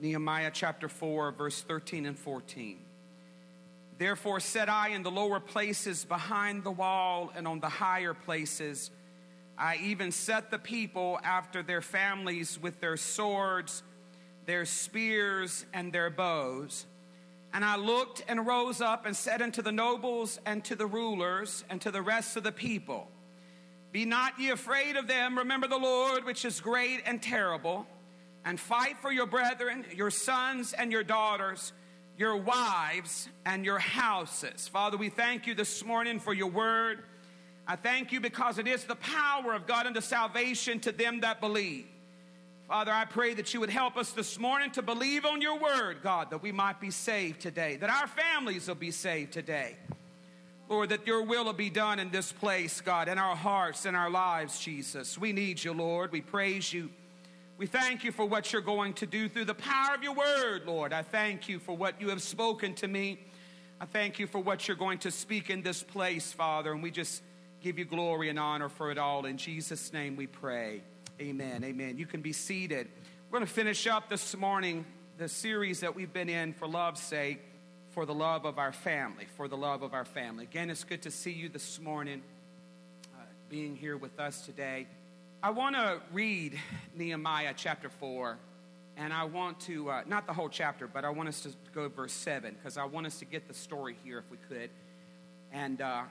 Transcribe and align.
Nehemiah 0.00 0.50
chapter 0.52 0.88
4, 0.88 1.32
verse 1.32 1.60
13 1.62 2.06
and 2.06 2.18
14. 2.18 2.78
Therefore 3.98 4.38
said 4.38 4.68
I 4.68 4.90
in 4.90 5.02
the 5.02 5.10
lower 5.10 5.40
places 5.40 6.04
behind 6.04 6.62
the 6.62 6.70
wall 6.70 7.32
and 7.34 7.48
on 7.48 7.58
the 7.58 7.68
higher 7.68 8.14
places, 8.14 8.92
I 9.58 9.76
even 9.82 10.12
set 10.12 10.52
the 10.52 10.58
people 10.58 11.18
after 11.24 11.64
their 11.64 11.82
families 11.82 12.60
with 12.62 12.80
their 12.80 12.96
swords, 12.96 13.82
their 14.46 14.64
spears, 14.64 15.66
and 15.74 15.92
their 15.92 16.10
bows. 16.10 16.86
And 17.52 17.64
I 17.64 17.74
looked 17.74 18.22
and 18.28 18.46
rose 18.46 18.80
up 18.80 19.04
and 19.04 19.16
said 19.16 19.42
unto 19.42 19.62
the 19.62 19.72
nobles 19.72 20.38
and 20.46 20.64
to 20.66 20.76
the 20.76 20.86
rulers 20.86 21.64
and 21.68 21.80
to 21.80 21.90
the 21.90 22.02
rest 22.02 22.36
of 22.36 22.44
the 22.44 22.52
people, 22.52 23.08
Be 23.90 24.04
not 24.04 24.38
ye 24.38 24.50
afraid 24.50 24.94
of 24.96 25.08
them. 25.08 25.38
Remember 25.38 25.66
the 25.66 25.76
Lord, 25.76 26.24
which 26.24 26.44
is 26.44 26.60
great 26.60 27.02
and 27.04 27.20
terrible, 27.20 27.84
and 28.44 28.58
fight 28.58 28.98
for 28.98 29.12
your 29.12 29.26
brethren, 29.26 29.84
your 29.94 30.10
sons 30.10 30.72
and 30.72 30.90
your 30.92 31.04
daughters, 31.04 31.72
your 32.16 32.36
wives 32.36 33.28
and 33.46 33.64
your 33.64 33.78
houses. 33.78 34.68
Father, 34.68 34.96
we 34.96 35.08
thank 35.08 35.46
you 35.46 35.54
this 35.54 35.84
morning 35.84 36.18
for 36.18 36.34
your 36.34 36.48
word. 36.48 37.02
I 37.66 37.76
thank 37.76 38.12
you 38.12 38.20
because 38.20 38.58
it 38.58 38.66
is 38.66 38.84
the 38.84 38.96
power 38.96 39.54
of 39.54 39.66
God 39.66 39.86
unto 39.86 40.00
salvation 40.00 40.80
to 40.80 40.92
them 40.92 41.20
that 41.20 41.40
believe. 41.40 41.86
Father, 42.66 42.92
I 42.92 43.04
pray 43.04 43.34
that 43.34 43.54
you 43.54 43.60
would 43.60 43.70
help 43.70 43.96
us 43.96 44.12
this 44.12 44.38
morning 44.38 44.70
to 44.72 44.82
believe 44.82 45.24
on 45.24 45.40
your 45.40 45.58
word, 45.58 45.98
God, 46.02 46.30
that 46.30 46.42
we 46.42 46.52
might 46.52 46.80
be 46.80 46.90
saved 46.90 47.40
today, 47.40 47.76
that 47.76 47.88
our 47.88 48.06
families 48.06 48.68
will 48.68 48.74
be 48.74 48.90
saved 48.90 49.32
today. 49.32 49.76
Lord, 50.68 50.90
that 50.90 51.06
your 51.06 51.22
will 51.22 51.44
will 51.46 51.54
be 51.54 51.70
done 51.70 51.98
in 51.98 52.10
this 52.10 52.30
place, 52.30 52.82
God, 52.82 53.08
in 53.08 53.16
our 53.16 53.34
hearts, 53.34 53.86
in 53.86 53.94
our 53.94 54.10
lives, 54.10 54.60
Jesus. 54.60 55.16
We 55.16 55.32
need 55.32 55.64
you, 55.64 55.72
Lord. 55.72 56.12
We 56.12 56.20
praise 56.20 56.70
you. 56.70 56.90
We 57.58 57.66
thank 57.66 58.04
you 58.04 58.12
for 58.12 58.24
what 58.24 58.52
you're 58.52 58.62
going 58.62 58.92
to 58.94 59.06
do 59.06 59.28
through 59.28 59.46
the 59.46 59.54
power 59.54 59.92
of 59.92 60.04
your 60.04 60.14
word, 60.14 60.62
Lord. 60.64 60.92
I 60.92 61.02
thank 61.02 61.48
you 61.48 61.58
for 61.58 61.76
what 61.76 62.00
you 62.00 62.10
have 62.10 62.22
spoken 62.22 62.72
to 62.76 62.86
me. 62.86 63.18
I 63.80 63.84
thank 63.84 64.20
you 64.20 64.28
for 64.28 64.38
what 64.38 64.68
you're 64.68 64.76
going 64.76 64.98
to 64.98 65.10
speak 65.10 65.50
in 65.50 65.62
this 65.62 65.82
place, 65.82 66.32
Father, 66.32 66.70
and 66.70 66.80
we 66.84 66.92
just 66.92 67.20
give 67.60 67.76
you 67.76 67.84
glory 67.84 68.28
and 68.28 68.38
honor 68.38 68.68
for 68.68 68.92
it 68.92 68.98
all. 68.98 69.26
In 69.26 69.36
Jesus' 69.36 69.92
name 69.92 70.14
we 70.14 70.28
pray. 70.28 70.82
Amen. 71.20 71.64
Amen. 71.64 71.98
You 71.98 72.06
can 72.06 72.20
be 72.20 72.32
seated. 72.32 72.86
We're 73.28 73.40
going 73.40 73.48
to 73.48 73.52
finish 73.52 73.88
up 73.88 74.08
this 74.08 74.36
morning 74.36 74.86
the 75.16 75.28
series 75.28 75.80
that 75.80 75.96
we've 75.96 76.12
been 76.12 76.28
in 76.28 76.52
for 76.52 76.68
love's 76.68 77.00
sake, 77.00 77.40
for 77.90 78.06
the 78.06 78.14
love 78.14 78.44
of 78.44 78.60
our 78.60 78.72
family, 78.72 79.26
for 79.36 79.48
the 79.48 79.56
love 79.56 79.82
of 79.82 79.94
our 79.94 80.04
family. 80.04 80.44
Again, 80.44 80.70
it's 80.70 80.84
good 80.84 81.02
to 81.02 81.10
see 81.10 81.32
you 81.32 81.48
this 81.48 81.80
morning, 81.80 82.22
uh, 83.16 83.22
being 83.48 83.74
here 83.74 83.96
with 83.96 84.20
us 84.20 84.42
today. 84.42 84.86
I 85.40 85.50
want 85.50 85.76
to 85.76 86.00
read 86.12 86.58
Nehemiah 86.96 87.54
chapter 87.56 87.88
4, 87.88 88.36
and 88.96 89.12
I 89.12 89.22
want 89.22 89.60
to, 89.60 89.88
uh, 89.88 90.02
not 90.04 90.26
the 90.26 90.32
whole 90.32 90.48
chapter, 90.48 90.88
but 90.88 91.04
I 91.04 91.10
want 91.10 91.28
us 91.28 91.42
to 91.42 91.50
go 91.72 91.84
to 91.84 91.88
verse 91.88 92.12
7, 92.12 92.56
because 92.56 92.76
I 92.76 92.84
want 92.86 93.06
us 93.06 93.20
to 93.20 93.24
get 93.24 93.46
the 93.46 93.54
story 93.54 93.96
here 94.02 94.18
if 94.18 94.24
we 94.32 94.36
could. 94.48 94.68
And, 95.52 95.80
uh, 95.80 96.02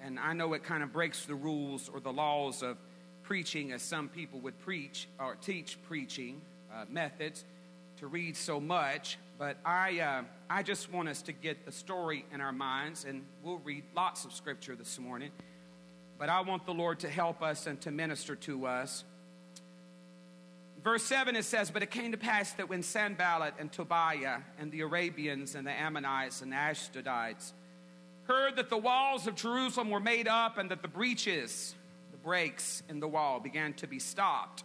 and 0.00 0.20
I 0.20 0.34
know 0.34 0.52
it 0.52 0.62
kind 0.62 0.84
of 0.84 0.92
breaks 0.92 1.24
the 1.24 1.34
rules 1.34 1.90
or 1.92 1.98
the 1.98 2.12
laws 2.12 2.62
of 2.62 2.76
preaching 3.24 3.72
as 3.72 3.82
some 3.82 4.08
people 4.08 4.38
would 4.40 4.56
preach 4.60 5.08
or 5.18 5.34
teach 5.34 5.78
preaching 5.88 6.40
uh, 6.72 6.84
methods 6.88 7.44
to 7.98 8.06
read 8.06 8.36
so 8.36 8.60
much, 8.60 9.18
but 9.36 9.56
I, 9.64 9.98
uh, 9.98 10.22
I 10.48 10.62
just 10.62 10.92
want 10.92 11.08
us 11.08 11.22
to 11.22 11.32
get 11.32 11.66
the 11.66 11.72
story 11.72 12.24
in 12.32 12.40
our 12.40 12.52
minds, 12.52 13.04
and 13.04 13.24
we'll 13.42 13.58
read 13.58 13.82
lots 13.96 14.24
of 14.24 14.32
scripture 14.32 14.76
this 14.76 14.96
morning. 15.00 15.32
But 16.18 16.28
I 16.28 16.40
want 16.40 16.64
the 16.64 16.74
Lord 16.74 17.00
to 17.00 17.08
help 17.08 17.42
us 17.42 17.66
and 17.66 17.80
to 17.82 17.90
minister 17.90 18.36
to 18.36 18.66
us. 18.66 19.04
Verse 20.82 21.02
7 21.02 21.34
it 21.36 21.44
says, 21.44 21.70
But 21.70 21.82
it 21.82 21.90
came 21.90 22.12
to 22.12 22.18
pass 22.18 22.52
that 22.52 22.68
when 22.68 22.82
Sanballat 22.82 23.54
and 23.58 23.72
Tobiah 23.72 24.38
and 24.58 24.70
the 24.70 24.82
Arabians 24.82 25.54
and 25.54 25.66
the 25.66 25.72
Ammonites 25.72 26.42
and 26.42 26.52
the 26.52 26.56
Ashdodites 26.56 27.52
heard 28.24 28.56
that 28.56 28.70
the 28.70 28.76
walls 28.76 29.26
of 29.26 29.34
Jerusalem 29.34 29.90
were 29.90 30.00
made 30.00 30.28
up 30.28 30.58
and 30.58 30.70
that 30.70 30.82
the 30.82 30.88
breaches 30.88 31.74
the 32.12 32.16
breaks 32.18 32.82
in 32.88 33.00
the 33.00 33.08
wall 33.08 33.40
began 33.40 33.72
to 33.74 33.86
be 33.86 33.98
stopped. 33.98 34.64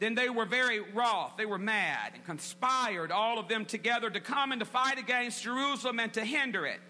Then 0.00 0.14
they 0.14 0.30
were 0.30 0.46
very 0.46 0.80
wroth, 0.80 1.34
they 1.36 1.46
were 1.46 1.58
mad, 1.58 2.12
and 2.14 2.24
conspired, 2.24 3.12
all 3.12 3.38
of 3.38 3.48
them 3.48 3.66
together, 3.66 4.08
to 4.08 4.20
come 4.20 4.50
and 4.50 4.60
to 4.60 4.64
fight 4.64 4.98
against 4.98 5.42
Jerusalem 5.42 6.00
and 6.00 6.12
to 6.14 6.24
hinder 6.24 6.66
it. 6.66 6.80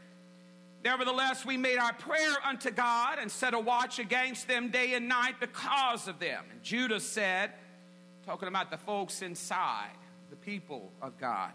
Nevertheless, 0.82 1.44
we 1.44 1.56
made 1.56 1.78
our 1.78 1.92
prayer 1.92 2.36
unto 2.44 2.70
God 2.70 3.18
and 3.20 3.30
set 3.30 3.52
a 3.52 3.60
watch 3.60 3.98
against 3.98 4.48
them 4.48 4.70
day 4.70 4.94
and 4.94 5.08
night 5.08 5.34
because 5.38 6.08
of 6.08 6.18
them. 6.18 6.44
And 6.50 6.62
Judah 6.62 7.00
said, 7.00 7.50
talking 8.24 8.48
about 8.48 8.70
the 8.70 8.78
folks 8.78 9.20
inside, 9.20 9.90
the 10.30 10.36
people 10.36 10.90
of 11.02 11.19
God, 11.19 11.50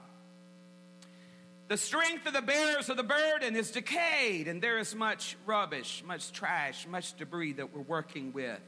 the 1.68 1.78
strength 1.78 2.28
of 2.28 2.34
the 2.34 2.44
bearers 2.44 2.90
of 2.90 2.98
the 2.98 3.04
burden 3.04 3.56
is 3.56 3.72
decayed, 3.72 4.48
and 4.48 4.62
there 4.62 4.78
is 4.78 4.94
much 4.94 5.36
rubbish, 5.48 6.04
much 6.06 6.32
trash, 6.32 6.86
much 6.86 7.18
debris 7.18 7.54
that 7.54 7.74
we're 7.74 7.82
working 7.82 8.32
with, 8.32 8.60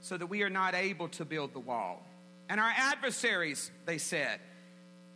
so 0.00 0.18
that 0.18 0.26
we 0.26 0.42
are 0.42 0.50
not 0.50 0.74
able 0.74 1.08
to 1.08 1.24
build 1.24 1.54
the 1.54 1.60
wall. 1.60 2.04
And 2.50 2.60
our 2.60 2.72
adversaries, 2.76 3.70
they 3.86 3.96
said, 3.96 4.40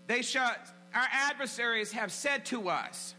they 0.07 0.23
shall, 0.23 0.55
our 0.95 1.09
adversaries 1.13 1.93
have 1.93 2.11
said 2.11 2.47
to 2.47 2.71
us, 2.71 3.15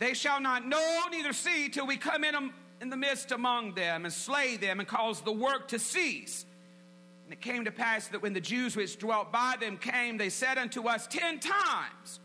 they 0.00 0.14
shall 0.14 0.40
not 0.40 0.66
know 0.66 1.02
neither 1.12 1.32
see 1.34 1.68
till 1.68 1.86
we 1.86 1.98
come 1.98 2.24
in, 2.24 2.50
in 2.80 2.88
the 2.88 2.96
midst 2.96 3.30
among 3.32 3.74
them 3.74 4.06
and 4.06 4.12
slay 4.12 4.56
them 4.56 4.80
and 4.80 4.88
cause 4.88 5.20
the 5.20 5.30
work 5.30 5.68
to 5.68 5.78
cease. 5.78 6.46
And 7.24 7.34
it 7.34 7.42
came 7.42 7.66
to 7.66 7.70
pass 7.70 8.08
that 8.08 8.22
when 8.22 8.32
the 8.32 8.40
Jews 8.40 8.74
which 8.74 8.98
dwelt 8.98 9.30
by 9.30 9.56
them 9.60 9.76
came, 9.76 10.16
they 10.16 10.30
said 10.30 10.56
unto 10.56 10.88
us 10.88 11.06
ten 11.06 11.38
times, 11.38 12.18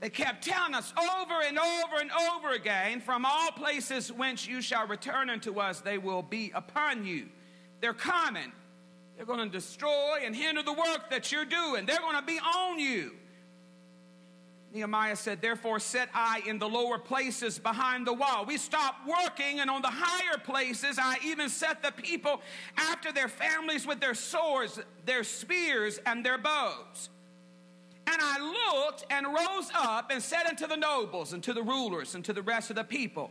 they 0.00 0.10
kept 0.10 0.44
telling 0.44 0.74
us 0.74 0.92
over 0.98 1.40
and 1.42 1.58
over 1.58 1.96
and 2.00 2.10
over 2.34 2.50
again 2.50 3.00
from 3.00 3.24
all 3.24 3.50
places 3.50 4.12
whence 4.12 4.46
you 4.46 4.60
shall 4.60 4.86
return 4.86 5.30
unto 5.30 5.58
us, 5.58 5.80
they 5.80 5.96
will 5.96 6.22
be 6.22 6.52
upon 6.54 7.06
you. 7.06 7.28
They're 7.80 7.94
coming. 7.94 8.52
They're 9.16 9.24
going 9.24 9.38
to 9.38 9.48
destroy 9.48 10.18
and 10.22 10.36
hinder 10.36 10.62
the 10.62 10.74
work 10.74 11.08
that 11.10 11.32
you're 11.32 11.46
doing. 11.46 11.86
They're 11.86 11.98
going 11.98 12.16
to 12.16 12.26
be 12.26 12.38
on 12.38 12.78
you. 12.78 13.12
Nehemiah 14.72 15.16
said, 15.16 15.40
Therefore 15.40 15.78
set 15.78 16.08
I 16.14 16.42
in 16.46 16.58
the 16.58 16.68
lower 16.68 16.98
places 16.98 17.58
behind 17.58 18.06
the 18.06 18.12
wall. 18.12 18.44
We 18.44 18.56
stopped 18.56 19.06
working, 19.06 19.60
and 19.60 19.70
on 19.70 19.82
the 19.82 19.90
higher 19.90 20.38
places 20.38 20.98
I 21.00 21.16
even 21.24 21.48
set 21.48 21.82
the 21.82 21.92
people 21.92 22.42
after 22.76 23.12
their 23.12 23.28
families 23.28 23.86
with 23.86 24.00
their 24.00 24.14
swords, 24.14 24.78
their 25.04 25.24
spears, 25.24 25.98
and 26.04 26.24
their 26.24 26.38
bows. 26.38 27.10
And 28.06 28.16
I 28.20 28.84
looked 28.84 29.04
and 29.10 29.26
rose 29.26 29.70
up 29.74 30.10
and 30.10 30.22
said 30.22 30.46
unto 30.46 30.66
the 30.66 30.76
nobles 30.76 31.32
and 31.32 31.42
to 31.44 31.52
the 31.52 31.62
rulers 31.62 32.14
and 32.14 32.24
to 32.24 32.32
the 32.32 32.42
rest 32.42 32.70
of 32.70 32.76
the 32.76 32.84
people, 32.84 33.30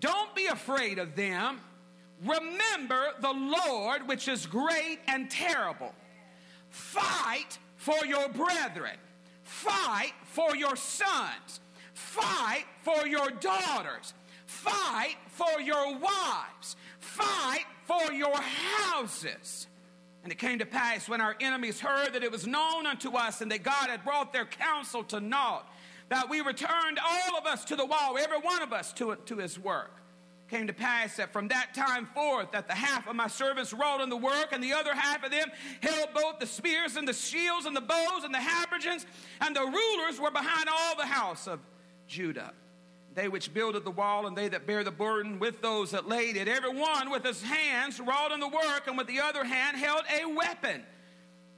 Don't 0.00 0.34
be 0.34 0.46
afraid 0.46 0.98
of 0.98 1.16
them. 1.16 1.60
Remember 2.24 3.08
the 3.20 3.32
Lord, 3.32 4.06
which 4.06 4.28
is 4.28 4.46
great 4.46 4.98
and 5.08 5.30
terrible. 5.30 5.94
Fight 6.70 7.58
for 7.76 8.04
your 8.06 8.28
brethren. 8.28 8.96
Fight 9.44 10.12
for 10.24 10.56
your 10.56 10.74
sons. 10.74 11.60
Fight 11.92 12.64
for 12.82 13.06
your 13.06 13.30
daughters. 13.30 14.14
Fight 14.46 15.16
for 15.28 15.60
your 15.60 15.96
wives. 15.98 16.76
Fight 16.98 17.64
for 17.84 18.12
your 18.12 18.36
houses. 18.36 19.68
And 20.22 20.32
it 20.32 20.38
came 20.38 20.58
to 20.58 20.66
pass 20.66 21.08
when 21.08 21.20
our 21.20 21.36
enemies 21.40 21.80
heard 21.80 22.14
that 22.14 22.24
it 22.24 22.32
was 22.32 22.46
known 22.46 22.86
unto 22.86 23.14
us 23.14 23.42
and 23.42 23.52
that 23.52 23.62
God 23.62 23.90
had 23.90 24.04
brought 24.04 24.32
their 24.32 24.46
counsel 24.46 25.04
to 25.04 25.20
naught, 25.20 25.70
that 26.08 26.30
we 26.30 26.40
returned 26.40 26.98
all 26.98 27.36
of 27.38 27.46
us 27.46 27.64
to 27.66 27.76
the 27.76 27.84
wall, 27.84 28.16
every 28.18 28.38
one 28.38 28.62
of 28.62 28.72
us 28.72 28.92
to, 28.94 29.16
to 29.26 29.36
his 29.36 29.58
work. 29.58 30.03
Came 30.48 30.66
to 30.66 30.72
pass 30.72 31.16
that 31.16 31.32
from 31.32 31.48
that 31.48 31.74
time 31.74 32.06
forth 32.14 32.52
that 32.52 32.68
the 32.68 32.74
half 32.74 33.08
of 33.08 33.16
my 33.16 33.28
servants 33.28 33.72
wrought 33.72 34.00
in 34.00 34.08
the 34.08 34.16
work 34.16 34.48
and 34.52 34.62
the 34.62 34.72
other 34.72 34.94
half 34.94 35.24
of 35.24 35.30
them 35.30 35.50
held 35.80 36.08
both 36.14 36.38
the 36.38 36.46
spears 36.46 36.96
and 36.96 37.08
the 37.08 37.14
shields 37.14 37.66
and 37.66 37.74
the 37.74 37.80
bows 37.80 38.24
and 38.24 38.34
the 38.34 38.38
habergeons 38.38 39.06
and 39.40 39.56
the 39.56 39.62
rulers 39.62 40.20
were 40.20 40.30
behind 40.30 40.68
all 40.68 40.96
the 40.96 41.06
house 41.06 41.48
of 41.48 41.60
Judah 42.06 42.52
they 43.14 43.28
which 43.28 43.54
builded 43.54 43.84
the 43.84 43.90
wall 43.90 44.26
and 44.26 44.36
they 44.36 44.48
that 44.48 44.66
bear 44.66 44.84
the 44.84 44.90
burden 44.90 45.38
with 45.38 45.62
those 45.62 45.92
that 45.92 46.08
laid 46.08 46.36
it, 46.36 46.48
every 46.48 46.74
one 46.74 47.10
with 47.10 47.24
his 47.24 47.42
hands 47.42 48.00
wrought 48.00 48.32
in 48.32 48.40
the 48.40 48.48
work, 48.48 48.86
and 48.86 48.98
with 48.98 49.06
the 49.06 49.20
other 49.20 49.44
hand 49.44 49.76
held 49.76 50.02
a 50.20 50.26
weapon. 50.26 50.82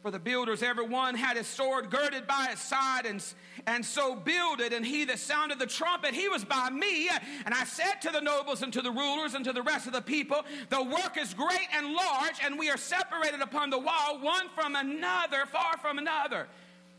For 0.07 0.13
the 0.13 0.21
builders, 0.21 0.63
every 0.63 0.87
one 0.87 1.17
had 1.17 1.37
his 1.37 1.49
sword 1.49 1.91
girded 1.91 2.29
by 2.29 2.47
his 2.51 2.61
side, 2.61 3.07
and, 3.07 3.21
and 3.67 3.85
so 3.85 4.15
builded. 4.15 4.73
And 4.73 4.87
he 4.87 5.05
that 5.05 5.19
sounded 5.19 5.59
the 5.59 5.67
trumpet, 5.67 6.15
he 6.15 6.29
was 6.29 6.45
by 6.45 6.71
me. 6.71 7.09
And 7.45 7.53
I 7.53 7.65
said 7.65 8.01
to 8.03 8.13
the 8.13 8.21
nobles 8.21 8.63
and 8.63 8.73
to 8.75 8.83
the 8.83 8.93
rulers 8.93 9.35
and 9.35 9.45
to 9.45 9.53
the 9.53 9.63
rest 9.63 9.89
of 9.89 9.93
the 9.93 10.01
people, 10.01 10.45
The 10.71 10.81
work 10.81 11.17
is 11.21 11.35
great 11.35 11.67
and 11.75 11.93
large, 11.93 12.37
and 12.45 12.57
we 12.57 12.71
are 12.71 12.77
separated 12.77 13.41
upon 13.41 13.71
the 13.71 13.81
wall, 13.81 14.21
one 14.21 14.49
from 14.55 14.77
another, 14.77 15.45
far 15.47 15.77
from 15.79 15.99
another. 15.99 16.47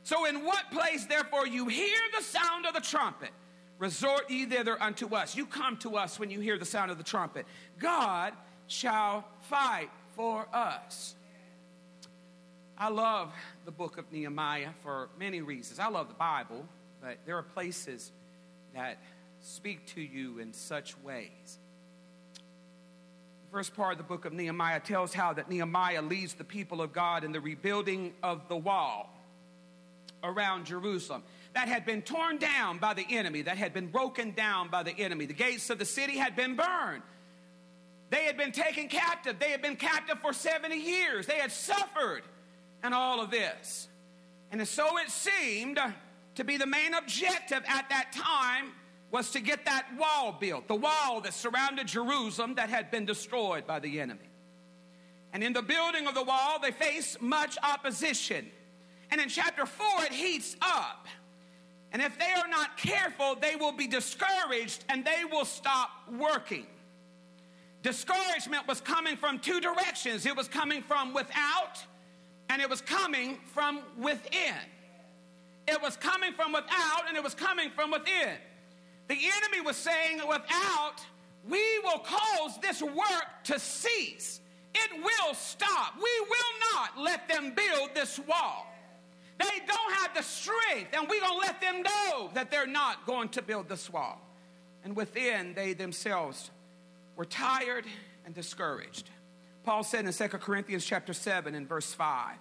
So, 0.04 0.26
in 0.26 0.44
what 0.44 0.70
place, 0.70 1.06
therefore, 1.06 1.48
you 1.48 1.70
hear 1.70 1.98
the 2.14 2.22
sound 2.22 2.66
of 2.66 2.74
the 2.74 2.82
trumpet, 2.82 3.32
Resort 3.80 4.30
ye 4.30 4.46
thither 4.46 4.76
unto 4.84 5.16
us. 5.16 5.34
You 5.34 5.46
come 5.46 5.78
to 5.78 5.96
us 5.96 6.20
when 6.20 6.30
you 6.30 6.42
hear 6.42 6.58
the 6.58 6.66
sound 6.66 6.92
of 6.92 6.98
the 6.98 7.06
trumpet. 7.06 7.46
God 7.80 8.34
shall 8.68 9.24
fight 9.44 9.92
for 10.14 10.46
us. 10.52 11.16
I 12.80 12.90
love 12.90 13.34
the 13.66 13.72
book 13.72 13.98
of 13.98 14.12
Nehemiah 14.12 14.70
for 14.84 15.10
many 15.18 15.42
reasons. 15.42 15.80
I 15.80 15.90
love 15.90 16.10
the 16.10 16.14
Bible, 16.14 16.64
but 17.02 17.18
there 17.26 17.36
are 17.36 17.44
places 17.44 18.12
that 18.76 19.00
speak 19.42 19.88
to 19.96 20.02
you 20.02 20.38
in 20.38 20.54
such 20.54 20.96
ways. 21.02 21.58
The 22.36 23.52
first 23.52 23.76
part 23.76 23.94
of 23.94 23.98
the 23.98 24.04
book 24.04 24.26
of 24.26 24.34
Nehemiah 24.34 24.80
tells 24.80 25.12
how 25.12 25.34
that 25.34 25.50
Nehemiah 25.50 26.04
leads 26.04 26.36
the 26.36 26.44
people 26.44 26.82
of 26.82 26.94
God 26.94 27.24
in 27.24 27.32
the 27.32 27.40
rebuilding 27.40 28.14
of 28.22 28.48
the 28.48 28.58
wall 28.58 29.12
around 30.24 30.66
Jerusalem 30.66 31.24
that 31.54 31.68
had 31.68 31.84
been 31.84 32.04
torn 32.04 32.38
down 32.38 32.78
by 32.78 32.94
the 32.94 33.06
enemy, 33.10 33.42
that 33.44 33.58
had 33.58 33.74
been 33.74 33.88
broken 33.88 34.34
down 34.34 34.70
by 34.70 34.84
the 34.84 34.92
enemy. 35.00 35.26
The 35.26 35.34
gates 35.34 35.72
of 35.72 35.80
the 35.80 35.86
city 35.86 36.18
had 36.18 36.36
been 36.36 36.56
burned. 36.56 37.02
They 38.12 38.26
had 38.26 38.38
been 38.38 38.52
taken 38.52 38.88
captive. 38.88 39.40
They 39.40 39.50
had 39.50 39.64
been 39.64 39.78
captive 39.78 40.20
for 40.20 40.32
70 40.32 40.76
years. 40.76 41.26
They 41.26 41.40
had 41.40 41.52
suffered 41.52 42.22
and 42.84 42.94
all 42.94 43.22
of 43.22 43.32
this. 43.32 43.88
And 44.52 44.66
so 44.68 44.98
it 44.98 45.10
seemed 45.10 45.80
to 46.36 46.44
be 46.44 46.58
the 46.58 46.68
main 46.68 46.94
objective 46.94 47.64
at 47.68 47.90
that 47.90 48.12
time 48.14 48.72
was 49.12 49.32
to 49.32 49.40
get 49.40 49.66
that 49.66 49.88
wall 49.98 50.38
built, 50.40 50.68
the 50.68 50.76
wall 50.76 51.22
that 51.22 51.34
surrounded 51.34 51.88
Jerusalem 51.88 52.56
that 52.56 52.70
had 52.70 52.92
been 52.92 53.06
destroyed 53.06 53.66
by 53.66 53.80
the 53.80 54.00
enemy. 54.00 54.30
And 55.34 55.44
in 55.44 55.54
the 55.54 55.62
building 55.62 56.08
of 56.08 56.16
the 56.16 56.24
wall, 56.24 56.60
they 56.62 56.72
faced 56.72 57.22
much 57.22 57.58
opposition. 57.64 58.48
And 59.12 59.22
in 59.22 59.30
chapter 59.30 59.66
4, 59.66 59.86
it 60.06 60.12
heats 60.12 60.56
up. 60.62 61.08
And 61.92 62.02
if 62.02 62.18
they 62.20 62.32
are 62.32 62.48
not 62.48 62.78
careful, 62.78 63.36
they 63.36 63.56
will 63.56 63.72
be 63.72 63.88
discouraged 63.88 64.84
and 64.90 65.06
they 65.06 65.24
will 65.32 65.46
stop 65.46 65.90
working. 66.12 66.68
Discouragement 67.82 68.68
was 68.68 68.82
coming 68.82 69.16
from 69.16 69.40
two 69.40 69.62
directions 69.62 70.26
it 70.26 70.36
was 70.36 70.48
coming 70.48 70.82
from 70.82 71.14
without, 71.14 71.82
and 72.50 72.62
it 72.62 72.70
was 72.70 72.82
coming 72.82 73.38
from 73.54 73.82
within. 73.98 74.56
It 75.68 75.82
was 75.82 75.98
coming 75.98 76.34
from 76.34 76.54
without, 76.54 77.08
and 77.08 77.18
it 77.18 77.24
was 77.24 77.36
coming 77.36 77.70
from 77.72 77.92
within. 77.92 78.38
The 79.08 79.16
enemy 79.16 79.62
was 79.66 79.76
saying, 79.76 80.22
without, 80.28 80.96
we 81.48 81.80
will 81.80 82.00
cause 82.00 82.58
this 82.62 82.82
work 82.82 83.44
to 83.46 83.60
cease. 83.60 84.40
It 84.74 85.04
will 85.04 85.34
stop. 85.34 85.96
We 85.96 86.26
will 86.30 86.74
not 86.74 87.00
let 87.00 87.28
them 87.28 87.54
build 87.56 87.90
this 87.94 88.20
wall. 88.20 88.68
They 89.40 89.62
don't 89.66 89.94
have 89.96 90.16
the 90.16 90.24
strength, 90.24 90.94
and 90.94 91.08
we're 91.08 91.20
going 91.20 91.40
to 91.40 91.46
let 91.46 91.62
them 91.62 91.84
know 91.84 92.32
that 92.34 92.50
they're 92.50 92.66
not 92.68 93.06
going 93.06 93.30
to 93.30 93.42
build 93.42 93.70
this 93.70 93.92
wall. 93.92 94.22
And 94.84 94.96
within, 94.96 95.54
they 95.54 95.74
themselves 95.74 96.50
were 97.16 97.26
tired 97.26 97.86
and 98.26 98.34
discouraged. 98.34 99.10
Paul 99.68 99.84
said 99.84 100.06
in 100.06 100.14
2 100.14 100.28
Corinthians 100.38 100.86
chapter 100.86 101.12
7 101.12 101.54
and 101.54 101.68
verse 101.68 101.94
5, 101.94 102.38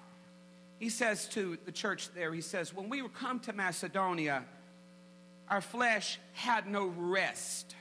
he 0.78 0.88
says 0.88 1.26
to 1.31 1.58
the 1.64 1.73
church 1.73 2.08
there, 2.14 2.32
he 2.32 2.40
says, 2.40 2.73
When 2.73 2.88
we 2.88 3.02
were 3.02 3.08
come 3.08 3.40
to 3.40 3.52
Macedonia, 3.52 4.44
our 5.49 5.61
flesh 5.61 6.20
had 6.34 6.69
no 6.69 6.87
rest. 6.87 7.75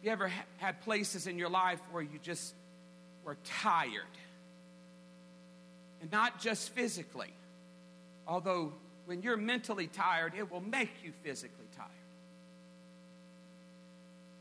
You 0.00 0.12
ever 0.12 0.30
had 0.58 0.80
places 0.82 1.26
in 1.26 1.38
your 1.38 1.48
life 1.48 1.80
where 1.90 2.04
you 2.04 2.20
just 2.22 2.54
were 3.24 3.36
tired? 3.42 4.04
And 6.00 6.12
not 6.12 6.38
just 6.40 6.70
physically, 6.70 7.34
although 8.28 8.74
when 9.06 9.22
you're 9.22 9.36
mentally 9.36 9.88
tired, 9.88 10.34
it 10.38 10.52
will 10.52 10.60
make 10.60 10.90
you 11.02 11.10
physically. 11.24 11.65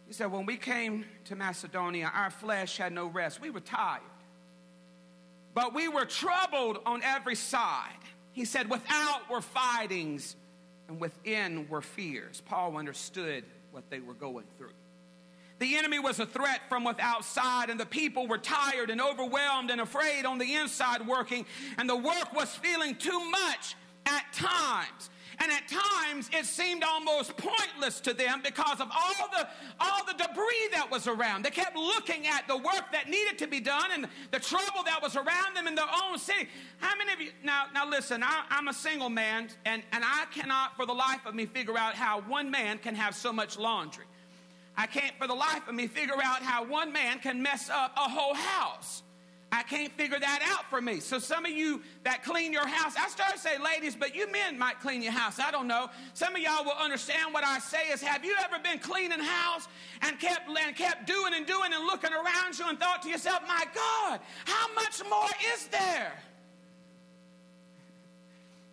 He 0.08 0.14
said, 0.14 0.32
When 0.32 0.46
we 0.46 0.58
came 0.58 1.06
to 1.26 1.36
Macedonia, 1.36 2.12
our 2.14 2.30
flesh 2.30 2.78
had 2.78 2.94
no 2.94 3.08
rest. 3.08 3.42
We 3.42 3.50
were 3.50 3.60
tired. 3.60 4.02
But 5.54 5.74
we 5.74 5.88
were 5.88 6.06
troubled 6.06 6.80
on 6.86 7.02
every 7.02 7.36
side. 7.36 7.92
He 8.34 8.46
said, 8.46 8.70
Without 8.70 9.30
were 9.30 9.42
fightings 9.42 10.36
and 10.88 11.00
within 11.00 11.68
were 11.70 11.82
fears. 11.82 12.42
Paul 12.46 12.78
understood 12.78 13.44
what 13.72 13.90
they 13.90 14.00
were 14.00 14.14
going 14.14 14.46
through. 14.58 14.74
The 15.58 15.78
enemy 15.78 16.00
was 16.00 16.20
a 16.20 16.26
threat 16.26 16.62
from 16.68 16.84
without, 16.84 17.24
side, 17.24 17.70
and 17.70 17.80
the 17.80 17.86
people 17.86 18.28
were 18.28 18.38
tired 18.38 18.90
and 18.90 19.00
overwhelmed 19.00 19.72
and 19.72 19.80
afraid 19.80 20.26
on 20.26 20.38
the 20.38 20.56
inside 20.56 21.08
working, 21.08 21.46
and 21.78 21.90
the 21.90 21.96
work 21.96 22.34
was 22.34 22.54
feeling 22.56 22.96
too 22.96 23.30
much 23.30 23.76
at 24.06 24.34
times. 24.34 25.10
And 25.40 25.52
at 25.52 25.68
times 25.68 26.30
it 26.34 26.46
seemed 26.46 26.84
almost 26.84 27.36
pointless 27.38 28.00
to 28.02 28.14
them 28.14 28.42
because 28.44 28.80
of 28.80 28.90
all 28.92 29.30
the, 29.32 29.48
all 29.80 30.06
the 30.06 30.14
debris 30.14 30.70
that 30.72 30.88
was 30.90 31.08
around. 31.08 31.44
They 31.44 31.50
kept 31.50 31.76
looking 31.76 32.28
at 32.28 32.48
the 32.48 32.58
work 32.58 32.92
that 32.92 33.10
needed 33.10 33.38
to 33.40 33.48
be 33.48 33.60
done 33.60 33.92
and 33.94 34.08
the 34.32 34.40
trouble 34.40 34.84
that 34.86 35.02
was 35.02 35.16
around 35.16 35.56
them 35.56 35.68
in 35.68 35.76
their 35.76 35.86
own 36.04 36.18
city. 36.18 36.48
How 36.78 36.96
many 36.98 37.14
of 37.14 37.22
you, 37.22 37.32
now, 37.44 37.66
now 37.74 37.90
listen, 37.90 38.24
I, 38.24 38.46
I'm 38.50 38.68
a 38.68 38.74
single 38.74 39.10
man 39.10 39.50
and, 39.66 39.84
and 39.92 40.04
I 40.04 40.26
cannot 40.32 40.76
for 40.76 40.86
the 40.86 40.94
life 40.94 41.26
of 41.26 41.36
me 41.36 41.46
figure 41.46 41.78
out 41.78 41.96
how 41.96 42.22
one 42.22 42.52
man 42.52 42.78
can 42.78 42.96
have 42.96 43.16
so 43.16 43.34
much 43.34 43.58
laundry. 43.58 44.06
I 44.78 44.88
can't 44.88 45.16
for 45.18 45.28
the 45.28 45.34
life 45.34 45.68
of 45.68 45.76
me 45.76 45.88
figure 45.88 46.22
out 46.22 46.42
how 46.42 46.66
one 46.66 46.92
man 46.92 47.20
can 47.20 47.42
mess 47.42 47.70
up 47.70 47.94
a 47.96 48.10
whole 48.10 48.34
house. 48.34 49.04
I 49.56 49.64
can't 49.64 49.94
figure 49.94 50.20
that 50.20 50.42
out 50.54 50.70
for 50.70 50.82
me. 50.82 51.00
So 51.00 51.18
some 51.18 51.46
of 51.46 51.52
you 51.52 51.82
that 52.04 52.24
clean 52.24 52.52
your 52.52 52.68
house, 52.68 52.94
I 53.00 53.08
started 53.08 53.36
to 53.36 53.40
say 53.40 53.58
ladies, 53.58 53.96
but 53.96 54.14
you 54.14 54.30
men 54.30 54.60
might 54.60 54.82
clean 54.82 55.02
your 55.02 55.14
house. 55.14 55.40
I 55.40 55.50
don't 55.50 55.68
know. 55.68 55.90
Some 56.14 56.36
of 56.36 56.42
y'all 56.42 56.66
will 56.66 56.78
understand 56.78 57.34
what 57.34 57.46
I 57.46 57.60
say 57.60 57.88
is 57.94 58.02
have 58.02 58.26
you 58.26 58.36
ever 58.44 58.62
been 58.62 58.80
cleaning 58.80 59.20
house 59.20 59.70
and 60.02 60.20
kept 60.20 60.50
and 60.50 60.76
kept 60.76 61.08
doing 61.08 61.34
and 61.34 61.46
doing 61.46 61.72
and 61.74 61.86
looking 61.86 62.12
around 62.12 62.60
you 62.60 62.68
and 62.68 62.78
thought 62.78 63.02
to 63.04 63.10
yourself, 63.10 63.44
my 63.48 63.64
God, 63.74 64.20
how 64.44 64.74
much 64.74 65.02
more 65.10 65.30
is 65.54 65.68
there? 65.68 66.12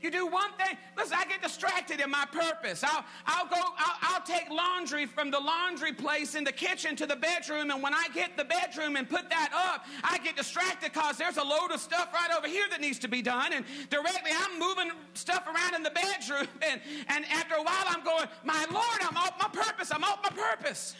You 0.02 0.10
do 0.10 0.26
one 0.26 0.50
thing. 0.54 0.76
Listen, 0.96 1.16
I 1.16 1.24
get 1.26 1.40
distracted 1.42 2.00
in 2.00 2.10
my 2.10 2.26
purpose. 2.32 2.82
I'll, 2.82 3.04
I'll 3.24 3.46
go, 3.46 3.56
I'll, 3.56 3.96
I'll, 4.02 4.22
take 4.22 4.50
laundry 4.50 5.06
from 5.06 5.30
the 5.30 5.38
laundry 5.38 5.92
place 5.92 6.34
in 6.34 6.42
the 6.42 6.52
kitchen 6.52 6.96
to 6.96 7.06
the 7.06 7.14
bedroom. 7.14 7.70
And 7.70 7.82
when 7.82 7.94
I 7.94 8.08
get 8.12 8.36
the 8.36 8.44
bedroom 8.44 8.96
and 8.96 9.08
put 9.08 9.30
that 9.30 9.50
up, 9.54 9.86
I 10.02 10.18
get 10.18 10.36
distracted 10.36 10.92
because 10.92 11.18
there's 11.18 11.36
a 11.36 11.42
load 11.42 11.70
of 11.70 11.80
stuff 11.80 12.12
right 12.12 12.30
over 12.36 12.48
here 12.48 12.64
that 12.70 12.80
needs 12.80 12.98
to 13.00 13.08
be 13.08 13.22
done. 13.22 13.52
And 13.52 13.64
directly 13.90 14.32
I'm 14.36 14.58
moving 14.58 14.90
stuff 15.14 15.46
around 15.46 15.74
in 15.74 15.82
the 15.82 15.90
bedroom. 15.90 16.48
And, 16.62 16.80
and 17.08 17.24
after 17.26 17.54
a 17.54 17.62
while, 17.62 17.84
I'm 17.86 18.04
going, 18.04 18.26
My 18.44 18.64
Lord, 18.72 18.98
I'm 19.02 19.16
off 19.16 19.34
my 19.40 19.48
purpose. 19.48 19.90
I'm 19.92 20.04
off 20.04 20.20
my 20.22 20.30
purpose. 20.30 20.94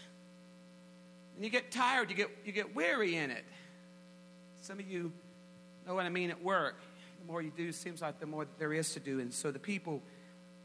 And 1.36 1.44
you 1.44 1.50
get 1.50 1.70
tired, 1.70 2.10
you 2.10 2.16
get, 2.16 2.30
you 2.44 2.52
get 2.52 2.74
weary 2.74 3.16
in 3.16 3.30
it. 3.30 3.44
Some 4.60 4.78
of 4.78 4.88
you 4.88 5.12
know 5.86 5.94
what 5.94 6.04
I 6.04 6.08
mean 6.08 6.30
at 6.30 6.42
work 6.42 6.76
the 7.22 7.32
more 7.32 7.42
you 7.42 7.52
do, 7.56 7.72
seems 7.72 8.02
like 8.02 8.18
the 8.18 8.26
more 8.26 8.46
there 8.58 8.72
is 8.72 8.94
to 8.94 9.00
do. 9.00 9.20
And 9.20 9.32
so 9.32 9.50
the 9.50 9.58
people 9.58 10.02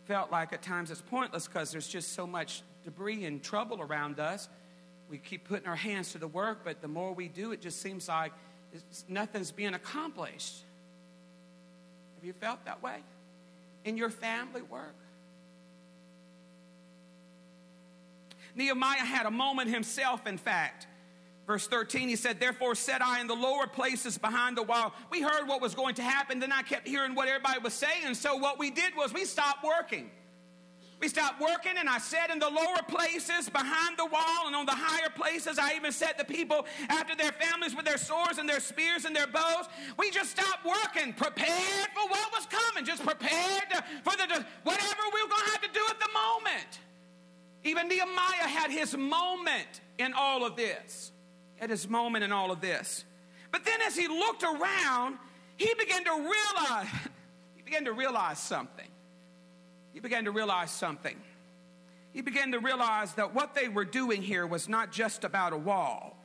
felt 0.06 0.32
like 0.32 0.54
at 0.54 0.62
times 0.62 0.90
it's 0.90 1.02
pointless 1.02 1.48
because 1.48 1.72
there's 1.72 1.88
just 1.88 2.14
so 2.14 2.26
much 2.26 2.64
debris 2.84 3.26
and 3.26 3.44
trouble 3.44 3.82
around 3.82 4.20
us. 4.20 4.50
We 5.10 5.18
keep 5.18 5.48
putting 5.48 5.68
our 5.68 5.76
hands 5.76 6.14
to 6.14 6.18
the 6.18 6.28
work, 6.28 6.60
but 6.64 6.82
the 6.82 6.88
more 6.88 7.14
we 7.14 7.28
do, 7.28 7.52
it 7.52 7.62
just 7.62 7.82
seems 7.82 8.08
like 8.08 8.34
nothing's 9.08 9.52
being 9.52 9.74
accomplished. 9.74 10.64
Have 12.16 12.26
you 12.26 12.34
felt 12.34 12.66
that 12.66 12.82
way 12.82 12.98
in 13.86 13.98
your 13.98 14.10
family 14.10 14.62
work? 14.62 14.96
Nehemiah 18.56 18.98
had 18.98 19.28
a 19.28 19.32
moment 19.32 19.70
himself, 19.70 20.26
in 20.26 20.38
fact, 20.38 20.88
Verse 21.48 21.66
13, 21.66 22.10
he 22.10 22.18
said, 22.18 22.42
Therefore 22.42 22.76
said 22.76 23.02
I 23.02 23.22
in 23.22 23.28
the 23.28 23.34
lower 23.34 23.68
places 23.68 24.18
behind 24.18 24.58
the 24.58 24.64
wall. 24.64 24.94
We 25.10 25.22
heard 25.22 25.48
what 25.48 25.62
was 25.62 25.74
going 25.74 25.96
to 25.96 26.04
happen, 26.04 26.40
then 26.40 26.52
I 26.52 26.62
kept 26.62 26.86
hearing 26.86 27.16
what 27.16 27.30
everybody 27.30 27.60
was 27.60 27.74
saying. 27.74 28.16
So 28.16 28.36
what 28.36 28.60
we 28.60 28.70
did 28.70 28.94
was 28.98 29.14
we 29.14 29.24
stopped 29.24 29.64
working. 29.64 30.12
We 31.00 31.08
stopped 31.08 31.40
working, 31.40 31.74
and 31.78 31.88
I 31.88 32.00
said 32.00 32.32
in 32.32 32.40
the 32.40 32.50
lower 32.50 32.82
places 32.88 33.48
behind 33.48 33.98
the 33.98 34.08
wall 34.08 34.48
and 34.48 34.56
on 34.56 34.66
the 34.66 34.76
higher 34.76 35.10
places, 35.10 35.58
I 35.58 35.76
even 35.76 35.92
set 35.94 36.18
the 36.18 36.26
people 36.26 36.66
after 36.90 37.16
their 37.16 37.32
families 37.32 37.76
with 37.76 37.86
their 37.86 38.00
swords 38.00 38.40
and 38.40 38.50
their 38.50 38.60
spears 38.60 39.06
and 39.06 39.16
their 39.16 39.28
bows. 39.28 39.68
We 39.98 40.12
just 40.12 40.32
stopped 40.32 40.66
working, 40.66 41.14
prepared 41.14 41.90
for 41.94 42.10
what 42.10 42.32
was 42.34 42.48
coming, 42.48 42.84
just 42.84 43.06
prepared 43.06 43.72
for 44.04 44.18
the 44.18 44.44
whatever 44.64 45.02
we 45.14 45.22
were 45.22 45.30
going 45.30 45.46
to 45.46 45.52
have 45.52 45.62
to 45.62 45.72
do 45.72 45.86
at 45.90 46.00
the 46.00 46.10
moment. 46.14 46.80
Even 47.64 47.88
Nehemiah 47.88 48.48
had 48.48 48.72
his 48.72 48.98
moment 48.98 49.82
in 50.00 50.14
all 50.14 50.44
of 50.46 50.56
this 50.58 51.12
at 51.60 51.70
his 51.70 51.88
moment 51.88 52.24
in 52.24 52.32
all 52.32 52.52
of 52.52 52.62
this. 52.62 53.06
But 53.52 53.66
then 53.66 53.82
as 53.86 53.96
he 53.96 54.08
looked 54.08 54.44
around, 54.44 55.18
he 55.58 55.74
began 55.78 56.04
to 56.06 56.12
realize, 56.12 56.88
he 57.56 57.62
began 57.64 57.86
to 57.86 57.94
realize 57.94 58.40
something. 58.40 58.88
He 59.94 60.00
began 60.00 60.26
to 60.26 60.32
realize 60.32 60.72
something. 60.72 61.16
He 62.14 62.22
began 62.22 62.52
to 62.52 62.60
realize 62.60 63.14
that 63.14 63.34
what 63.34 63.56
they 63.56 63.68
were 63.68 63.86
doing 63.86 64.22
here 64.22 64.46
was 64.46 64.70
not 64.70 64.92
just 64.92 65.24
about 65.24 65.54
a 65.54 65.58
wall. 65.58 66.18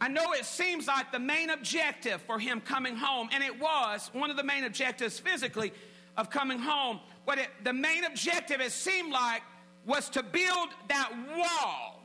I 0.00 0.08
know 0.08 0.32
it 0.32 0.44
seems 0.44 0.86
like 0.86 1.10
the 1.10 1.18
main 1.18 1.50
objective 1.50 2.20
for 2.22 2.38
him 2.38 2.60
coming 2.60 2.96
home, 2.96 3.28
and 3.32 3.42
it 3.42 3.58
was 3.60 4.10
one 4.12 4.30
of 4.30 4.36
the 4.36 4.44
main 4.44 4.64
objectives 4.64 5.18
physically 5.18 5.72
of 6.16 6.30
coming 6.30 6.58
home. 6.58 7.00
What 7.24 7.38
it, 7.38 7.48
the 7.64 7.72
main 7.72 8.04
objective, 8.04 8.60
it 8.60 8.72
seemed 8.72 9.12
like, 9.12 9.42
was 9.86 10.08
to 10.10 10.22
build 10.22 10.68
that 10.88 11.10
wall 11.36 11.95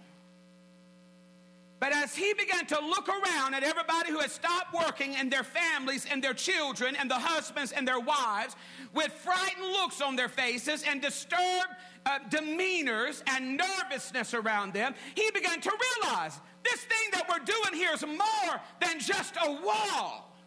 But 1.82 1.96
as 1.96 2.16
he 2.16 2.32
began 2.36 2.68
to 2.68 2.80
look 2.80 3.10
around 3.10 3.56
at 3.56 3.64
everybody 3.64 4.12
who 4.12 4.20
had 4.20 4.30
stopped 4.30 4.72
working 4.72 5.16
and 5.16 5.34
their 5.34 5.44
families 5.44 6.06
and 6.10 6.24
their 6.24 6.36
children 6.36 6.96
and 6.96 7.10
the 7.10 7.16
husbands 7.16 7.72
and 7.72 7.88
their 7.88 8.00
wives 8.00 8.56
with 8.94 9.12
frightened 9.12 9.66
looks 9.66 10.00
on 10.00 10.16
their 10.16 10.30
faces 10.30 10.84
and 10.88 11.02
disturbed 11.02 11.74
uh, 12.06 12.20
demeanors 12.30 13.24
and 13.26 13.58
nervousness 13.58 14.36
around 14.36 14.74
them, 14.74 14.94
he 15.16 15.32
began 15.32 15.60
to 15.60 15.72
realize 16.04 16.40
this 16.64 16.82
thing 16.82 17.10
that 17.14 17.28
we're 17.28 17.44
doing 17.44 17.74
here 17.74 17.94
is 17.96 18.06
more 18.06 18.62
than 18.80 19.00
just 19.00 19.36
a 19.44 19.52
wall. 19.52 20.38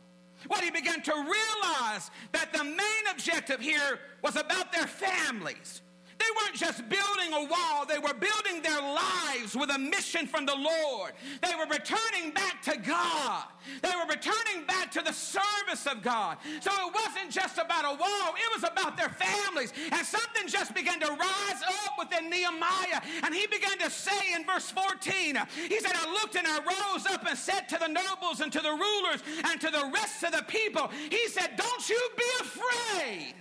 What 0.47 0.63
he 0.63 0.71
began 0.71 1.03
to 1.03 1.15
realize 1.15 2.13
that 2.31 2.53
the 2.53 2.63
main 2.63 3.05
objective 3.11 3.61
here 3.61 3.99
was 4.23 4.37
about 4.37 4.73
their 4.73 4.87
families. 4.87 5.83
They 6.25 6.43
weren't 6.43 6.57
just 6.57 6.89
building 6.89 7.33
a 7.35 7.45
wall, 7.45 7.85
they 7.87 7.99
were 7.99 8.15
building 8.15 8.63
their 8.63 8.81
lives 8.81 9.55
with 9.55 9.71
a 9.71 9.79
mission 9.79 10.27
from 10.27 10.47
the 10.47 10.55
Lord. 10.55 11.13
They 11.43 11.55
were 11.55 11.67
returning 11.67 12.31
back 12.31 12.63
to 12.63 12.79
God. 12.79 13.45
They 13.83 13.91
were 13.91 14.09
returning 14.09 14.65
back 14.67 14.91
to 14.93 15.03
the 15.03 15.13
service 15.13 15.87
of 15.87 16.03
God. 16.03 16.39
So 16.61 16.71
it 16.71 16.95
wasn't 16.95 17.31
just 17.31 17.59
about 17.59 17.85
a 17.85 17.99
wall, 17.99 18.35
it 18.37 18.61
was 18.61 18.71
about 18.71 18.97
their 18.97 19.11
families. 19.11 19.73
And 19.93 20.07
something 20.07 20.49
just 20.49 20.75
began 20.75 20.99
to 21.01 21.09
rise 21.09 21.63
up 21.85 21.99
within 21.99 22.31
Nehemiah. 22.31 23.03
And 23.23 23.35
he 23.35 23.47
began 23.47 23.79
to 23.79 23.91
say 23.91 24.35
in 24.35 24.47
verse 24.47 24.71
14, 24.71 25.37
he 25.69 25.81
said, 25.81 25.93
I 25.95 26.11
looked 26.11 26.37
and 26.37 26.47
I 26.47 26.59
rose 26.59 27.07
up 27.07 27.27
and 27.29 27.37
said 27.37 27.69
to 27.69 27.79
the 27.79 27.89
nobles 27.89 28.41
and 28.41 28.53
to 28.53 28.61
the 28.61 28.73
rulers 28.73 29.23
and 29.45 29.61
to 29.61 29.71
the 29.71 29.91
rest 29.93 30.23
of 30.23 30.33
the 30.33 30.45
people, 30.45 30.91
he 31.11 31.29
said, 31.29 31.57
Don't 31.57 31.89
you 31.89 32.01
be 32.17 32.25
afraid. 32.41 33.35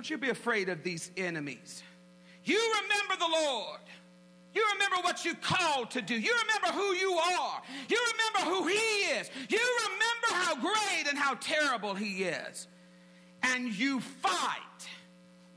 Don't 0.00 0.08
you 0.08 0.16
be 0.16 0.30
afraid 0.30 0.70
of 0.70 0.82
these 0.82 1.10
enemies. 1.18 1.82
You 2.44 2.58
remember 2.82 3.22
the 3.22 3.30
Lord. 3.30 3.80
You 4.54 4.64
remember 4.72 4.96
what 5.02 5.26
you 5.26 5.34
called 5.34 5.90
to 5.90 6.00
do. 6.00 6.18
You 6.18 6.34
remember 6.40 6.68
who 6.68 6.94
you 6.94 7.12
are. 7.12 7.60
You 7.86 7.98
remember 8.12 8.50
who 8.50 8.66
He 8.68 8.76
is. 8.76 9.28
You 9.50 9.58
remember 9.58 10.42
how 10.42 10.54
great 10.54 11.06
and 11.06 11.18
how 11.18 11.34
terrible 11.34 11.94
He 11.94 12.24
is. 12.24 12.66
And 13.42 13.78
you 13.78 14.00
fight, 14.00 14.88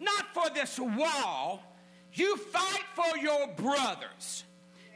not 0.01 0.33
for 0.33 0.53
this 0.53 0.77
wall, 0.77 1.63
you 2.11 2.35
fight 2.35 2.83
for 2.95 3.17
your 3.17 3.47
brothers. 3.47 4.43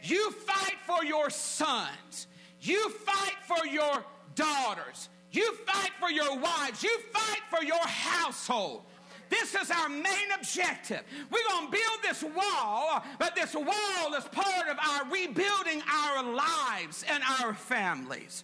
You 0.03 0.29
fight 0.31 0.75
for 0.85 1.05
your 1.05 1.29
sons. 1.29 2.27
You 2.59 2.89
fight 2.89 3.37
for 3.45 3.65
your 3.65 4.03
daughters. 4.35 5.07
You 5.31 5.53
fight 5.65 5.91
for 6.01 6.09
your 6.09 6.37
wives. 6.37 6.83
You 6.83 6.99
fight 7.13 7.43
for 7.49 7.63
your 7.63 7.87
household. 7.87 8.83
This 9.29 9.55
is 9.55 9.71
our 9.71 9.89
main 9.89 10.31
objective. 10.37 11.03
We're 11.31 11.47
going 11.49 11.65
to 11.67 11.71
build 11.71 12.03
this 12.03 12.23
wall, 12.23 13.03
but 13.19 13.35
this 13.35 13.53
wall 13.53 14.13
is 14.17 14.23
part 14.25 14.67
of 14.69 14.77
our 14.77 15.11
rebuilding 15.11 15.81
our 15.91 16.23
lives 16.23 17.03
and 17.09 17.23
our 17.41 17.53
families. 17.53 18.43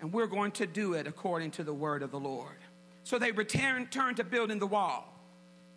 And 0.00 0.12
we're 0.12 0.26
going 0.26 0.52
to 0.52 0.66
do 0.66 0.94
it 0.94 1.06
according 1.06 1.50
to 1.52 1.64
the 1.64 1.74
word 1.74 2.02
of 2.02 2.10
the 2.10 2.20
Lord. 2.20 2.56
So 3.04 3.18
they 3.18 3.32
return, 3.32 3.86
turn 3.86 4.14
to 4.16 4.24
building 4.24 4.58
the 4.58 4.66
wall. 4.66 5.12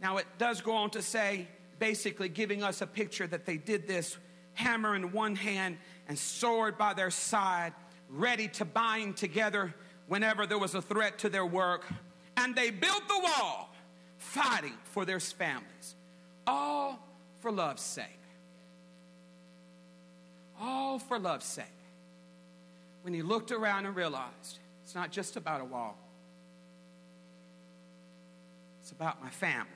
Now, 0.01 0.17
it 0.17 0.27
does 0.37 0.61
go 0.61 0.73
on 0.73 0.89
to 0.91 1.01
say, 1.01 1.47
basically 1.79 2.29
giving 2.29 2.63
us 2.63 2.81
a 2.81 2.87
picture 2.87 3.27
that 3.27 3.45
they 3.45 3.57
did 3.57 3.87
this 3.87 4.17
hammer 4.53 4.95
in 4.95 5.11
one 5.11 5.35
hand 5.35 5.77
and 6.07 6.17
sword 6.17 6.77
by 6.77 6.93
their 6.93 7.09
side, 7.09 7.73
ready 8.09 8.47
to 8.47 8.65
bind 8.65 9.17
together 9.17 9.73
whenever 10.07 10.45
there 10.45 10.59
was 10.59 10.75
a 10.75 10.81
threat 10.81 11.17
to 11.19 11.29
their 11.29 11.45
work. 11.45 11.85
And 12.37 12.55
they 12.55 12.69
built 12.69 13.07
the 13.07 13.19
wall 13.19 13.72
fighting 14.23 14.73
for 14.85 15.05
their 15.05 15.19
families, 15.19 15.95
all 16.47 16.99
for 17.39 17.51
love's 17.51 17.81
sake. 17.81 18.05
All 20.59 20.97
for 20.97 21.19
love's 21.19 21.45
sake. 21.45 21.65
When 23.01 23.13
he 23.13 23.21
looked 23.21 23.51
around 23.51 23.85
and 23.85 23.95
realized 23.95 24.59
it's 24.83 24.95
not 24.95 25.11
just 25.11 25.35
about 25.35 25.61
a 25.61 25.65
wall, 25.65 25.97
it's 28.81 28.91
about 28.91 29.21
my 29.21 29.29
family. 29.29 29.69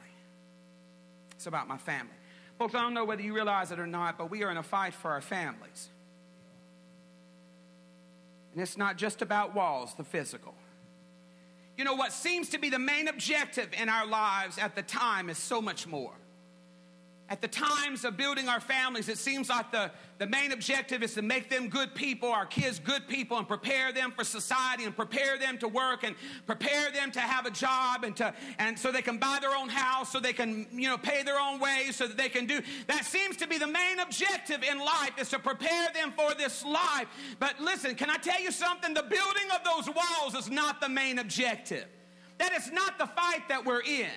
It's 1.32 1.46
about 1.46 1.68
my 1.68 1.78
family. 1.78 2.14
Folks, 2.58 2.74
I 2.74 2.82
don't 2.82 2.94
know 2.94 3.06
whether 3.06 3.22
you 3.22 3.34
realize 3.36 3.72
it 3.72 3.80
or 3.80 3.88
not, 3.88 4.18
but 4.18 4.32
we 4.32 4.44
are 4.44 4.50
in 4.50 4.58
a 4.58 4.64
fight 4.64 4.94
for 4.94 5.12
our 5.12 5.22
families. 5.22 5.90
And 8.54 8.62
it's 8.62 8.78
not 8.78 8.98
just 8.98 9.22
about 9.22 9.54
walls, 9.54 9.94
the 9.94 10.04
physical. 10.04 10.56
You 11.78 11.84
know, 11.84 11.94
what 11.94 12.12
seems 12.12 12.50
to 12.50 12.58
be 12.58 12.70
the 12.70 12.80
main 12.80 13.08
objective 13.08 13.70
in 13.80 13.88
our 13.88 14.08
lives 14.08 14.58
at 14.58 14.76
the 14.76 14.82
time 14.82 15.30
is 15.30 15.38
so 15.38 15.62
much 15.62 15.86
more. 15.86 16.14
At 17.30 17.42
the 17.42 17.48
times 17.50 18.06
of 18.06 18.16
building 18.16 18.48
our 18.48 18.62
families, 18.62 19.10
it 19.10 19.18
seems 19.18 19.50
like 19.50 19.70
the, 19.72 19.92
the 20.18 20.26
main 20.26 20.54
objective 20.54 21.04
is 21.04 21.14
to 21.16 21.22
make 21.22 21.50
them 21.50 21.68
good 21.68 21.94
people, 21.94 22.30
our 22.30 22.46
kids 22.46 22.80
good 22.80 23.06
people, 23.10 23.38
and 23.38 23.46
prepare 23.46 23.92
them 23.92 24.14
for 24.16 24.24
society 24.24 24.86
and 24.86 24.96
prepare 24.96 25.38
them 25.38 25.58
to 25.58 25.68
work 25.68 26.06
and 26.06 26.16
prepare 26.46 26.90
them 26.90 27.12
to 27.12 27.20
have 27.20 27.46
a 27.46 27.52
job 27.52 28.06
and 28.06 28.16
to 28.16 28.34
and 28.60 28.80
so 28.80 28.94
they 28.94 29.02
can 29.02 29.18
buy 29.18 29.40
their 29.42 29.56
own 29.58 29.68
house, 29.68 30.10
so 30.10 30.22
they 30.22 30.32
can, 30.32 30.68
you 30.72 30.88
know, 30.88 30.98
pay 30.98 31.22
their 31.24 31.38
own 31.38 31.60
ways, 31.60 31.98
so 31.98 32.08
that 32.08 32.16
they 32.16 32.30
can 32.30 32.46
do 32.46 32.62
that 32.88 33.04
seems 33.04 33.36
to 33.38 33.48
be 33.48 33.58
the 33.58 33.68
main 33.68 34.00
objective 34.00 34.64
in 34.64 34.80
life 34.80 35.12
is 35.18 35.30
to 35.30 35.40
prepare 35.40 35.90
them 35.94 36.14
for 36.16 36.34
this 36.34 36.64
life. 36.64 37.08
But 37.40 37.60
listen, 37.60 37.96
can 37.96 38.10
I 38.10 38.18
tell 38.18 38.42
you 38.42 38.52
something? 38.52 38.94
The 38.94 39.04
building 39.04 39.50
of 39.54 39.64
those 39.66 39.94
walls 39.94 40.34
is 40.36 40.50
not 40.50 40.80
the 40.80 40.90
main 40.90 41.20
objective. 41.20 41.88
That 42.38 42.54
is 42.54 42.72
not 42.72 42.98
the 42.98 43.08
fight 43.08 43.50
that 43.50 43.66
we're 43.66 43.82
in. 43.82 44.12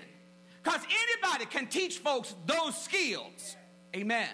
Because 0.63 0.81
anybody 0.85 1.47
can 1.47 1.67
teach 1.67 1.99
folks 1.99 2.35
those 2.47 2.77
skills. 2.77 3.57
Amen. 3.95 4.29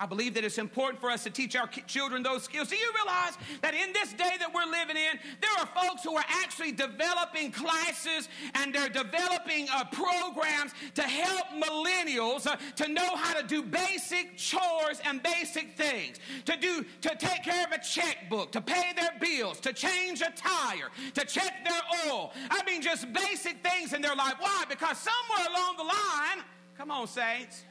I 0.00 0.06
believe 0.06 0.34
that 0.34 0.44
it's 0.44 0.58
important 0.58 1.00
for 1.00 1.10
us 1.10 1.24
to 1.24 1.30
teach 1.30 1.56
our 1.56 1.66
children 1.66 2.22
those 2.22 2.44
skills. 2.44 2.68
Do 2.68 2.76
you 2.76 2.92
realize 2.94 3.36
that 3.62 3.74
in 3.74 3.92
this 3.92 4.12
day 4.12 4.36
that 4.38 4.52
we're 4.54 4.70
living 4.70 4.96
in, 4.96 5.18
there 5.40 5.50
are 5.58 5.66
folks 5.66 6.04
who 6.04 6.14
are 6.14 6.24
actually 6.28 6.72
developing 6.72 7.50
classes 7.50 8.28
and 8.54 8.72
they're 8.72 8.88
developing 8.88 9.66
uh, 9.72 9.84
programs 9.90 10.72
to 10.94 11.02
help 11.02 11.46
millennials 11.48 12.46
uh, 12.46 12.56
to 12.76 12.88
know 12.88 13.16
how 13.16 13.34
to 13.34 13.46
do 13.46 13.62
basic 13.62 14.36
chores 14.36 15.00
and 15.04 15.20
basic 15.22 15.76
things, 15.76 16.18
to 16.44 16.56
do 16.56 16.84
to 17.00 17.14
take 17.16 17.42
care 17.42 17.66
of 17.66 17.72
a 17.72 17.82
checkbook, 17.82 18.52
to 18.52 18.60
pay 18.60 18.92
their 18.94 19.12
bills, 19.20 19.58
to 19.60 19.72
change 19.72 20.20
a 20.20 20.30
tire, 20.36 20.90
to 21.14 21.24
check 21.24 21.64
their 21.64 21.80
oil. 22.06 22.32
I 22.50 22.62
mean, 22.64 22.82
just 22.82 23.12
basic 23.12 23.64
things 23.64 23.92
in 23.92 24.02
their 24.02 24.14
life. 24.14 24.34
Why? 24.38 24.64
Because 24.68 24.98
somewhere 24.98 25.48
along 25.50 25.76
the 25.76 25.84
line, 25.84 26.44
come 26.76 26.92
on, 26.92 27.08
saints, 27.08 27.64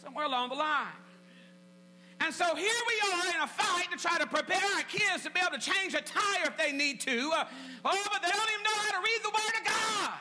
somewhere 0.00 0.26
along 0.26 0.50
the 0.50 0.54
line 0.54 0.86
and 2.20 2.34
so 2.34 2.54
here 2.54 2.72
we 2.86 3.10
are 3.12 3.34
in 3.34 3.40
a 3.42 3.46
fight 3.46 3.90
to 3.92 3.96
try 3.96 4.18
to 4.18 4.26
prepare 4.26 4.62
our 4.76 4.82
kids 4.82 5.22
to 5.22 5.30
be 5.30 5.40
able 5.40 5.56
to 5.56 5.70
change 5.70 5.94
a 5.94 6.00
tire 6.00 6.46
if 6.46 6.56
they 6.56 6.72
need 6.72 7.00
to. 7.00 7.30
Uh, 7.34 7.44
oh, 7.84 8.04
but 8.12 8.22
they 8.22 8.28
don't 8.28 8.50
even 8.52 8.64
know 8.64 8.74
how 8.74 8.90
to 8.90 8.98
read 8.98 9.20
the 9.22 9.30
Word 9.30 9.60
of 9.60 9.66
God. 9.66 10.14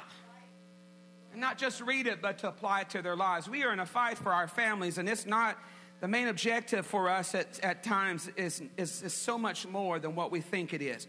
And 1.32 1.42
not 1.42 1.58
just 1.58 1.82
read 1.82 2.06
it, 2.06 2.22
but 2.22 2.38
to 2.39 2.50
apply 2.50 2.82
it 2.82 2.89
to 2.92 3.01
their 3.01 3.16
lives. 3.16 3.50
We 3.50 3.63
are 3.63 3.74
in 3.74 3.80
a 3.80 3.86
fight 3.86 4.18
for 4.18 4.32
our 4.32 4.48
families, 4.48 5.00
and 5.00 5.10
it's 5.10 5.25
not 5.25 5.58
the 6.00 6.08
main 6.08 6.27
objective 6.27 6.86
for 6.86 7.10
us 7.10 7.34
at, 7.34 7.60
at 7.63 7.84
times 7.84 8.30
is, 8.38 8.62
is, 8.77 9.01
is 9.01 9.13
so 9.13 9.38
much 9.38 9.68
more 9.68 9.98
than 9.98 10.13
what 10.13 10.32
we 10.32 10.39
think 10.39 10.74
it 10.74 10.84
is. 10.84 11.08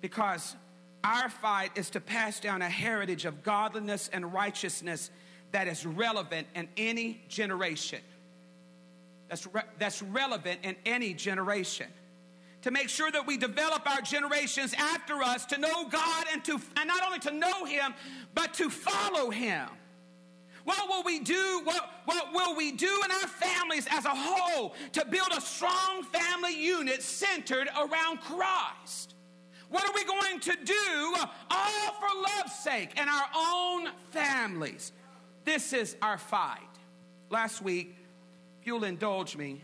Because 0.00 0.54
our 1.02 1.28
fight 1.28 1.72
is 1.74 1.90
to 1.90 2.00
pass 2.00 2.38
down 2.38 2.62
a 2.62 2.68
heritage 2.68 3.24
of 3.24 3.42
godliness 3.42 4.08
and 4.12 4.32
righteousness 4.32 5.10
that 5.50 5.66
is 5.66 5.84
relevant 5.84 6.46
in 6.54 6.68
any 6.76 7.22
generation 7.28 8.00
that's, 9.28 9.46
re- 9.46 9.62
that's 9.78 10.02
relevant 10.02 10.60
in 10.62 10.76
any 10.84 11.14
generation. 11.14 11.86
To 12.62 12.70
make 12.70 12.88
sure 12.88 13.10
that 13.10 13.26
we 13.26 13.36
develop 13.36 13.88
our 13.88 14.00
generations 14.00 14.74
after 14.76 15.22
us 15.22 15.46
to 15.46 15.58
know 15.58 15.88
God 15.88 16.26
and 16.32 16.44
to 16.44 16.60
and 16.76 16.88
not 16.88 17.04
only 17.06 17.20
to 17.20 17.30
know 17.30 17.64
Him, 17.64 17.94
but 18.34 18.52
to 18.54 18.68
follow 18.68 19.30
Him. 19.30 19.68
What 20.64 20.88
will 20.88 21.02
we 21.02 21.20
do? 21.20 21.60
What, 21.64 21.88
what 22.04 22.32
will 22.34 22.54
we 22.54 22.72
do 22.72 23.00
in 23.04 23.10
our 23.10 23.28
families 23.28 23.86
as 23.90 24.04
a 24.04 24.14
whole 24.14 24.74
to 24.92 25.06
build 25.06 25.28
a 25.34 25.40
strong 25.40 26.02
family 26.02 26.54
unit 26.62 27.02
centered 27.02 27.68
around 27.78 28.20
Christ? 28.20 29.14
What 29.70 29.88
are 29.88 29.92
we 29.94 30.04
going 30.04 30.40
to 30.40 30.56
do 30.64 31.14
uh, 31.18 31.26
all 31.50 31.92
for 31.92 32.08
love's 32.20 32.54
sake 32.54 32.98
in 33.00 33.08
our 33.08 33.26
own 33.34 33.88
families? 34.10 34.92
This 35.44 35.72
is 35.72 35.96
our 36.02 36.18
fight. 36.18 36.60
Last 37.30 37.62
week, 37.62 37.96
you'll 38.68 38.84
indulge 38.84 39.34
me, 39.34 39.62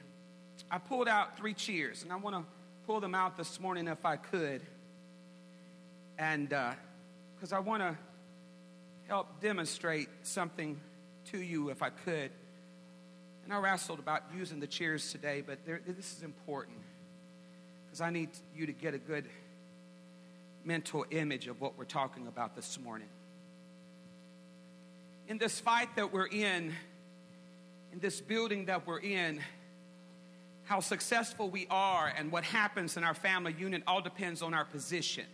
I 0.70 0.78
pulled 0.78 1.08
out 1.08 1.37
three 1.37 1.52
cheers, 1.52 2.02
and 2.02 2.11
I 2.11 2.16
want 2.16 2.37
to 2.37 2.42
pull 2.87 3.00
them 3.00 3.14
out 3.14 3.37
this 3.37 3.61
morning 3.61 3.87
if 3.87 4.06
I 4.06 4.16
could. 4.16 4.62
And 6.18 6.49
because 6.49 7.52
uh, 7.52 7.56
I 7.56 7.58
want 7.58 7.82
to 7.82 7.99
help 9.06 9.42
demonstrate 9.42 10.08
something 10.23 10.80
to 11.32 11.38
you 11.38 11.68
if 11.68 11.82
I 11.82 11.90
could. 11.90 12.30
And 13.44 13.52
I 13.52 13.58
wrestled 13.58 13.99
about 13.99 14.23
using 14.34 14.58
the 14.58 14.66
cheers 14.66 15.12
today, 15.12 15.42
but 15.46 15.58
this 15.66 16.16
is 16.16 16.23
important 16.23 16.78
because 17.84 18.00
I 18.00 18.08
need 18.08 18.30
you 18.56 18.64
to 18.64 18.73
get 18.73 18.94
a 18.94 18.99
good 18.99 19.26
mental 20.64 21.04
image 21.11 21.46
of 21.46 21.61
what 21.61 21.76
we're 21.76 21.84
talking 21.84 22.26
about 22.26 22.56
this 22.56 22.80
morning. 22.80 23.08
In 25.28 25.37
this 25.37 25.61
fight 25.61 25.94
that 25.96 26.11
we're 26.11 26.26
in, 26.26 26.73
in 27.94 28.00
this 28.00 28.20
building 28.20 28.64
that 28.64 28.88
we're 28.88 28.98
in, 28.98 29.40
how 30.64 30.80
successful 30.80 31.48
we 31.48 31.68
are 31.70 32.12
and 32.18 32.32
what 32.32 32.42
happens 32.42 32.96
in 32.96 33.04
our 33.04 33.14
family 33.14 33.54
unit 33.56 33.84
all 33.86 34.02
depends 34.02 34.42
on 34.42 34.52
our 34.52 34.64
position. 34.64 35.24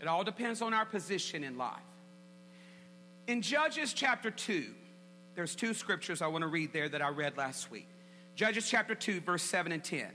It 0.00 0.06
all 0.06 0.22
depends 0.22 0.62
on 0.62 0.72
our 0.72 0.86
position 0.86 1.42
in 1.42 1.58
life. 1.58 1.80
In 3.26 3.42
Judges 3.42 3.92
chapter 3.92 4.30
2, 4.30 4.66
there's 5.34 5.56
two 5.56 5.74
scriptures 5.74 6.22
I 6.22 6.28
want 6.28 6.42
to 6.42 6.48
read 6.48 6.72
there 6.72 6.88
that 6.88 7.02
I 7.02 7.08
read 7.08 7.36
last 7.36 7.68
week. 7.68 7.88
Judges 8.36 8.70
chapter 8.70 8.94
2, 8.94 9.20
verse 9.20 9.42
7 9.42 9.72
and 9.72 9.82
10. 9.82 10.06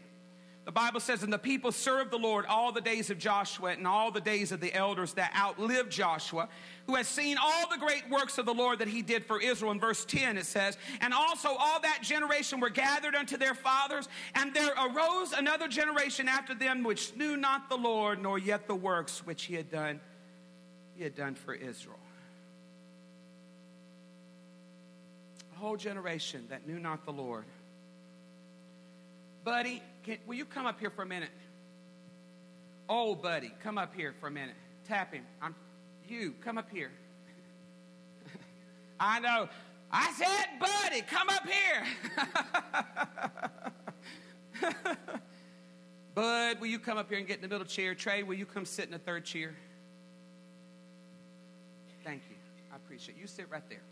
The 0.65 0.71
Bible 0.71 0.99
says, 0.99 1.23
And 1.23 1.33
the 1.33 1.39
people 1.39 1.71
served 1.71 2.11
the 2.11 2.17
Lord 2.17 2.45
all 2.45 2.71
the 2.71 2.81
days 2.81 3.09
of 3.09 3.17
Joshua 3.17 3.71
and 3.71 3.87
all 3.87 4.11
the 4.11 4.21
days 4.21 4.51
of 4.51 4.59
the 4.59 4.73
elders 4.73 5.13
that 5.13 5.33
outlived 5.35 5.91
Joshua, 5.91 6.47
who 6.85 6.95
has 6.95 7.07
seen 7.07 7.37
all 7.41 7.67
the 7.69 7.77
great 7.77 8.09
works 8.09 8.37
of 8.37 8.45
the 8.45 8.53
Lord 8.53 8.79
that 8.79 8.87
he 8.87 9.01
did 9.01 9.25
for 9.25 9.41
Israel. 9.41 9.71
In 9.71 9.79
verse 9.79 10.05
10, 10.05 10.37
it 10.37 10.45
says, 10.45 10.77
And 11.01 11.13
also 11.13 11.49
all 11.49 11.79
that 11.81 11.99
generation 12.03 12.59
were 12.59 12.69
gathered 12.69 13.15
unto 13.15 13.37
their 13.37 13.55
fathers, 13.55 14.07
and 14.35 14.53
there 14.53 14.73
arose 14.73 15.31
another 15.33 15.67
generation 15.67 16.27
after 16.27 16.53
them 16.53 16.83
which 16.83 17.15
knew 17.15 17.35
not 17.35 17.69
the 17.69 17.77
Lord, 17.77 18.21
nor 18.21 18.37
yet 18.37 18.67
the 18.67 18.75
works 18.75 19.25
which 19.25 19.43
he 19.43 19.55
had 19.55 19.71
done, 19.71 19.99
he 20.95 21.03
had 21.03 21.15
done 21.15 21.35
for 21.35 21.53
Israel. 21.53 21.99
A 25.55 25.57
whole 25.57 25.77
generation 25.77 26.45
that 26.49 26.67
knew 26.67 26.79
not 26.79 27.05
the 27.05 27.11
Lord. 27.11 27.45
Buddy, 29.43 29.81
can, 30.09 30.17
will 30.25 30.35
you 30.35 30.45
come 30.45 30.65
up 30.65 30.79
here 30.79 30.89
for 30.89 31.03
a 31.03 31.05
minute? 31.05 31.29
Oh, 32.87 33.13
buddy, 33.13 33.53
come 33.61 33.77
up 33.77 33.93
here 33.93 34.15
for 34.19 34.25
a 34.25 34.31
minute. 34.31 34.55
Tap 34.87 35.13
him. 35.13 35.23
I'm, 35.39 35.53
you, 36.07 36.33
come 36.43 36.57
up 36.57 36.67
here. 36.71 36.89
I 38.99 39.19
know. 39.19 39.49
I 39.91 40.11
said, 40.13 40.59
buddy, 40.59 41.01
come 41.01 41.29
up 41.29 41.43
here. 41.47 41.85
Bud, 46.15 46.59
will 46.59 46.67
you 46.67 46.79
come 46.79 46.97
up 46.97 47.07
here 47.07 47.19
and 47.19 47.27
get 47.27 47.35
in 47.35 47.43
the 47.43 47.47
middle 47.47 47.67
chair? 47.67 47.93
Trey, 47.93 48.23
will 48.23 48.33
you 48.33 48.47
come 48.47 48.65
sit 48.65 48.85
in 48.85 48.91
the 48.91 48.97
third 48.97 49.25
chair? 49.25 49.53
Thank 52.03 52.23
you. 52.31 52.35
I 52.73 52.77
appreciate 52.77 53.15
it. 53.15 53.21
You 53.21 53.27
sit 53.27 53.45
right 53.51 53.67
there. 53.69 53.83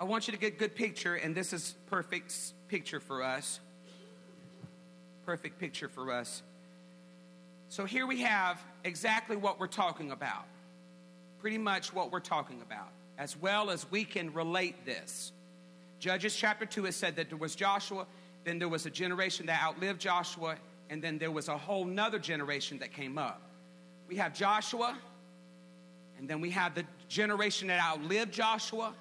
I 0.00 0.04
want 0.04 0.28
you 0.28 0.32
to 0.32 0.38
get 0.38 0.54
a 0.54 0.56
good 0.56 0.74
picture, 0.74 1.14
and 1.14 1.34
this 1.34 1.52
is 1.52 1.74
perfect 1.88 2.34
picture 2.68 3.00
for 3.00 3.22
us. 3.22 3.60
Perfect 5.26 5.58
picture 5.58 5.88
for 5.88 6.12
us. 6.12 6.44
So 7.68 7.84
here 7.84 8.06
we 8.06 8.22
have 8.22 8.62
exactly 8.84 9.36
what 9.36 9.58
we're 9.58 9.66
talking 9.66 10.12
about. 10.12 10.44
Pretty 11.40 11.58
much 11.58 11.92
what 11.92 12.12
we're 12.12 12.20
talking 12.20 12.62
about, 12.62 12.88
as 13.18 13.36
well 13.36 13.70
as 13.70 13.90
we 13.90 14.04
can 14.04 14.32
relate 14.32 14.86
this. 14.86 15.32
Judges 15.98 16.36
chapter 16.36 16.64
2 16.64 16.84
has 16.84 16.94
said 16.94 17.16
that 17.16 17.28
there 17.28 17.38
was 17.38 17.56
Joshua, 17.56 18.06
then 18.44 18.60
there 18.60 18.68
was 18.68 18.86
a 18.86 18.90
generation 18.90 19.46
that 19.46 19.60
outlived 19.60 20.00
Joshua, 20.00 20.56
and 20.90 21.02
then 21.02 21.18
there 21.18 21.32
was 21.32 21.48
a 21.48 21.58
whole 21.58 21.84
nother 21.84 22.20
generation 22.20 22.78
that 22.78 22.92
came 22.92 23.18
up. 23.18 23.42
We 24.06 24.14
have 24.16 24.32
Joshua, 24.32 24.96
and 26.18 26.28
then 26.28 26.40
we 26.40 26.50
have 26.50 26.76
the 26.76 26.84
generation 27.08 27.66
that 27.66 27.80
outlived 27.80 28.32
Joshua, 28.32 28.94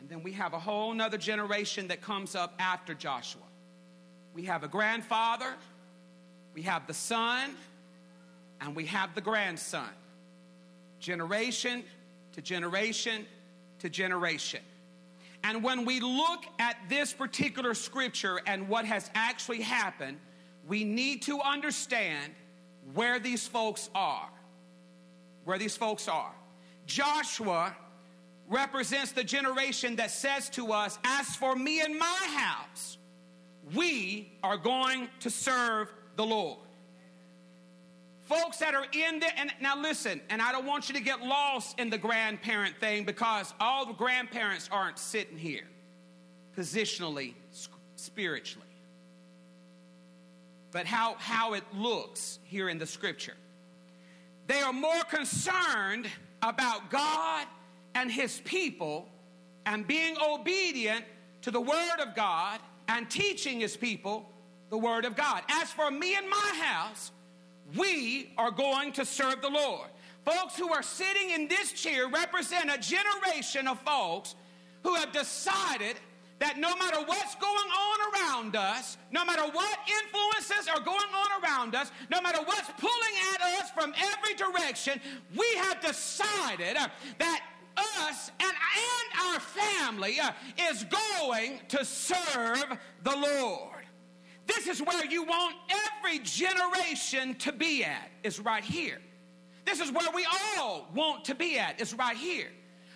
and 0.00 0.08
then 0.08 0.24
we 0.24 0.32
have 0.32 0.52
a 0.52 0.58
whole 0.58 0.92
nother 0.92 1.18
generation 1.18 1.86
that 1.88 2.00
comes 2.00 2.34
up 2.34 2.54
after 2.58 2.92
Joshua. 2.92 3.43
We 4.34 4.42
have 4.44 4.64
a 4.64 4.68
grandfather, 4.68 5.54
we 6.54 6.62
have 6.62 6.86
the 6.86 6.94
son, 6.94 7.54
and 8.60 8.74
we 8.74 8.86
have 8.86 9.14
the 9.14 9.20
grandson. 9.20 9.88
Generation 10.98 11.84
to 12.32 12.42
generation 12.42 13.26
to 13.78 13.88
generation. 13.88 14.60
And 15.44 15.62
when 15.62 15.84
we 15.84 16.00
look 16.00 16.44
at 16.58 16.76
this 16.88 17.12
particular 17.12 17.74
scripture 17.74 18.40
and 18.46 18.68
what 18.68 18.86
has 18.86 19.10
actually 19.14 19.60
happened, 19.60 20.18
we 20.66 20.84
need 20.84 21.22
to 21.22 21.40
understand 21.40 22.32
where 22.94 23.18
these 23.18 23.46
folks 23.46 23.90
are. 23.94 24.28
Where 25.44 25.58
these 25.58 25.76
folks 25.76 26.08
are. 26.08 26.32
Joshua 26.86 27.76
represents 28.48 29.12
the 29.12 29.24
generation 29.24 29.96
that 29.96 30.10
says 30.10 30.48
to 30.50 30.72
us, 30.72 30.98
As 31.04 31.36
for 31.36 31.54
me 31.54 31.82
and 31.82 31.98
my 31.98 32.26
house, 32.36 32.96
we 33.74 34.32
are 34.42 34.56
going 34.56 35.08
to 35.20 35.30
serve 35.30 35.92
the 36.16 36.24
Lord. 36.24 36.58
Folks 38.22 38.58
that 38.58 38.74
are 38.74 38.86
in 38.92 39.20
there, 39.20 39.32
and 39.36 39.50
now 39.60 39.78
listen, 39.78 40.20
and 40.30 40.40
I 40.40 40.50
don't 40.50 40.64
want 40.64 40.88
you 40.88 40.94
to 40.94 41.00
get 41.00 41.20
lost 41.20 41.78
in 41.78 41.90
the 41.90 41.98
grandparent 41.98 42.76
thing 42.80 43.04
because 43.04 43.52
all 43.60 43.84
the 43.84 43.92
grandparents 43.92 44.68
aren't 44.72 44.98
sitting 44.98 45.36
here 45.36 45.64
positionally, 46.56 47.34
spiritually. 47.96 48.66
But 50.70 50.86
how, 50.86 51.16
how 51.18 51.52
it 51.52 51.64
looks 51.74 52.38
here 52.44 52.68
in 52.68 52.78
the 52.78 52.86
scripture. 52.86 53.34
They 54.46 54.60
are 54.60 54.72
more 54.72 55.02
concerned 55.04 56.06
about 56.42 56.90
God 56.90 57.46
and 57.94 58.10
his 58.10 58.40
people 58.44 59.08
and 59.66 59.86
being 59.86 60.16
obedient 60.20 61.04
to 61.42 61.50
the 61.50 61.60
word 61.60 62.00
of 62.00 62.14
God 62.14 62.60
and 62.88 63.08
teaching 63.08 63.60
his 63.60 63.76
people 63.76 64.28
the 64.70 64.78
word 64.78 65.04
of 65.04 65.16
God. 65.16 65.42
As 65.48 65.70
for 65.70 65.90
me 65.90 66.16
and 66.16 66.28
my 66.28 66.60
house, 66.62 67.12
we 67.76 68.32
are 68.36 68.50
going 68.50 68.92
to 68.92 69.04
serve 69.04 69.40
the 69.42 69.50
Lord. 69.50 69.88
Folks 70.24 70.56
who 70.56 70.72
are 70.72 70.82
sitting 70.82 71.30
in 71.30 71.48
this 71.48 71.72
chair 71.72 72.08
represent 72.08 72.70
a 72.70 72.78
generation 72.78 73.68
of 73.68 73.78
folks 73.80 74.34
who 74.82 74.94
have 74.94 75.12
decided 75.12 75.96
that 76.38 76.58
no 76.58 76.74
matter 76.76 76.98
what's 77.06 77.34
going 77.36 77.70
on 77.70 78.12
around 78.12 78.56
us, 78.56 78.98
no 79.10 79.24
matter 79.24 79.42
what 79.52 79.78
influences 80.02 80.68
are 80.68 80.80
going 80.80 80.98
on 81.14 81.42
around 81.42 81.74
us, 81.74 81.92
no 82.10 82.20
matter 82.20 82.38
what's 82.44 82.70
pulling 82.78 83.14
at 83.34 83.40
us 83.60 83.70
from 83.70 83.94
every 83.96 84.34
direction, 84.34 85.00
we 85.36 85.46
have 85.56 85.80
decided 85.80 86.76
uh, 86.76 86.88
that 87.18 87.42
us 87.76 88.30
and, 88.40 88.52
and 88.52 89.26
our 89.34 89.40
family 89.40 90.20
uh, 90.20 90.30
is 90.70 90.84
going 90.84 91.60
to 91.68 91.84
serve 91.84 92.64
the 93.02 93.16
Lord. 93.16 93.84
This 94.46 94.66
is 94.66 94.80
where 94.80 95.04
you 95.06 95.24
want 95.24 95.56
every 95.98 96.18
generation 96.18 97.34
to 97.36 97.52
be 97.52 97.84
at, 97.84 98.10
is 98.22 98.40
right 98.40 98.64
here. 98.64 99.00
This 99.64 99.80
is 99.80 99.90
where 99.90 100.08
we 100.14 100.26
all 100.58 100.88
want 100.94 101.24
to 101.26 101.34
be 101.34 101.58
at, 101.58 101.80
is 101.80 101.94
right 101.94 102.16
here. 102.16 102.48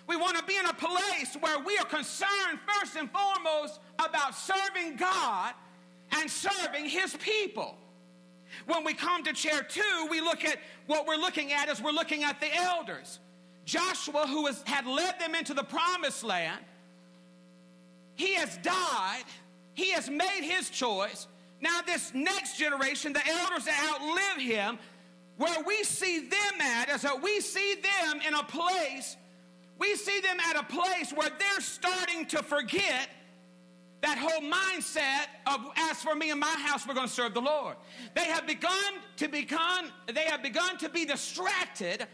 We 0.07 0.15
want 0.15 0.37
to 0.37 0.43
be 0.43 0.57
in 0.57 0.65
a 0.65 0.73
place 0.73 1.35
where 1.39 1.59
we 1.59 1.77
are 1.77 1.85
concerned 1.85 2.59
first 2.67 2.95
and 2.95 3.09
foremost 3.11 3.79
about 3.97 4.35
serving 4.35 4.95
God 4.95 5.53
and 6.19 6.29
serving 6.29 6.85
His 6.85 7.15
people. 7.17 7.77
When 8.65 8.83
we 8.83 8.93
come 8.93 9.23
to 9.23 9.33
chair 9.33 9.61
two, 9.61 10.07
we 10.09 10.21
look 10.21 10.43
at 10.43 10.57
what 10.87 11.07
we're 11.07 11.15
looking 11.15 11.53
at 11.53 11.69
is 11.69 11.81
we're 11.81 11.91
looking 11.91 12.23
at 12.23 12.41
the 12.41 12.53
elders. 12.55 13.19
Joshua, 13.69 14.25
who 14.25 14.43
was, 14.43 14.63
had 14.65 14.87
led 14.87 15.19
them 15.19 15.35
into 15.35 15.53
the 15.53 15.63
promised 15.63 16.23
land, 16.23 16.59
he 18.15 18.33
has 18.33 18.57
died. 18.57 19.23
He 19.75 19.91
has 19.91 20.09
made 20.09 20.41
his 20.41 20.71
choice. 20.71 21.27
Now, 21.61 21.81
this 21.85 22.11
next 22.15 22.57
generation, 22.57 23.13
the 23.13 23.25
elders 23.27 23.65
that 23.65 23.93
outlive 23.93 24.43
him, 24.43 24.79
where 25.37 25.63
we 25.67 25.83
see 25.83 26.17
them 26.19 26.61
at 26.61 26.89
is 26.89 27.03
that 27.03 27.21
we 27.21 27.41
see 27.41 27.75
them 27.75 28.21
in 28.27 28.33
a 28.33 28.43
place, 28.43 29.15
we 29.77 29.95
see 29.95 30.19
them 30.19 30.39
at 30.49 30.55
a 30.55 30.63
place 30.63 31.13
where 31.13 31.29
they're 31.29 31.61
starting 31.61 32.25
to 32.25 32.41
forget 32.41 33.07
that 34.01 34.17
whole 34.17 34.41
mindset 34.41 35.27
of 35.45 35.71
as 35.77 36.01
for 36.01 36.15
me 36.15 36.31
and 36.31 36.39
my 36.39 36.55
house 36.65 36.87
we're 36.87 36.93
going 36.93 37.07
to 37.07 37.13
serve 37.13 37.33
the 37.33 37.41
lord 37.41 37.75
they 38.15 38.23
have 38.23 38.47
begun 38.47 38.71
to 39.17 39.27
become 39.27 39.91
they 40.07 40.23
have 40.23 40.41
begun 40.41 40.77
to 40.77 40.87
be 40.87 41.03
distracted 41.03 42.07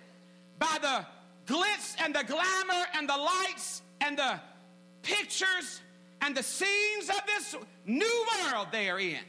by 0.58 0.80
the 0.82 1.06
glitz 1.46 1.96
and 2.04 2.14
the 2.14 2.24
glamour 2.24 2.86
and 2.96 3.08
the 3.10 3.18
lights 3.18 3.82
and 4.02 4.18
the 4.18 4.40
pictures 5.02 5.82
and 6.22 6.36
the 6.36 6.44
scenes 6.44 7.10
of 7.10 7.22
this 7.28 7.56
new 7.86 8.26
world 8.44 8.68
they 8.72 8.90
are 8.90 9.00
in. 9.00 9.20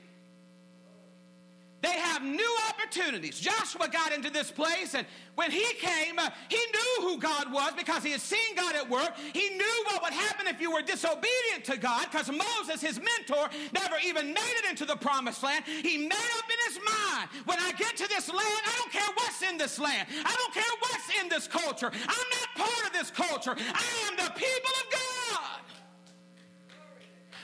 They 1.83 1.93
have 1.93 2.23
new 2.23 2.57
opportunities. 2.71 3.39
Joshua 3.39 3.89
got 3.89 4.13
into 4.13 4.31
this 4.31 4.51
place, 4.51 4.95
and 4.95 5.07
when 5.35 5.51
he 5.51 5.65
came, 5.75 6.19
uh, 6.19 6.31
he 6.49 6.57
knew 6.57 7.07
who 7.07 7.19
God 7.19 7.53
was 7.53 7.75
because 7.77 8.03
he 8.03 8.13
had 8.13 8.21
seen 8.21 8.57
God 8.57 8.75
at 8.75 8.89
work. 8.89 9.11
He 9.35 9.51
knew 9.51 9.85
what 9.85 10.03
would 10.03 10.13
happen 10.15 10.47
if 10.47 10.61
you 10.61 10.73
were 10.73 10.81
disobedient 10.81 11.65
to 11.65 11.77
God 11.77 12.07
because 12.11 12.31
Moses, 12.31 12.81
his 12.81 12.99
mentor, 12.99 13.51
never 13.75 13.97
even 14.05 14.33
made 14.33 14.55
it 14.65 14.71
into 14.71 14.87
the 14.87 14.97
promised 14.97 15.43
land. 15.43 15.65
He 15.67 15.99
made 15.99 16.13
up 16.13 16.45
in 16.49 16.73
his 16.73 16.81
mind 16.83 17.29
when 17.45 17.59
I 17.61 17.73
get 17.73 17.97
to 17.99 18.09
this 18.09 18.29
land, 18.29 18.41
I 18.41 18.75
don't 18.79 18.93
care 18.93 19.15
what's 19.15 19.43
in 19.43 19.59
this 19.59 19.79
land, 19.79 20.09
I 20.25 20.35
don't 20.35 20.55
care 20.55 20.65
what's 20.81 21.23
in 21.23 21.29
this 21.29 21.47
culture. 21.47 21.91
I'm 21.93 22.29
not 22.31 22.67
part 22.67 22.87
of 22.87 22.93
this 22.95 23.11
culture, 23.11 23.55
I 23.59 24.09
am 24.09 24.17
the 24.17 24.33
people 24.33 24.71
of 24.83 24.93
God. 24.93 25.61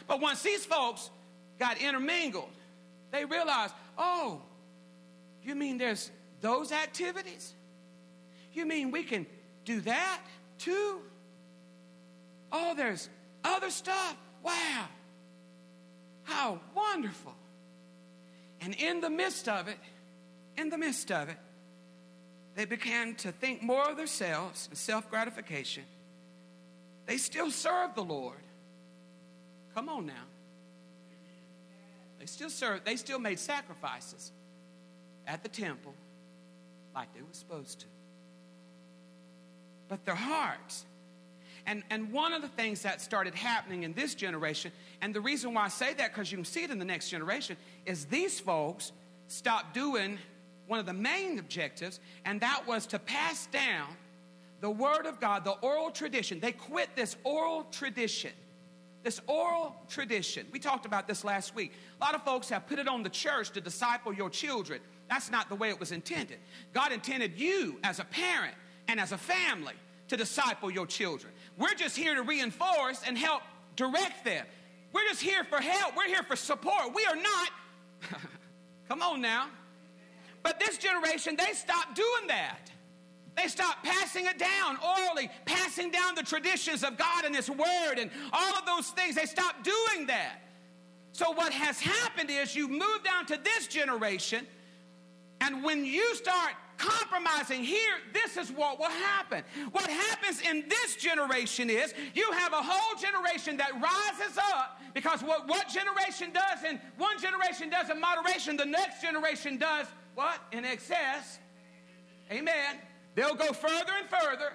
But 0.09 0.21
once 0.21 0.42
these 0.42 0.64
folks 0.64 1.11
got 1.59 1.81
intermingled, 1.81 2.49
they 3.12 3.27
realized 3.27 3.75
Oh, 3.98 4.42
you 5.42 5.55
mean 5.55 5.78
there's 5.78 6.11
those 6.40 6.72
activities? 6.72 7.55
You 8.52 8.66
mean 8.66 8.90
we 8.90 9.02
can 9.02 9.26
do 9.64 9.81
that 9.83 10.20
too? 10.59 11.00
Oh, 12.50 12.74
there's 12.74 13.09
other 13.44 13.70
stuff? 13.70 14.16
Wow. 14.42 14.88
How 16.24 16.61
wonderful. 16.74 17.35
And 18.61 18.74
in 18.74 19.00
the 19.00 19.11
midst 19.11 19.48
of 19.48 19.68
it, 19.68 19.78
in 20.57 20.68
the 20.68 20.78
midst 20.78 21.11
of 21.11 21.28
it, 21.28 21.37
they 22.55 22.64
began 22.64 23.14
to 23.16 23.33
think 23.33 23.62
more 23.62 23.90
of 23.90 23.96
themselves 23.96 24.68
and 24.68 24.78
self 24.78 25.11
gratification. 25.11 25.85
They 27.07 27.16
still 27.16 27.50
served 27.50 27.96
the 27.96 28.05
Lord. 28.05 28.38
Come 29.74 29.88
on 29.88 30.07
now. 30.07 30.26
They 32.22 32.26
still 32.26 32.50
served, 32.50 32.85
they 32.85 32.94
still 32.94 33.18
made 33.18 33.40
sacrifices 33.40 34.30
at 35.26 35.42
the 35.42 35.48
temple 35.48 35.92
like 36.94 37.12
they 37.14 37.20
were 37.20 37.26
supposed 37.32 37.80
to. 37.80 37.87
But 39.88 40.04
their 40.04 40.14
hearts, 40.14 40.87
and, 41.66 41.82
and 41.90 42.12
one 42.12 42.32
of 42.32 42.40
the 42.40 42.46
things 42.46 42.82
that 42.82 43.00
started 43.00 43.35
happening 43.35 43.82
in 43.82 43.92
this 43.92 44.14
generation, 44.14 44.70
and 45.00 45.12
the 45.12 45.20
reason 45.20 45.52
why 45.52 45.64
I 45.64 45.68
say 45.68 45.94
that, 45.94 46.14
because 46.14 46.30
you 46.30 46.38
can 46.38 46.44
see 46.44 46.62
it 46.62 46.70
in 46.70 46.78
the 46.78 46.85
next 46.85 47.08
generation, 47.08 47.56
is 47.87 48.04
these 48.04 48.38
folks 48.38 48.92
stopped 49.26 49.74
doing 49.74 50.16
one 50.68 50.78
of 50.78 50.87
the 50.87 50.92
main 50.92 51.40
objectives, 51.40 51.98
and 52.24 52.40
that 52.40 52.68
was 52.68 52.87
to 52.87 53.00
pass 53.00 53.46
down 53.46 53.88
the 54.61 54.70
Word 54.70 55.06
of 55.06 55.18
God, 55.18 55.44
the 55.44 55.58
oral 55.58 55.90
tradition. 55.90 56.38
They 56.38 56.52
quit 56.52 56.90
this 56.94 57.16
oral 57.24 57.64
tradition. 57.72 58.30
This 59.02 59.20
oral 59.26 59.76
tradition. 59.88 60.46
We 60.52 60.58
talked 60.58 60.86
about 60.86 61.08
this 61.08 61.24
last 61.24 61.54
week. 61.54 61.72
A 62.00 62.04
lot 62.04 62.14
of 62.14 62.22
folks 62.22 62.48
have 62.50 62.66
put 62.66 62.78
it 62.78 62.86
on 62.86 63.02
the 63.02 63.10
church 63.10 63.50
to 63.50 63.60
disciple 63.60 64.12
your 64.12 64.30
children. 64.30 64.80
That's 65.08 65.30
not 65.30 65.48
the 65.48 65.56
way 65.56 65.70
it 65.70 65.80
was 65.80 65.92
intended. 65.92 66.38
God 66.72 66.92
intended 66.92 67.38
you 67.38 67.78
as 67.82 67.98
a 67.98 68.04
parent 68.04 68.54
and 68.88 69.00
as 69.00 69.12
a 69.12 69.18
family 69.18 69.74
to 70.08 70.16
disciple 70.16 70.70
your 70.70 70.86
children. 70.86 71.32
We're 71.58 71.74
just 71.74 71.96
here 71.96 72.14
to 72.14 72.22
reinforce 72.22 73.02
and 73.06 73.16
help 73.16 73.42
direct 73.76 74.24
them. 74.24 74.46
We're 74.92 75.08
just 75.08 75.22
here 75.22 75.44
for 75.44 75.60
help. 75.60 75.96
We're 75.96 76.08
here 76.08 76.22
for 76.22 76.36
support. 76.36 76.94
We 76.94 77.04
are 77.06 77.16
not, 77.16 77.50
come 78.88 79.02
on 79.02 79.20
now. 79.20 79.48
But 80.42 80.58
this 80.58 80.76
generation, 80.76 81.36
they 81.36 81.52
stopped 81.52 81.94
doing 81.94 82.28
that. 82.28 82.71
They 83.37 83.49
stopped 83.49 83.85
passing 83.85 84.27
it 84.27 84.38
down 84.38 84.77
orally, 84.77 85.31
passing 85.47 85.90
down 85.90 86.14
the 86.14 86.23
traditions 86.23 86.85
of 86.85 86.99
God 86.99 87.25
and 87.25 87.35
His 87.35 87.49
Word 87.49 87.95
and 87.99 88.11
all 88.33 88.55
of 88.55 88.66
those 88.66 88.88
things. 88.88 89.14
They 89.14 89.27
stopped 89.27 89.64
doing 89.64 90.07
that. 90.07 90.42
So, 91.12 91.31
what 91.31 91.53
has 91.53 91.81
happened 91.81 92.31
is 92.31 92.57
you 92.57 92.68
move 92.68 93.03
down 93.05 93.27
to 93.27 93.38
this 93.42 93.66
generation, 93.66 94.47
and 95.40 95.62
when 95.62 95.85
you 95.85 96.14
start 96.14 96.53
compromising 96.79 97.62
here, 97.62 97.95
this 98.12 98.37
is 98.37 98.51
what 98.51 98.79
will 98.79 98.90
happen. 98.90 99.45
What 99.73 99.88
happens 99.88 100.40
in 100.40 100.64
this 100.68 100.97
generation 100.97 101.71
is 101.71 101.95
you 102.14 102.31
have 102.33 102.53
a 102.53 102.62
whole 102.62 102.99
generation 102.99 103.57
that 103.59 103.73
rises 103.75 104.38
up 104.38 104.81
because 104.95 105.23
what, 105.23 105.47
what 105.49 105.68
generation 105.68 106.33
does 106.33 106.64
in 106.64 106.81
one 106.97 107.21
generation 107.21 107.71
does 107.71 107.90
in 107.90 108.01
moderation, 108.01 108.57
the 108.57 108.64
next 108.64 109.01
generation 109.01 109.59
does 109.59 109.87
what? 110.14 110.40
In 110.51 110.64
excess. 110.64 111.38
Amen. 112.31 112.77
They'll 113.14 113.35
go 113.35 113.53
further 113.53 113.92
and 113.98 114.09
further. 114.09 114.53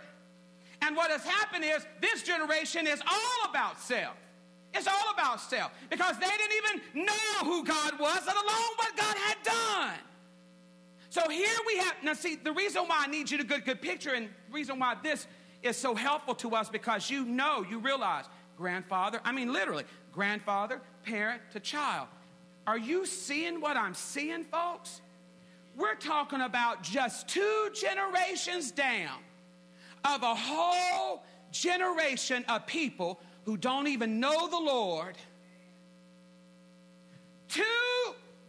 And 0.81 0.95
what 0.95 1.11
has 1.11 1.23
happened 1.23 1.63
is 1.63 1.85
this 2.01 2.23
generation 2.23 2.87
is 2.87 3.01
all 3.01 3.49
about 3.49 3.79
self. 3.79 4.15
It's 4.73 4.87
all 4.87 5.13
about 5.13 5.41
self 5.41 5.71
because 5.89 6.17
they 6.19 6.27
didn't 6.27 6.83
even 6.93 7.05
know 7.05 7.43
who 7.43 7.63
God 7.63 7.99
was, 7.99 8.21
let 8.25 8.35
alone 8.35 8.71
what 8.75 8.95
God 8.95 9.15
had 9.17 9.37
done. 9.43 9.97
So 11.09 11.29
here 11.29 11.57
we 11.65 11.77
have, 11.77 11.95
now 12.03 12.13
see, 12.13 12.35
the 12.35 12.51
reason 12.51 12.83
why 12.83 13.03
I 13.05 13.07
need 13.07 13.31
you 13.31 13.37
to 13.37 13.43
get 13.43 13.59
a 13.59 13.61
good 13.61 13.81
picture 13.81 14.11
and 14.13 14.29
reason 14.51 14.77
why 14.77 14.95
this 15.01 15.25
is 15.63 15.77
so 15.77 15.95
helpful 15.95 16.35
to 16.35 16.55
us 16.55 16.69
because 16.69 17.09
you 17.09 17.25
know, 17.25 17.65
you 17.67 17.79
realize, 17.79 18.25
grandfather, 18.57 19.21
I 19.23 19.31
mean 19.31 19.51
literally, 19.51 19.85
grandfather, 20.11 20.81
parent 21.03 21.41
to 21.53 21.59
child. 21.59 22.07
Are 22.67 22.77
you 22.77 23.05
seeing 23.05 23.61
what 23.61 23.77
I'm 23.77 23.93
seeing, 23.93 24.43
folks? 24.43 25.01
We're 25.77 25.95
talking 25.95 26.41
about 26.41 26.81
just 26.81 27.27
two 27.27 27.69
generations 27.71 28.71
down 28.71 29.19
of 30.03 30.23
a 30.23 30.33
whole 30.33 31.23
generation 31.51 32.43
of 32.49 32.65
people 32.65 33.19
who 33.45 33.57
don't 33.57 33.87
even 33.87 34.19
know 34.19 34.47
the 34.47 34.57
Lord. 34.57 35.15
Two 37.47 37.63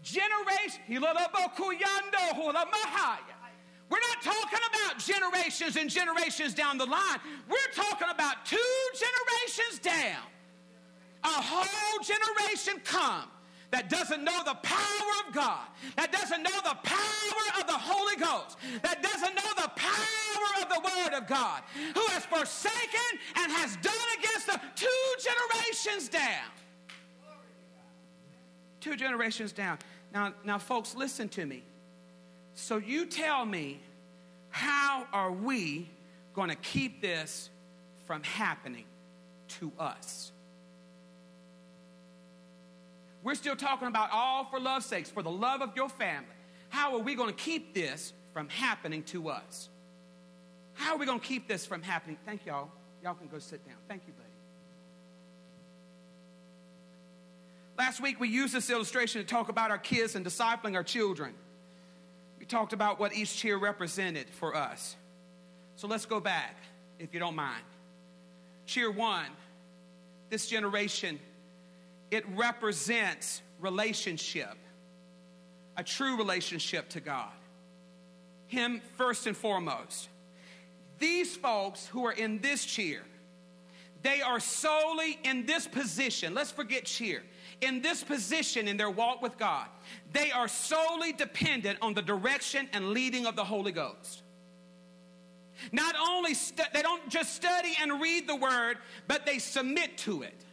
generations. 0.02 0.80
We're 0.88 1.00
not 1.00 1.32
talking 4.22 4.58
about 4.70 4.98
generations 4.98 5.76
and 5.76 5.90
generations 5.90 6.54
down 6.54 6.78
the 6.78 6.86
line. 6.86 7.18
We're 7.46 7.72
talking 7.74 8.08
about 8.10 8.46
two 8.46 8.56
generations 8.94 9.80
down. 9.80 10.22
A 11.24 11.28
whole 11.28 12.02
generation 12.02 12.80
come 12.84 13.28
that 13.70 13.90
doesn't 13.90 14.24
know 14.24 14.42
the 14.44 14.54
power 14.54 15.26
of 15.26 15.34
God, 15.34 15.66
that 15.96 16.10
doesn't 16.10 16.42
know 16.42 16.58
the 16.64 16.76
power 16.82 17.60
of 17.60 17.66
the 17.66 17.74
Holy 17.74 18.16
Ghost, 18.16 18.56
that 18.82 19.02
doesn't 19.02 19.34
know 19.34 19.62
the 19.62 19.70
power 19.76 20.62
of 20.62 20.68
the 20.68 20.80
Word 20.80 21.18
of 21.18 21.26
God, 21.26 21.62
who 21.94 22.06
has 22.08 22.24
forsaken 22.24 23.18
and 23.36 23.52
has 23.52 23.76
done 23.76 23.94
against 24.18 24.46
the 24.46 24.60
two 24.74 24.86
generations 25.22 26.08
down. 26.08 26.48
Two 28.80 28.96
generations 28.96 29.52
down. 29.52 29.78
Now, 30.14 30.32
now, 30.44 30.58
folks, 30.58 30.94
listen 30.94 31.28
to 31.30 31.44
me. 31.44 31.62
So 32.54 32.78
you 32.78 33.06
tell 33.06 33.44
me, 33.44 33.80
how 34.50 35.06
are 35.12 35.30
we 35.30 35.90
going 36.34 36.48
to 36.48 36.56
keep 36.56 37.02
this 37.02 37.50
from 38.06 38.22
happening 38.22 38.84
to 39.48 39.70
us? 39.78 40.32
We're 43.28 43.34
still 43.34 43.56
talking 43.56 43.88
about 43.88 44.08
all 44.10 44.46
for 44.46 44.58
love's 44.58 44.86
sakes, 44.86 45.10
for 45.10 45.22
the 45.22 45.30
love 45.30 45.60
of 45.60 45.76
your 45.76 45.90
family. 45.90 46.30
How 46.70 46.94
are 46.94 47.00
we 47.00 47.14
going 47.14 47.28
to 47.28 47.36
keep 47.36 47.74
this 47.74 48.14
from 48.32 48.48
happening 48.48 49.02
to 49.02 49.28
us? 49.28 49.68
How 50.72 50.94
are 50.94 50.96
we 50.96 51.04
going 51.04 51.20
to 51.20 51.26
keep 51.26 51.46
this 51.46 51.66
from 51.66 51.82
happening? 51.82 52.16
Thank 52.24 52.46
y'all. 52.46 52.70
Y'all 53.04 53.12
can 53.12 53.28
go 53.28 53.38
sit 53.38 53.62
down. 53.66 53.76
Thank 53.86 54.04
you, 54.06 54.14
buddy. 54.14 54.28
Last 57.76 58.00
week 58.00 58.18
we 58.18 58.30
used 58.30 58.54
this 58.54 58.70
illustration 58.70 59.20
to 59.20 59.26
talk 59.26 59.50
about 59.50 59.70
our 59.70 59.76
kids 59.76 60.14
and 60.14 60.24
discipling 60.24 60.74
our 60.74 60.82
children. 60.82 61.34
We 62.38 62.46
talked 62.46 62.72
about 62.72 62.98
what 62.98 63.14
each 63.14 63.36
cheer 63.36 63.58
represented 63.58 64.30
for 64.30 64.56
us. 64.56 64.96
So 65.76 65.86
let's 65.86 66.06
go 66.06 66.18
back, 66.18 66.56
if 66.98 67.12
you 67.12 67.20
don't 67.20 67.36
mind. 67.36 67.62
Cheer 68.64 68.90
one, 68.90 69.26
this 70.30 70.46
generation 70.46 71.20
it 72.10 72.24
represents 72.34 73.42
relationship, 73.60 74.56
a 75.76 75.84
true 75.84 76.16
relationship 76.16 76.88
to 76.90 77.00
God. 77.00 77.32
Him 78.46 78.80
first 78.96 79.26
and 79.26 79.36
foremost. 79.36 80.08
These 80.98 81.36
folks 81.36 81.86
who 81.86 82.06
are 82.06 82.12
in 82.12 82.40
this 82.40 82.64
cheer, 82.64 83.02
they 84.02 84.20
are 84.20 84.40
solely 84.40 85.18
in 85.24 85.46
this 85.46 85.66
position. 85.66 86.34
Let's 86.34 86.50
forget 86.50 86.84
cheer. 86.84 87.22
In 87.60 87.82
this 87.82 88.04
position 88.04 88.68
in 88.68 88.76
their 88.76 88.90
walk 88.90 89.20
with 89.20 89.36
God, 89.36 89.66
they 90.12 90.30
are 90.30 90.48
solely 90.48 91.12
dependent 91.12 91.78
on 91.82 91.94
the 91.94 92.02
direction 92.02 92.68
and 92.72 92.90
leading 92.90 93.26
of 93.26 93.36
the 93.36 93.44
Holy 93.44 93.72
Ghost. 93.72 94.22
Not 95.72 95.96
only 96.00 96.34
stu- 96.34 96.62
they 96.72 96.82
don't 96.82 97.08
just 97.08 97.34
study 97.34 97.74
and 97.80 98.00
read 98.00 98.28
the 98.28 98.36
word, 98.36 98.78
but 99.08 99.26
they 99.26 99.38
submit 99.38 99.98
to 99.98 100.22
it. 100.22 100.44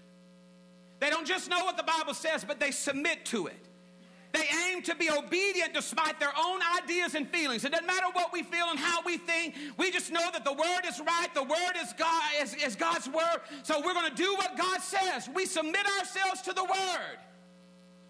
They 1.00 1.10
don't 1.10 1.28
just 1.28 1.50
know 1.50 1.66
what 1.66 1.78
the 1.78 1.84
Bible 1.84 2.14
says, 2.14 2.46
but 2.46 2.60
they 2.60 2.72
submit 2.72 3.26
to 3.26 3.48
it. 3.48 3.68
They 4.36 4.48
aim 4.68 4.82
to 4.84 4.96
be 4.96 5.10
obedient 5.10 5.74
despite 5.74 6.20
their 6.20 6.34
own 6.38 6.60
ideas 6.84 7.16
and 7.16 7.30
feelings. 7.30 7.64
It 7.64 7.72
doesn't 7.72 7.88
matter 7.88 8.08
what 8.12 8.34
we 8.34 8.44
feel 8.44 8.70
and 8.70 8.78
how 8.78 9.02
we 9.06 9.18
think. 9.18 9.56
We 9.78 9.92
just 9.92 10.12
know 10.12 10.30
that 10.34 10.44
the 10.44 10.52
word 10.52 10.82
is 10.86 11.00
right. 11.00 11.34
The 11.34 11.44
word 11.44 11.74
is 11.82 11.94
God 11.98 12.22
is, 12.42 12.54
is 12.56 12.76
God's 12.76 13.08
word. 13.08 13.40
So 13.64 13.80
we're 13.80 13.94
going 13.94 14.10
to 14.10 14.16
do 14.16 14.36
what 14.36 14.58
God 14.58 14.82
says. 14.82 15.30
We 15.34 15.46
submit 15.46 15.86
ourselves 16.00 16.42
to 16.44 16.54
the 16.54 16.66
word. 16.66 17.18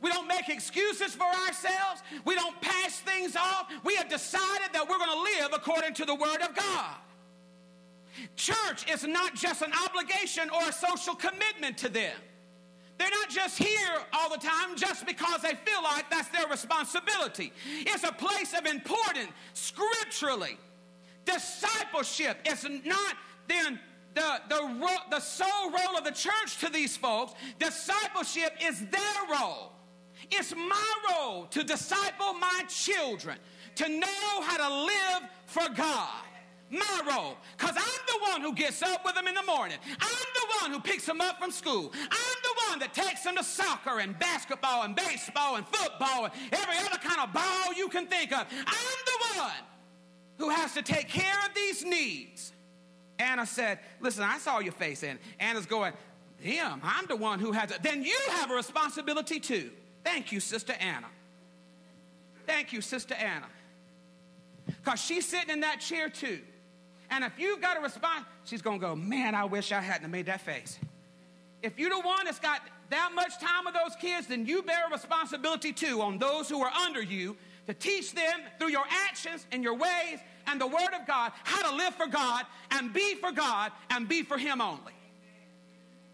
We 0.01 0.09
don't 0.09 0.27
make 0.27 0.49
excuses 0.49 1.13
for 1.13 1.27
ourselves. 1.27 2.01
We 2.25 2.33
don't 2.33 2.59
pass 2.59 2.99
things 2.99 3.35
off. 3.35 3.67
We 3.83 3.95
have 3.95 4.09
decided 4.09 4.69
that 4.73 4.89
we're 4.89 4.97
going 4.97 5.11
to 5.11 5.41
live 5.41 5.51
according 5.53 5.93
to 5.95 6.05
the 6.05 6.15
word 6.15 6.41
of 6.41 6.55
God. 6.55 6.95
Church 8.35 8.89
is 8.89 9.03
not 9.03 9.35
just 9.35 9.61
an 9.61 9.71
obligation 9.87 10.49
or 10.49 10.69
a 10.69 10.73
social 10.73 11.13
commitment 11.13 11.77
to 11.79 11.89
them. 11.89 12.15
They're 12.97 13.10
not 13.10 13.29
just 13.29 13.58
here 13.58 13.97
all 14.13 14.29
the 14.29 14.38
time 14.38 14.75
just 14.75 15.05
because 15.05 15.41
they 15.41 15.53
feel 15.65 15.84
like 15.84 16.10
that's 16.10 16.29
their 16.29 16.47
responsibility. 16.47 17.51
It's 17.81 18.03
a 18.03 18.12
place 18.12 18.53
of 18.58 18.65
importance 18.65 19.31
scripturally. 19.53 20.58
Discipleship 21.25 22.38
is 22.45 22.63
not 22.86 23.15
then 23.47 23.79
the, 24.13 24.41
the, 24.47 24.97
the 25.10 25.19
sole 25.19 25.71
role 25.71 25.97
of 25.97 26.05
the 26.05 26.12
church 26.12 26.58
to 26.60 26.69
these 26.69 26.95
folks. 26.95 27.34
Discipleship 27.60 28.53
is 28.62 28.79
their 28.79 29.39
role. 29.39 29.73
It's 30.31 30.55
my 30.55 30.93
role 31.12 31.45
to 31.47 31.63
disciple 31.63 32.34
my 32.34 32.63
children, 32.69 33.38
to 33.75 33.89
know 33.89 34.41
how 34.41 34.58
to 34.58 34.86
live 34.86 35.29
for 35.47 35.67
God 35.75 36.23
my 36.69 37.01
role. 37.08 37.38
Because 37.58 37.75
I'm 37.75 38.01
the 38.08 38.32
one 38.32 38.41
who 38.41 38.54
gets 38.54 38.82
up 38.82 39.06
with 39.06 39.15
them 39.15 39.28
in 39.28 39.36
the 39.36 39.43
morning. 39.43 39.78
I'm 39.99 40.28
the 40.34 40.47
one 40.62 40.71
who 40.71 40.80
picks 40.80 41.06
them 41.06 41.21
up 41.21 41.39
from 41.39 41.51
school. 41.51 41.91
I'm 41.93 42.38
the 42.43 42.69
one 42.69 42.80
that 42.80 42.93
takes 42.93 43.23
them 43.23 43.36
to 43.38 43.43
soccer 43.43 43.99
and 43.99 44.17
basketball 44.17 44.84
and 44.84 44.95
baseball 44.95 45.56
and 45.56 45.67
football 45.67 46.25
and 46.25 46.34
every 46.51 46.78
other 46.86 46.97
kind 46.97 47.19
of 47.21 47.34
ball 47.34 47.73
you 47.75 47.88
can 47.89 48.08
think 48.08 48.32
of. 48.32 48.47
I'm 48.51 48.99
the 49.06 49.39
one 49.39 49.51
who 50.38 50.49
has 50.49 50.73
to 50.73 50.82
take 50.82 51.08
care 51.08 51.39
of 51.47 51.54
these 51.54 51.86
needs. 51.86 52.51
Anna 53.19 53.45
said, 53.45 53.80
Listen, 54.01 54.23
I 54.23 54.38
saw 54.39 54.60
your 54.60 54.73
face. 54.73 55.04
And 55.04 55.19
Anna's 55.39 55.65
going, 55.65 55.93
Him, 56.39 56.82
I'm 56.84 57.06
the 57.08 57.15
one 57.15 57.39
who 57.39 57.51
has 57.51 57.71
it. 57.71 57.82
Then 57.84 58.04
you 58.04 58.17
have 58.32 58.51
a 58.51 58.56
responsibility 58.56 59.39
too. 59.39 59.71
Thank 60.04 60.32
you, 60.32 60.39
Sister 60.39 60.73
Anna. 60.80 61.08
Thank 62.45 62.73
you, 62.73 62.82
Sister 62.82 63.15
Anna. 63.15 63.47
Because 64.65 64.99
she's 64.99 65.28
sitting 65.28 65.49
in 65.49 65.62
that 65.62 65.80
chair 65.80 66.10
too. 66.10 66.39
And 67.09 67.23
if 67.23 67.33
you've 67.37 67.61
got 67.61 67.77
a 67.77 67.81
response, 67.81 68.25
she's 68.43 68.61
going 68.61 68.79
to 68.79 68.85
go, 68.85 68.95
Man, 68.95 69.35
I 69.35 69.45
wish 69.45 69.71
I 69.71 69.81
hadn't 69.81 70.11
made 70.11 70.25
that 70.27 70.41
face. 70.41 70.79
If 71.61 71.79
you're 71.79 71.89
the 71.89 72.01
one 72.01 72.25
that's 72.25 72.39
got 72.39 72.61
that 72.89 73.11
much 73.15 73.39
time 73.39 73.65
with 73.65 73.73
those 73.73 73.95
kids, 73.99 74.27
then 74.27 74.45
you 74.45 74.61
bear 74.61 74.87
a 74.87 74.91
responsibility 74.91 75.73
too 75.73 76.01
on 76.01 76.17
those 76.17 76.49
who 76.49 76.61
are 76.61 76.71
under 76.71 77.01
you 77.01 77.35
to 77.67 77.73
teach 77.73 78.13
them 78.13 78.41
through 78.59 78.69
your 78.69 78.85
actions 79.07 79.45
and 79.51 79.63
your 79.63 79.75
ways 79.75 80.19
and 80.47 80.61
the 80.61 80.67
Word 80.67 80.93
of 80.99 81.07
God 81.07 81.31
how 81.43 81.69
to 81.69 81.75
live 81.75 81.95
for 81.95 82.07
God 82.07 82.45
and 82.71 82.93
be 82.93 83.15
for 83.15 83.31
God 83.31 83.71
and 83.89 84.07
be 84.07 84.23
for 84.23 84.37
Him 84.37 84.61
only. 84.61 84.93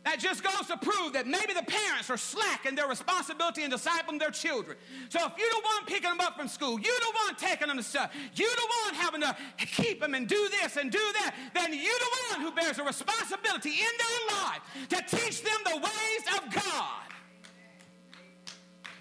That 0.03 0.19
just 0.19 0.43
goes 0.43 0.65
to 0.67 0.77
prove 0.77 1.13
that 1.13 1.27
maybe 1.27 1.53
the 1.53 1.63
parents 1.63 2.09
are 2.09 2.17
slack 2.17 2.65
in 2.65 2.73
their 2.73 2.87
responsibility 2.87 3.63
in 3.63 3.69
discipling 3.69 4.19
their 4.19 4.31
children. 4.31 4.77
So 5.09 5.19
if 5.19 5.33
you're 5.37 5.49
the 5.49 5.61
one 5.63 5.85
picking 5.85 6.09
them 6.09 6.19
up 6.19 6.35
from 6.35 6.47
school, 6.47 6.79
you're 6.79 6.99
the 6.99 7.13
one 7.27 7.35
taking 7.35 7.67
them 7.67 7.77
to 7.77 7.83
stuff, 7.83 8.11
you're 8.33 8.49
the 8.49 8.69
one 8.85 8.95
having 8.95 9.21
to 9.21 9.35
keep 9.57 10.01
them 10.01 10.15
and 10.15 10.27
do 10.27 10.49
this 10.59 10.77
and 10.77 10.91
do 10.91 10.97
that, 10.97 11.35
then 11.53 11.71
you're 11.71 11.81
the 11.83 12.33
one 12.33 12.41
who 12.41 12.51
bears 12.51 12.79
a 12.79 12.83
responsibility 12.83 13.69
in 13.69 13.77
their 13.77 14.37
life 14.37 14.61
to 14.89 15.17
teach 15.17 15.43
them 15.43 15.59
the 15.65 15.77
ways 15.77 16.37
of 16.37 16.53
God. 16.53 17.03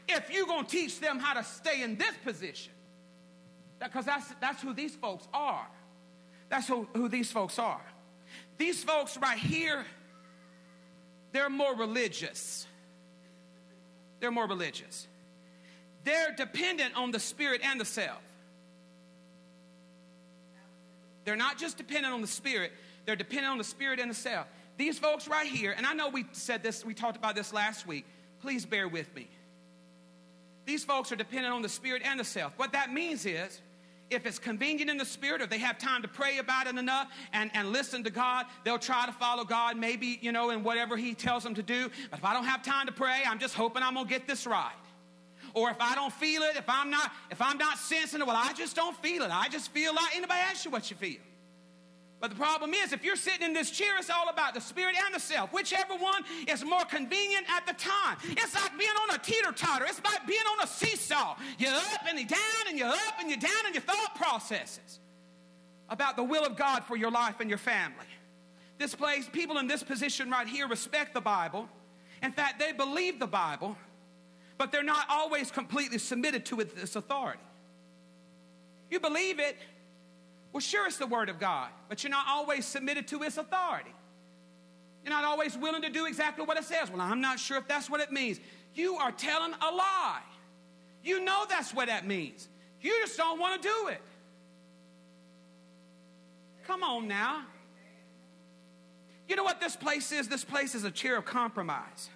If 0.06 0.30
you're 0.30 0.46
going 0.46 0.66
to 0.66 0.70
teach 0.70 1.00
them 1.00 1.18
how 1.18 1.32
to 1.34 1.44
stay 1.44 1.82
in 1.82 1.96
this 1.96 2.12
position, 2.24 2.72
because 3.80 4.04
that's, 4.04 4.26
that's 4.40 4.60
who 4.60 4.74
these 4.74 4.94
folks 4.96 5.26
are. 5.32 5.66
That's 6.50 6.68
who, 6.68 6.86
who 6.94 7.08
these 7.08 7.32
folks 7.32 7.58
are. 7.58 7.80
These 8.58 8.84
folks 8.84 9.16
right 9.16 9.38
here 9.38 9.86
they're 11.32 11.50
more 11.50 11.74
religious. 11.74 12.66
They're 14.20 14.30
more 14.30 14.46
religious. 14.46 15.06
They're 16.04 16.32
dependent 16.36 16.96
on 16.96 17.10
the 17.10 17.20
spirit 17.20 17.60
and 17.64 17.80
the 17.80 17.84
self. 17.84 18.22
They're 21.24 21.36
not 21.36 21.58
just 21.58 21.76
dependent 21.76 22.12
on 22.14 22.20
the 22.20 22.26
spirit, 22.26 22.72
they're 23.04 23.16
dependent 23.16 23.48
on 23.48 23.58
the 23.58 23.64
spirit 23.64 24.00
and 24.00 24.10
the 24.10 24.14
self. 24.14 24.46
These 24.76 24.98
folks 24.98 25.28
right 25.28 25.46
here, 25.46 25.74
and 25.76 25.86
I 25.86 25.92
know 25.92 26.08
we 26.08 26.24
said 26.32 26.62
this, 26.62 26.84
we 26.84 26.94
talked 26.94 27.16
about 27.16 27.34
this 27.34 27.52
last 27.52 27.86
week. 27.86 28.06
Please 28.40 28.64
bear 28.64 28.88
with 28.88 29.14
me. 29.14 29.28
These 30.64 30.84
folks 30.84 31.12
are 31.12 31.16
dependent 31.16 31.52
on 31.52 31.62
the 31.62 31.68
spirit 31.68 32.02
and 32.04 32.18
the 32.18 32.24
self. 32.24 32.54
What 32.56 32.72
that 32.72 32.92
means 32.92 33.26
is 33.26 33.60
if 34.10 34.26
it's 34.26 34.38
convenient 34.38 34.90
in 34.90 34.96
the 34.96 35.04
spirit 35.04 35.40
or 35.40 35.46
they 35.46 35.58
have 35.58 35.78
time 35.78 36.02
to 36.02 36.08
pray 36.08 36.38
about 36.38 36.66
it 36.66 36.76
enough 36.76 37.08
and, 37.32 37.50
and 37.54 37.72
listen 37.72 38.02
to 38.04 38.10
God, 38.10 38.46
they'll 38.64 38.78
try 38.78 39.06
to 39.06 39.12
follow 39.12 39.44
God, 39.44 39.76
maybe, 39.76 40.18
you 40.20 40.32
know, 40.32 40.50
in 40.50 40.62
whatever 40.62 40.96
He 40.96 41.14
tells 41.14 41.42
them 41.42 41.54
to 41.54 41.62
do. 41.62 41.90
But 42.10 42.18
if 42.18 42.24
I 42.24 42.32
don't 42.32 42.44
have 42.44 42.62
time 42.62 42.86
to 42.86 42.92
pray, 42.92 43.22
I'm 43.26 43.38
just 43.38 43.54
hoping 43.54 43.82
I'm 43.82 43.94
going 43.94 44.06
to 44.06 44.10
get 44.10 44.26
this 44.26 44.46
right. 44.46 44.72
Or 45.54 45.70
if 45.70 45.80
I 45.80 45.94
don't 45.94 46.12
feel 46.12 46.42
it, 46.42 46.56
if 46.56 46.68
I'm 46.68 46.90
not, 46.90 47.10
if 47.30 47.40
I'm 47.40 47.58
not 47.58 47.78
sensing 47.78 48.20
it, 48.20 48.26
well, 48.26 48.36
I 48.36 48.52
just 48.52 48.76
don't 48.76 48.96
feel 48.98 49.22
it. 49.22 49.30
I 49.30 49.48
just 49.48 49.72
feel 49.72 49.94
like 49.94 50.16
anybody 50.16 50.40
asks 50.40 50.64
you 50.64 50.70
what 50.70 50.90
you 50.90 50.96
feel. 50.96 51.18
But 52.20 52.30
the 52.30 52.36
problem 52.36 52.74
is, 52.74 52.92
if 52.92 53.02
you're 53.02 53.16
sitting 53.16 53.42
in 53.46 53.54
this 53.54 53.70
chair, 53.70 53.96
it's 53.98 54.10
all 54.10 54.28
about 54.28 54.52
the 54.52 54.60
spirit 54.60 54.94
and 55.06 55.14
the 55.14 55.18
self. 55.18 55.52
Whichever 55.54 55.94
one 55.94 56.22
is 56.46 56.62
more 56.62 56.84
convenient 56.84 57.46
at 57.50 57.66
the 57.66 57.72
time. 57.72 58.18
It's 58.24 58.54
like 58.54 58.78
being 58.78 58.90
on 58.90 59.14
a 59.14 59.18
teeter 59.18 59.52
totter. 59.52 59.86
It's 59.88 60.02
like 60.04 60.26
being 60.26 60.44
on 60.52 60.62
a 60.62 60.66
seesaw. 60.66 61.36
You're 61.58 61.72
up 61.72 62.02
and 62.06 62.18
you're 62.18 62.28
down 62.28 62.68
and 62.68 62.78
you're 62.78 62.88
up 62.88 63.14
and 63.20 63.30
you're 63.30 63.38
down 63.38 63.66
in 63.66 63.72
your 63.72 63.82
thought 63.82 64.14
processes 64.16 65.00
about 65.88 66.16
the 66.16 66.22
will 66.22 66.44
of 66.44 66.56
God 66.56 66.84
for 66.84 66.94
your 66.94 67.10
life 67.10 67.40
and 67.40 67.48
your 67.48 67.58
family. 67.58 68.04
This 68.76 68.94
place, 68.94 69.28
people 69.32 69.56
in 69.56 69.66
this 69.66 69.82
position 69.82 70.30
right 70.30 70.46
here 70.46 70.68
respect 70.68 71.14
the 71.14 71.20
Bible. 71.22 71.68
In 72.22 72.32
fact, 72.32 72.58
they 72.58 72.72
believe 72.72 73.18
the 73.18 73.26
Bible, 73.26 73.78
but 74.58 74.72
they're 74.72 74.82
not 74.82 75.06
always 75.08 75.50
completely 75.50 75.98
submitted 75.98 76.44
to 76.46 76.60
its 76.60 76.96
authority. 76.96 77.40
You 78.90 79.00
believe 79.00 79.40
it, 79.40 79.56
well, 80.52 80.60
sure, 80.60 80.86
it's 80.86 80.96
the 80.96 81.06
Word 81.06 81.28
of 81.28 81.38
God, 81.38 81.68
but 81.88 82.02
you're 82.02 82.10
not 82.10 82.26
always 82.28 82.66
submitted 82.66 83.06
to 83.08 83.22
its 83.22 83.36
authority. 83.36 83.94
You're 85.04 85.14
not 85.14 85.24
always 85.24 85.56
willing 85.56 85.82
to 85.82 85.90
do 85.90 86.06
exactly 86.06 86.44
what 86.44 86.58
it 86.58 86.64
says. 86.64 86.90
Well, 86.90 87.00
I'm 87.00 87.20
not 87.20 87.38
sure 87.38 87.56
if 87.56 87.68
that's 87.68 87.88
what 87.88 88.00
it 88.00 88.12
means. 88.12 88.40
You 88.74 88.96
are 88.96 89.12
telling 89.12 89.52
a 89.52 89.74
lie. 89.74 90.22
You 91.02 91.24
know 91.24 91.46
that's 91.48 91.72
what 91.72 91.88
that 91.88 92.06
means. 92.06 92.48
You 92.80 92.98
just 93.02 93.16
don't 93.16 93.38
want 93.38 93.62
to 93.62 93.68
do 93.68 93.88
it. 93.88 94.00
Come 96.66 96.82
on 96.82 97.08
now. 97.08 97.42
You 99.28 99.36
know 99.36 99.44
what 99.44 99.60
this 99.60 99.76
place 99.76 100.12
is? 100.12 100.28
This 100.28 100.44
place 100.44 100.74
is 100.74 100.84
a 100.84 100.90
chair 100.90 101.16
of 101.16 101.24
compromise. 101.24 102.10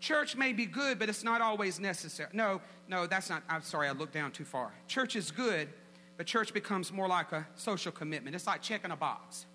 Church 0.00 0.36
may 0.36 0.52
be 0.52 0.66
good, 0.66 0.98
but 0.98 1.08
it's 1.08 1.22
not 1.22 1.40
always 1.40 1.78
necessary. 1.78 2.28
No, 2.32 2.60
no, 2.88 3.06
that's 3.06 3.30
not. 3.30 3.42
I'm 3.48 3.62
sorry, 3.62 3.88
I 3.88 3.92
looked 3.92 4.12
down 4.12 4.32
too 4.32 4.44
far. 4.44 4.72
Church 4.88 5.14
is 5.16 5.30
good, 5.30 5.68
but 6.16 6.26
church 6.26 6.52
becomes 6.52 6.92
more 6.92 7.08
like 7.08 7.32
a 7.32 7.46
social 7.54 7.92
commitment. 7.92 8.36
It's 8.36 8.46
like 8.46 8.62
checking 8.62 8.90
a 8.90 8.96
box. 8.96 9.46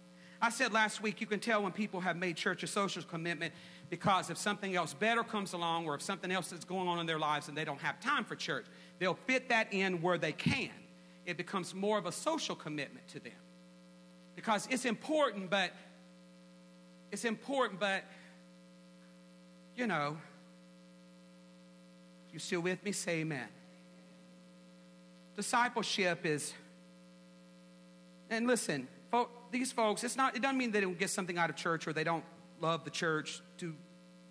I 0.42 0.50
said 0.50 0.72
last 0.72 1.02
week, 1.02 1.20
you 1.20 1.28
can 1.28 1.40
tell 1.40 1.64
when 1.64 1.72
people 1.72 2.00
have 2.02 2.16
made 2.16 2.36
church 2.36 2.62
a 2.64 2.68
social 2.68 3.02
commitment 3.04 3.54
because 3.90 4.30
if 4.30 4.38
something 4.38 4.76
else 4.76 4.94
better 4.94 5.24
comes 5.24 5.54
along 5.54 5.88
or 5.88 5.96
if 5.96 6.02
something 6.02 6.32
else 6.32 6.52
is 6.52 6.64
going 6.64 6.88
on 6.88 7.00
in 7.00 7.06
their 7.06 7.18
lives 7.18 7.48
and 7.48 7.58
they 7.58 7.66
don't 7.66 7.82
have 7.82 8.00
time 8.00 8.24
for 8.24 8.36
church, 8.36 8.66
they'll 9.00 9.18
fit 9.26 9.50
that 9.50 9.74
in 9.74 10.02
where 10.02 10.18
they 10.18 10.32
can. 10.32 10.70
It 11.26 11.38
becomes 11.38 11.74
more 11.74 11.98
of 11.98 12.06
a 12.06 12.12
social 12.12 12.56
commitment 12.56 13.08
to 13.10 13.20
them. 13.20 13.34
Because 14.36 14.68
it's 14.70 14.86
important, 14.86 15.50
but 15.50 15.72
it's 17.12 17.26
important, 17.26 17.80
but 17.80 18.04
you 19.76 19.88
know, 19.88 20.18
you 22.32 22.40
still 22.40 22.62
with 22.62 22.84
me? 22.84 22.92
Say 22.92 23.22
amen. 23.22 23.48
Discipleship 25.38 26.26
is, 26.26 26.54
and 28.30 28.48
listen, 28.48 28.88
these 29.52 29.72
folks, 29.72 30.04
it's 30.04 30.18
not, 30.18 30.36
it 30.36 30.42
doesn't 30.42 30.58
mean 30.58 30.72
they 30.72 30.82
don't 30.82 30.98
get 30.98 31.10
something 31.10 31.38
out 31.38 31.50
of 31.50 31.56
church 31.56 31.88
or 31.88 31.94
they 31.94 32.04
don't 32.04 32.24
love 32.60 32.84
the 32.84 32.90
church 32.90 33.42
to 33.60 33.74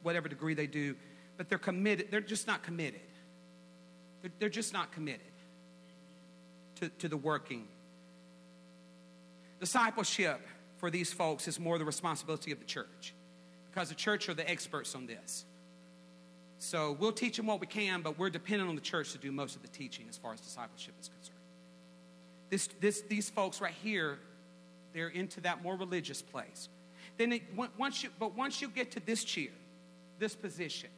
whatever 0.02 0.28
degree 0.28 0.52
they 0.52 0.66
do, 0.66 0.96
but 1.36 1.48
they're 1.48 1.58
committed, 1.58 2.08
they're 2.10 2.20
just 2.20 2.46
not 2.46 2.62
committed. 2.62 3.00
They're, 4.20 4.32
they're 4.40 4.48
just 4.48 4.72
not 4.72 4.92
committed 4.92 5.20
to, 6.80 6.88
to 6.88 7.08
the 7.08 7.16
working. 7.16 7.68
Discipleship 9.60 10.40
for 10.76 10.90
these 10.90 11.12
folks 11.12 11.48
is 11.48 11.58
more 11.58 11.78
the 11.78 11.84
responsibility 11.84 12.52
of 12.52 12.58
the 12.58 12.66
church 12.66 13.14
because 13.70 13.88
the 13.88 13.94
church 13.94 14.28
are 14.28 14.34
the 14.34 14.48
experts 14.50 14.94
on 14.94 15.06
this. 15.06 15.44
So 16.58 16.96
we'll 16.98 17.12
teach 17.12 17.36
them 17.36 17.46
what 17.46 17.60
we 17.60 17.66
can, 17.66 18.02
but 18.02 18.18
we're 18.18 18.30
dependent 18.30 18.68
on 18.68 18.74
the 18.74 18.80
church 18.80 19.12
to 19.12 19.18
do 19.18 19.30
most 19.30 19.56
of 19.56 19.62
the 19.62 19.68
teaching 19.68 20.06
as 20.08 20.16
far 20.16 20.32
as 20.32 20.40
discipleship 20.40 20.94
is 21.00 21.08
concerned. 21.08 21.38
This, 22.48 22.68
this, 22.80 23.02
these 23.02 23.28
folks 23.28 23.60
right 23.60 23.74
here, 23.82 24.18
they're 24.94 25.08
into 25.08 25.40
that 25.42 25.62
more 25.62 25.76
religious 25.76 26.22
place. 26.22 26.68
Then 27.18 27.32
it, 27.32 27.42
once 27.76 28.02
you, 28.02 28.10
but 28.18 28.36
once 28.36 28.62
you 28.62 28.68
get 28.68 28.92
to 28.92 29.00
this 29.00 29.24
chair, 29.24 29.50
this 30.18 30.34
position, 30.34 30.90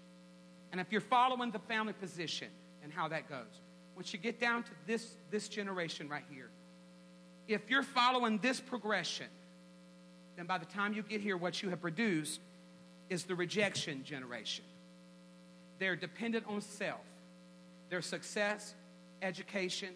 and 0.70 0.80
if 0.80 0.92
you're 0.92 1.00
following 1.00 1.50
the 1.50 1.58
family 1.60 1.92
position 1.94 2.48
and 2.82 2.92
how 2.92 3.08
that 3.08 3.28
goes, 3.28 3.60
once 3.96 4.12
you 4.12 4.18
get 4.18 4.40
down 4.40 4.62
to 4.62 4.70
this, 4.86 5.16
this 5.30 5.48
generation 5.48 6.08
right 6.08 6.24
here, 6.30 6.50
if 7.48 7.68
you're 7.70 7.82
following 7.82 8.38
this 8.38 8.60
progression, 8.60 9.26
then 10.36 10.46
by 10.46 10.58
the 10.58 10.66
time 10.66 10.92
you 10.92 11.02
get 11.02 11.20
here, 11.20 11.36
what 11.36 11.62
you 11.62 11.70
have 11.70 11.80
produced 11.80 12.40
is 13.08 13.24
the 13.24 13.34
rejection 13.34 14.04
generation. 14.04 14.64
They're 15.78 15.96
dependent 15.96 16.46
on 16.48 16.60
self, 16.60 17.00
their 17.88 18.02
success, 18.02 18.74
education, 19.22 19.90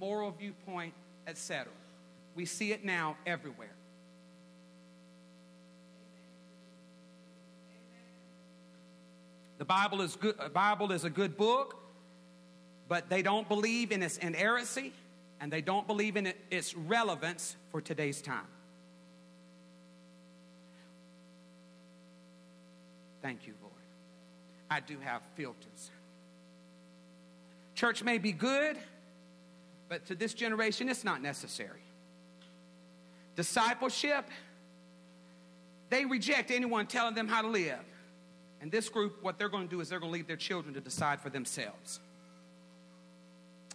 moral 0.00 0.32
viewpoint, 0.32 0.94
etc. 1.26 1.66
We 2.34 2.44
see 2.44 2.72
it 2.72 2.84
now 2.84 3.16
everywhere. 3.26 3.74
The 9.58 9.64
Bible 9.64 10.02
is 10.02 10.14
good. 10.14 10.36
Bible 10.52 10.92
is 10.92 11.04
a 11.04 11.10
good 11.10 11.36
book, 11.36 11.76
but 12.88 13.08
they 13.08 13.22
don't 13.22 13.48
believe 13.48 13.90
in 13.90 14.02
its 14.02 14.16
inerrancy, 14.16 14.92
and 15.40 15.52
they 15.52 15.60
don't 15.60 15.86
believe 15.86 16.16
in 16.16 16.32
its 16.50 16.76
relevance 16.76 17.56
for 17.72 17.80
today's 17.80 18.22
time. 18.22 18.46
Thank 23.20 23.48
you. 23.48 23.57
I 24.70 24.80
do 24.80 24.98
have 25.00 25.22
filters. 25.34 25.90
Church 27.74 28.02
may 28.02 28.18
be 28.18 28.32
good, 28.32 28.76
but 29.88 30.06
to 30.06 30.14
this 30.14 30.34
generation, 30.34 30.88
it's 30.88 31.04
not 31.04 31.22
necessary. 31.22 31.80
Discipleship, 33.36 34.28
they 35.90 36.04
reject 36.04 36.50
anyone 36.50 36.86
telling 36.86 37.14
them 37.14 37.28
how 37.28 37.42
to 37.42 37.48
live. 37.48 37.78
And 38.60 38.70
this 38.72 38.88
group, 38.88 39.22
what 39.22 39.38
they're 39.38 39.48
going 39.48 39.68
to 39.68 39.70
do 39.70 39.80
is 39.80 39.88
they're 39.88 40.00
going 40.00 40.10
to 40.10 40.14
leave 40.14 40.26
their 40.26 40.36
children 40.36 40.74
to 40.74 40.80
decide 40.80 41.20
for 41.20 41.30
themselves. 41.30 42.00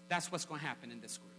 That's 0.09 0.31
what's 0.31 0.45
going 0.45 0.59
to 0.59 0.67
happen 0.67 0.91
in 0.91 0.99
this 0.99 1.17
group. 1.17 1.31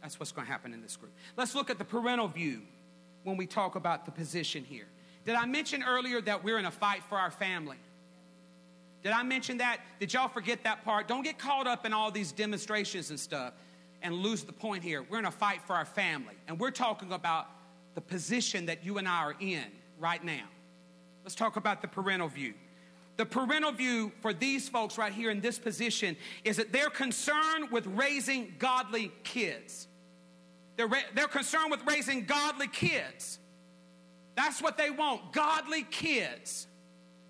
That's 0.00 0.18
what's 0.18 0.32
going 0.32 0.46
to 0.46 0.52
happen 0.52 0.72
in 0.72 0.80
this 0.80 0.96
group. 0.96 1.12
Let's 1.36 1.54
look 1.54 1.68
at 1.68 1.78
the 1.78 1.84
parental 1.84 2.28
view 2.28 2.62
when 3.24 3.36
we 3.36 3.46
talk 3.46 3.74
about 3.74 4.06
the 4.06 4.12
position 4.12 4.64
here. 4.64 4.86
Did 5.26 5.34
I 5.34 5.44
mention 5.44 5.82
earlier 5.82 6.20
that 6.22 6.42
we're 6.42 6.58
in 6.58 6.64
a 6.64 6.70
fight 6.70 7.02
for 7.08 7.18
our 7.18 7.30
family? 7.30 7.76
Did 9.02 9.12
I 9.12 9.22
mention 9.22 9.58
that? 9.58 9.80
Did 9.98 10.12
y'all 10.12 10.28
forget 10.28 10.62
that 10.64 10.84
part? 10.84 11.08
Don't 11.08 11.22
get 11.22 11.38
caught 11.38 11.66
up 11.66 11.86
in 11.86 11.92
all 11.92 12.10
these 12.10 12.32
demonstrations 12.32 13.10
and 13.10 13.18
stuff 13.18 13.54
and 14.02 14.14
lose 14.14 14.42
the 14.44 14.52
point 14.52 14.82
here. 14.82 15.04
We're 15.08 15.18
in 15.18 15.24
a 15.24 15.30
fight 15.30 15.60
for 15.66 15.74
our 15.74 15.84
family, 15.84 16.34
and 16.48 16.58
we're 16.58 16.70
talking 16.70 17.12
about 17.12 17.46
the 17.94 18.00
position 18.00 18.66
that 18.66 18.84
you 18.84 18.98
and 18.98 19.08
I 19.08 19.18
are 19.18 19.34
in 19.40 19.64
right 19.98 20.22
now. 20.22 20.44
Let's 21.24 21.34
talk 21.34 21.56
about 21.56 21.82
the 21.82 21.88
parental 21.88 22.28
view. 22.28 22.54
The 23.16 23.26
parental 23.26 23.72
view 23.72 24.12
for 24.20 24.32
these 24.32 24.68
folks 24.68 24.96
right 24.96 25.12
here 25.12 25.30
in 25.30 25.40
this 25.40 25.58
position 25.58 26.16
is 26.44 26.56
that 26.56 26.72
they're 26.72 26.88
concerned 26.88 27.70
with 27.70 27.86
raising 27.86 28.54
godly 28.58 29.12
kids. 29.24 29.88
They're, 30.76 30.86
ra- 30.86 31.00
they're 31.14 31.28
concerned 31.28 31.70
with 31.70 31.84
raising 31.86 32.24
godly 32.24 32.68
kids. 32.68 33.38
That's 34.36 34.62
what 34.62 34.78
they 34.78 34.90
want 34.90 35.32
godly 35.32 35.82
kids. 35.82 36.66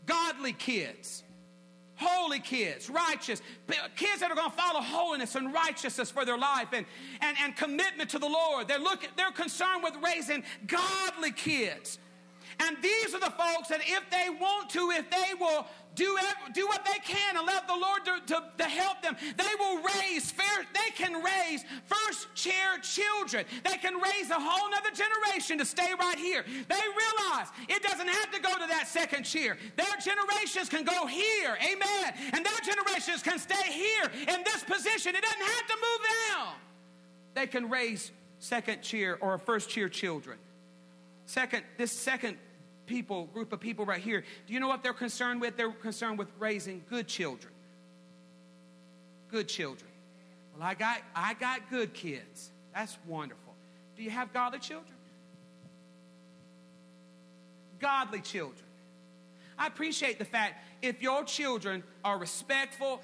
Godly 0.06 0.52
kids 0.52 1.24
holy 2.00 2.40
kids, 2.40 2.88
righteous, 2.88 3.42
kids 3.96 4.20
that 4.20 4.30
are 4.30 4.34
going 4.34 4.50
to 4.50 4.56
follow 4.56 4.80
holiness 4.80 5.34
and 5.34 5.52
righteousness 5.52 6.10
for 6.10 6.24
their 6.24 6.38
life 6.38 6.68
and, 6.72 6.86
and, 7.20 7.36
and 7.42 7.56
commitment 7.56 8.10
to 8.10 8.18
the 8.18 8.28
Lord. 8.28 8.68
They're, 8.68 8.78
looking, 8.78 9.10
they're 9.16 9.30
concerned 9.30 9.82
with 9.82 9.94
raising 10.02 10.42
godly 10.66 11.32
kids. 11.32 11.98
And 12.58 12.76
these 12.82 13.14
are 13.14 13.20
the 13.20 13.30
folks 13.30 13.68
that 13.68 13.80
if 13.80 14.10
they 14.10 14.28
want 14.28 14.70
to, 14.70 14.90
if 14.90 15.10
they 15.10 15.34
will 15.38 15.66
do, 15.94 16.18
do 16.54 16.66
what 16.66 16.84
they 16.84 16.98
can 17.00 17.36
and 17.36 17.46
let 17.46 17.66
the 17.66 17.74
Lord 17.74 18.04
to, 18.04 18.20
to, 18.34 18.44
to, 18.58 18.64
help 18.64 19.02
them, 19.02 19.16
they 19.36 19.54
will 19.58 19.82
raise 19.82 20.30
fair, 20.30 20.64
they 20.72 20.90
can 20.94 21.22
raise 21.22 21.64
first 21.86 22.32
chair 22.34 22.78
children. 22.82 23.44
They 23.64 23.76
can 23.76 23.94
raise 24.00 24.30
a 24.30 24.38
whole 24.38 24.70
nother 24.70 24.90
generation 24.90 25.58
to 25.58 25.64
stay 25.64 25.90
right 25.98 26.18
here. 26.18 26.44
They 26.46 26.74
realize 26.74 27.48
it 27.68 27.82
doesn't 27.82 28.08
have 28.08 28.30
to 28.32 28.40
go 28.40 28.52
to 28.54 28.66
that 28.68 28.86
second 28.88 29.24
chair. 29.24 29.56
Their 29.76 29.96
generations 30.02 30.68
can 30.68 30.84
go 30.84 31.06
here. 31.06 31.56
Amen. 31.60 32.14
And 32.32 32.44
their 32.44 32.60
generations 32.62 33.22
can 33.22 33.38
stay 33.38 33.72
here 33.72 34.10
in 34.34 34.44
this 34.44 34.62
position. 34.64 35.14
It 35.14 35.22
doesn't 35.22 35.40
have 35.40 35.66
to 35.66 35.74
move 35.76 36.08
down. 36.30 36.54
They 37.34 37.46
can 37.46 37.68
raise 37.68 38.12
second 38.38 38.82
chair 38.82 39.18
or 39.20 39.38
first 39.38 39.68
chair 39.68 39.88
children. 39.88 40.38
Second, 41.26 41.62
this 41.78 41.92
second 41.92 42.36
people, 42.90 43.26
group 43.26 43.52
of 43.52 43.60
people 43.60 43.86
right 43.86 44.02
here, 44.02 44.24
do 44.46 44.52
you 44.52 44.58
know 44.58 44.66
what 44.66 44.82
they're 44.82 44.92
concerned 44.92 45.40
with? 45.40 45.56
They're 45.56 45.70
concerned 45.70 46.18
with 46.18 46.28
raising 46.40 46.82
good 46.90 47.06
children. 47.06 47.52
Good 49.30 49.46
children. 49.48 49.88
Well, 50.52 50.66
I 50.66 50.74
got 50.74 50.98
I 51.14 51.34
got 51.34 51.70
good 51.70 51.94
kids. 51.94 52.50
That's 52.74 52.98
wonderful. 53.06 53.54
Do 53.96 54.02
you 54.02 54.10
have 54.10 54.32
godly 54.32 54.58
children? 54.58 54.92
Godly 57.78 58.20
children. 58.20 58.66
I 59.56 59.68
appreciate 59.68 60.18
the 60.18 60.24
fact 60.24 60.64
if 60.82 61.00
your 61.00 61.22
children 61.22 61.84
are 62.04 62.18
respectful 62.18 63.00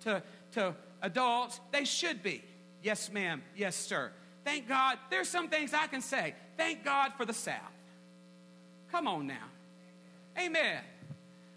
to, 0.00 0.22
to 0.52 0.74
adults, 1.00 1.60
they 1.72 1.84
should 1.84 2.22
be. 2.22 2.44
Yes, 2.82 3.10
ma'am. 3.10 3.42
Yes, 3.56 3.74
sir. 3.74 4.10
Thank 4.44 4.68
God. 4.68 4.98
There's 5.08 5.28
some 5.28 5.48
things 5.48 5.72
I 5.72 5.86
can 5.86 6.02
say. 6.02 6.34
Thank 6.56 6.84
God 6.84 7.12
for 7.16 7.24
the 7.24 7.32
South. 7.32 7.79
Come 8.90 9.06
on 9.06 9.26
now. 9.26 9.46
Amen. 10.38 10.80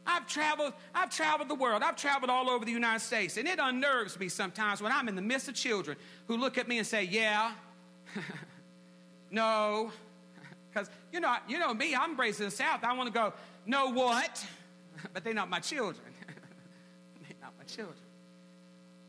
I've 0.06 0.28
traveled, 0.28 0.74
I've 0.94 1.10
traveled 1.10 1.50
the 1.50 1.56
world. 1.56 1.82
I've 1.82 1.96
traveled 1.96 2.30
all 2.30 2.50
over 2.50 2.66
the 2.66 2.72
United 2.72 3.00
States, 3.00 3.38
and 3.38 3.48
it 3.48 3.60
unnerves 3.62 4.20
me 4.20 4.28
sometimes 4.28 4.82
when 4.82 4.92
I'm 4.92 5.08
in 5.08 5.16
the 5.16 5.22
midst 5.22 5.48
of 5.48 5.56
children 5.56 5.98
who 6.28 6.38
look 6.38 6.58
at 6.58 6.68
me 6.68 6.78
and 6.78 6.86
say, 6.86 7.04
"Yeah, 7.04 7.54
no," 9.32 9.92
because 10.74 10.90
you 11.12 11.20
know, 11.20 11.36
you 11.48 11.58
know 11.58 11.74
me. 11.74 11.96
I'm 11.96 12.20
raised 12.20 12.40
in 12.40 12.46
the 12.46 12.52
South. 12.52 12.84
I 12.84 12.94
want 12.94 13.08
to 13.08 13.18
go, 13.18 13.34
"No, 13.66 13.92
what?" 13.92 14.46
but 15.14 15.24
they're 15.24 15.34
not 15.34 15.50
my 15.50 15.60
children. 15.60 16.06
they're 17.22 17.38
not 17.42 17.54
my 17.58 17.66
children. 17.66 17.96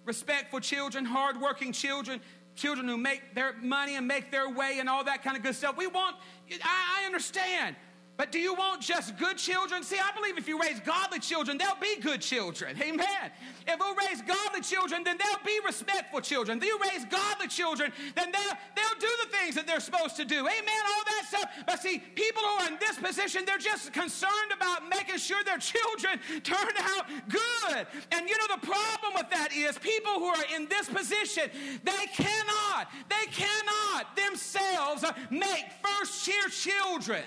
Respectful 0.04 0.60
children, 0.60 1.04
hardworking 1.04 1.72
children, 1.72 2.20
children 2.54 2.86
who 2.86 2.96
make 2.96 3.34
their 3.34 3.54
money 3.60 3.96
and 3.96 4.06
make 4.06 4.30
their 4.30 4.48
way 4.48 4.76
and 4.78 4.88
all 4.88 5.02
that 5.04 5.24
kind 5.24 5.36
of 5.36 5.42
good 5.42 5.56
stuff. 5.56 5.76
We 5.76 5.88
want. 5.88 6.16
I, 6.62 7.02
I 7.02 7.06
understand. 7.06 7.74
But 8.16 8.30
do 8.30 8.38
you 8.38 8.54
want 8.54 8.80
just 8.80 9.16
good 9.18 9.36
children? 9.36 9.82
See, 9.82 9.98
I 9.98 10.14
believe 10.14 10.38
if 10.38 10.46
you 10.46 10.60
raise 10.60 10.78
godly 10.80 11.18
children, 11.18 11.58
they'll 11.58 11.74
be 11.80 12.00
good 12.00 12.20
children. 12.20 12.80
Amen. 12.80 13.32
If 13.66 13.80
you 13.80 13.96
raise 14.08 14.22
godly 14.22 14.60
children, 14.60 15.02
then 15.02 15.18
they'll 15.18 15.44
be 15.44 15.58
respectful 15.66 16.20
children. 16.20 16.58
If 16.58 16.64
you 16.64 16.78
raise 16.80 17.04
godly 17.06 17.48
children, 17.48 17.92
then 18.14 18.30
they'll, 18.30 18.56
they'll 18.76 19.00
do 19.00 19.08
the 19.24 19.36
things 19.36 19.56
that 19.56 19.66
they're 19.66 19.80
supposed 19.80 20.14
to 20.16 20.24
do. 20.24 20.36
Amen. 20.36 20.82
All 20.96 21.04
that 21.06 21.24
stuff. 21.26 21.50
But 21.66 21.82
see, 21.82 21.98
people 22.14 22.42
who 22.42 22.64
are 22.64 22.68
in 22.68 22.78
this 22.78 22.96
position, 22.98 23.44
they're 23.44 23.58
just 23.58 23.92
concerned 23.92 24.52
about 24.54 24.88
making 24.88 25.18
sure 25.18 25.42
their 25.42 25.58
children 25.58 26.20
turn 26.44 26.72
out 26.78 27.06
good. 27.28 27.86
And 28.12 28.28
you 28.28 28.38
know, 28.38 28.54
the 28.54 28.64
problem 28.64 29.14
with 29.14 29.28
that 29.30 29.48
is 29.52 29.76
people 29.78 30.12
who 30.12 30.26
are 30.26 30.44
in 30.54 30.68
this 30.68 30.88
position, 30.88 31.50
they 31.82 32.06
cannot, 32.14 32.92
they 33.08 33.26
cannot 33.32 34.14
themselves 34.14 35.04
make 35.30 35.64
first 35.82 36.28
year 36.28 36.48
children 36.48 37.24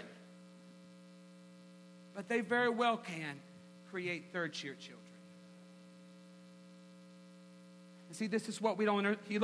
but 2.17 2.27
they 2.27 2.41
very 2.41 2.67
well 2.67 2.97
can 2.97 3.39
create 3.91 4.33
third 4.33 4.51
tier 4.51 4.73
children. 4.73 4.97
see, 8.09 8.25
this 8.25 8.49
is 8.49 8.59
what 8.59 8.75
we 8.75 8.85
don't 8.85 8.97
understand. 8.97 9.27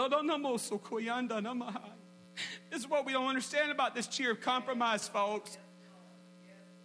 This 2.71 2.79
is 2.79 2.89
what 2.89 3.05
we 3.05 3.13
don't 3.13 3.27
understand 3.27 3.71
about 3.71 3.93
this 3.93 4.07
cheer 4.07 4.31
of 4.31 4.41
compromise, 4.41 5.07
folks. 5.07 5.55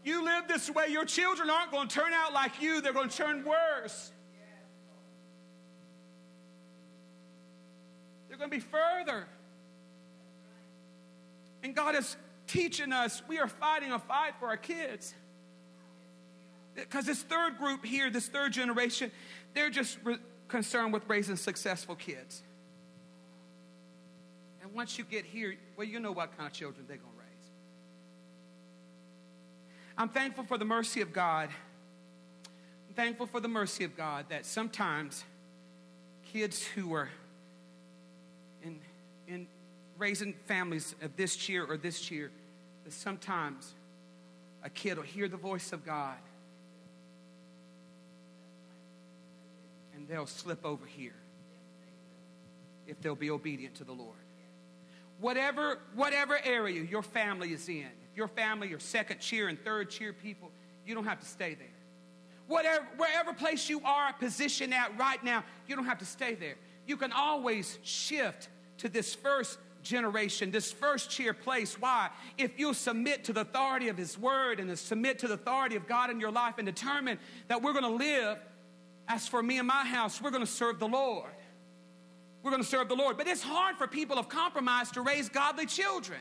You 0.05 0.22
live 0.22 0.46
this 0.46 0.68
way, 0.68 0.88
your 0.88 1.07
children 1.07 1.48
aren't 1.48 1.70
going 1.70 1.88
to 1.88 1.94
turn 1.94 2.12
out 2.12 2.35
like 2.35 2.61
you, 2.61 2.83
they're 2.83 2.92
going 2.92 3.09
to 3.09 3.16
turn 3.16 3.46
worse. 3.46 4.12
They're 8.29 8.37
going 8.37 8.51
to 8.51 8.57
be 8.57 8.61
further. 8.61 9.27
And 11.62 11.74
God 11.74 11.94
is 11.94 12.14
teaching 12.46 12.92
us 12.92 13.22
we 13.27 13.38
are 13.38 13.48
fighting 13.48 13.92
a 13.92 13.98
fight 13.98 14.35
for 14.38 14.48
our 14.48 14.59
kids. 14.59 15.14
Because 16.78 17.06
this 17.06 17.22
third 17.22 17.58
group 17.58 17.84
here, 17.84 18.08
this 18.08 18.28
third 18.28 18.52
generation, 18.52 19.10
they're 19.54 19.70
just 19.70 19.98
re- 20.04 20.18
concerned 20.46 20.92
with 20.92 21.02
raising 21.08 21.36
successful 21.36 21.96
kids. 21.96 22.42
And 24.62 24.72
once 24.72 24.96
you 24.96 25.04
get 25.04 25.24
here, 25.24 25.56
well, 25.76 25.86
you 25.86 25.98
know 25.98 26.12
what 26.12 26.36
kind 26.36 26.46
of 26.46 26.52
children 26.52 26.84
they're 26.86 26.96
going 26.96 27.12
to 27.12 27.18
raise. 27.18 27.50
I'm 29.96 30.08
thankful 30.08 30.44
for 30.44 30.56
the 30.56 30.64
mercy 30.64 31.00
of 31.00 31.12
God. 31.12 31.48
I'm 32.88 32.94
thankful 32.94 33.26
for 33.26 33.40
the 33.40 33.48
mercy 33.48 33.82
of 33.82 33.96
God 33.96 34.26
that 34.28 34.46
sometimes 34.46 35.24
kids 36.32 36.64
who 36.64 36.94
are 36.94 37.08
in, 38.62 38.78
in 39.26 39.48
raising 39.98 40.32
families 40.46 40.94
of 41.02 41.16
this 41.16 41.34
cheer 41.34 41.64
or 41.64 41.76
this 41.76 42.00
cheer, 42.00 42.30
that 42.84 42.92
sometimes 42.92 43.74
a 44.62 44.70
kid 44.70 44.96
will 44.96 45.04
hear 45.04 45.26
the 45.26 45.36
voice 45.36 45.72
of 45.72 45.84
God 45.84 46.16
and 49.98 50.08
they'll 50.08 50.26
slip 50.26 50.64
over 50.64 50.87
here 50.87 51.14
if 52.87 53.00
they'll 53.00 53.16
be 53.16 53.30
obedient 53.30 53.74
to 53.74 53.84
the 53.84 53.92
Lord. 53.92 54.16
Whatever, 55.20 55.80
whatever 55.94 56.38
area 56.44 56.82
your 56.82 57.02
family 57.02 57.52
is 57.52 57.68
in, 57.68 57.88
if 58.11 58.16
your 58.16 58.28
family 58.28 58.72
are 58.72 58.78
second 58.78 59.18
cheer 59.18 59.48
and 59.48 59.62
third 59.62 59.90
cheer 59.90 60.12
people, 60.12 60.52
you 60.87 60.94
don't 60.94 61.04
have 61.04 61.18
to 61.18 61.26
stay 61.26 61.54
there. 61.54 61.66
Whatever, 62.46 62.87
wherever 62.96 63.32
place 63.32 63.68
you 63.68 63.80
are 63.84 64.12
positioned 64.12 64.73
at 64.73 64.96
right 64.96 65.23
now, 65.23 65.44
you 65.66 65.75
don't 65.75 65.85
have 65.85 65.98
to 65.98 66.06
stay 66.06 66.35
there. 66.35 66.54
You 66.87 66.96
can 66.96 67.12
always 67.12 67.79
shift 67.83 68.48
to 68.79 68.88
this 68.88 69.14
first 69.14 69.58
generation, 69.83 70.50
this 70.50 70.70
first 70.70 71.10
cheer 71.10 71.35
place. 71.35 71.79
Why? 71.79 72.08
If 72.38 72.58
you 72.58 72.73
submit 72.73 73.25
to 73.25 73.33
the 73.33 73.40
authority 73.40 73.88
of 73.88 73.96
His 73.98 74.16
Word 74.16 74.60
and 74.60 74.79
submit 74.79 75.18
to 75.18 75.29
the 75.29 75.35
authority 75.35 75.77
of 75.77 75.88
God 75.88 76.10
in 76.10 76.20
your 76.20 76.31
life 76.31 76.54
and 76.58 76.64
determine 76.64 77.18
that 77.48 77.60
we're 77.60 77.73
going 77.73 77.85
to 77.85 78.04
live 78.04 78.38
as 79.09 79.27
for 79.27 79.42
me 79.42 79.59
and 79.59 79.67
my 79.67 79.85
house, 79.85 80.21
we're 80.21 80.31
going 80.31 80.44
to 80.44 80.50
serve 80.50 80.79
the 80.79 80.87
Lord. 80.87 81.31
We're 82.42 82.50
going 82.50 82.63
to 82.63 82.69
serve 82.69 82.88
the 82.88 82.94
Lord. 82.94 83.17
But 83.17 83.27
it's 83.27 83.42
hard 83.42 83.77
for 83.77 83.87
people 83.87 84.19
of 84.19 84.29
compromise 84.29 84.90
to 84.92 85.00
raise 85.00 85.29
godly 85.29 85.67
children. 85.67 86.21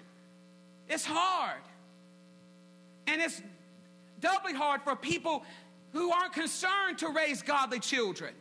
It's 0.87 1.05
hard. 1.05 1.61
And 3.05 3.21
it's 3.21 3.41
doubly 4.19 4.53
hard 4.53 4.81
for 4.81 4.95
people 4.95 5.43
who 5.91 6.11
aren't 6.11 6.33
concerned 6.33 6.99
to 6.99 7.09
raise 7.09 7.41
godly 7.41 7.79
children. 7.79 8.33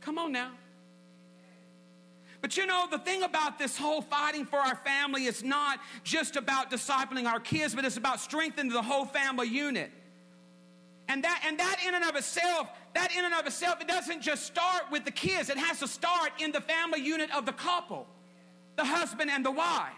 Come 0.00 0.18
on 0.18 0.32
now. 0.32 0.50
But 2.40 2.56
you 2.56 2.66
know, 2.66 2.88
the 2.90 2.98
thing 2.98 3.22
about 3.22 3.58
this 3.58 3.78
whole 3.78 4.02
fighting 4.02 4.46
for 4.46 4.58
our 4.58 4.74
family 4.74 5.26
is 5.26 5.44
not 5.44 5.78
just 6.02 6.34
about 6.34 6.72
discipling 6.72 7.26
our 7.26 7.38
kids, 7.38 7.72
but 7.72 7.84
it's 7.84 7.96
about 7.96 8.20
strengthening 8.20 8.72
the 8.72 8.82
whole 8.82 9.04
family 9.04 9.46
unit. 9.46 9.92
And 11.12 11.22
that, 11.24 11.42
and 11.46 11.58
that 11.60 11.76
in 11.86 11.94
and 11.94 12.04
of 12.04 12.16
itself, 12.16 12.70
that 12.94 13.14
in 13.14 13.22
and 13.22 13.34
of 13.34 13.46
itself, 13.46 13.82
it 13.82 13.86
doesn't 13.86 14.22
just 14.22 14.46
start 14.46 14.84
with 14.90 15.04
the 15.04 15.10
kids. 15.10 15.50
It 15.50 15.58
has 15.58 15.80
to 15.80 15.86
start 15.86 16.32
in 16.38 16.52
the 16.52 16.60
family 16.62 17.02
unit 17.02 17.30
of 17.36 17.44
the 17.44 17.52
couple, 17.52 18.06
the 18.76 18.84
husband 18.86 19.30
and 19.30 19.44
the 19.44 19.50
wife. 19.50 19.92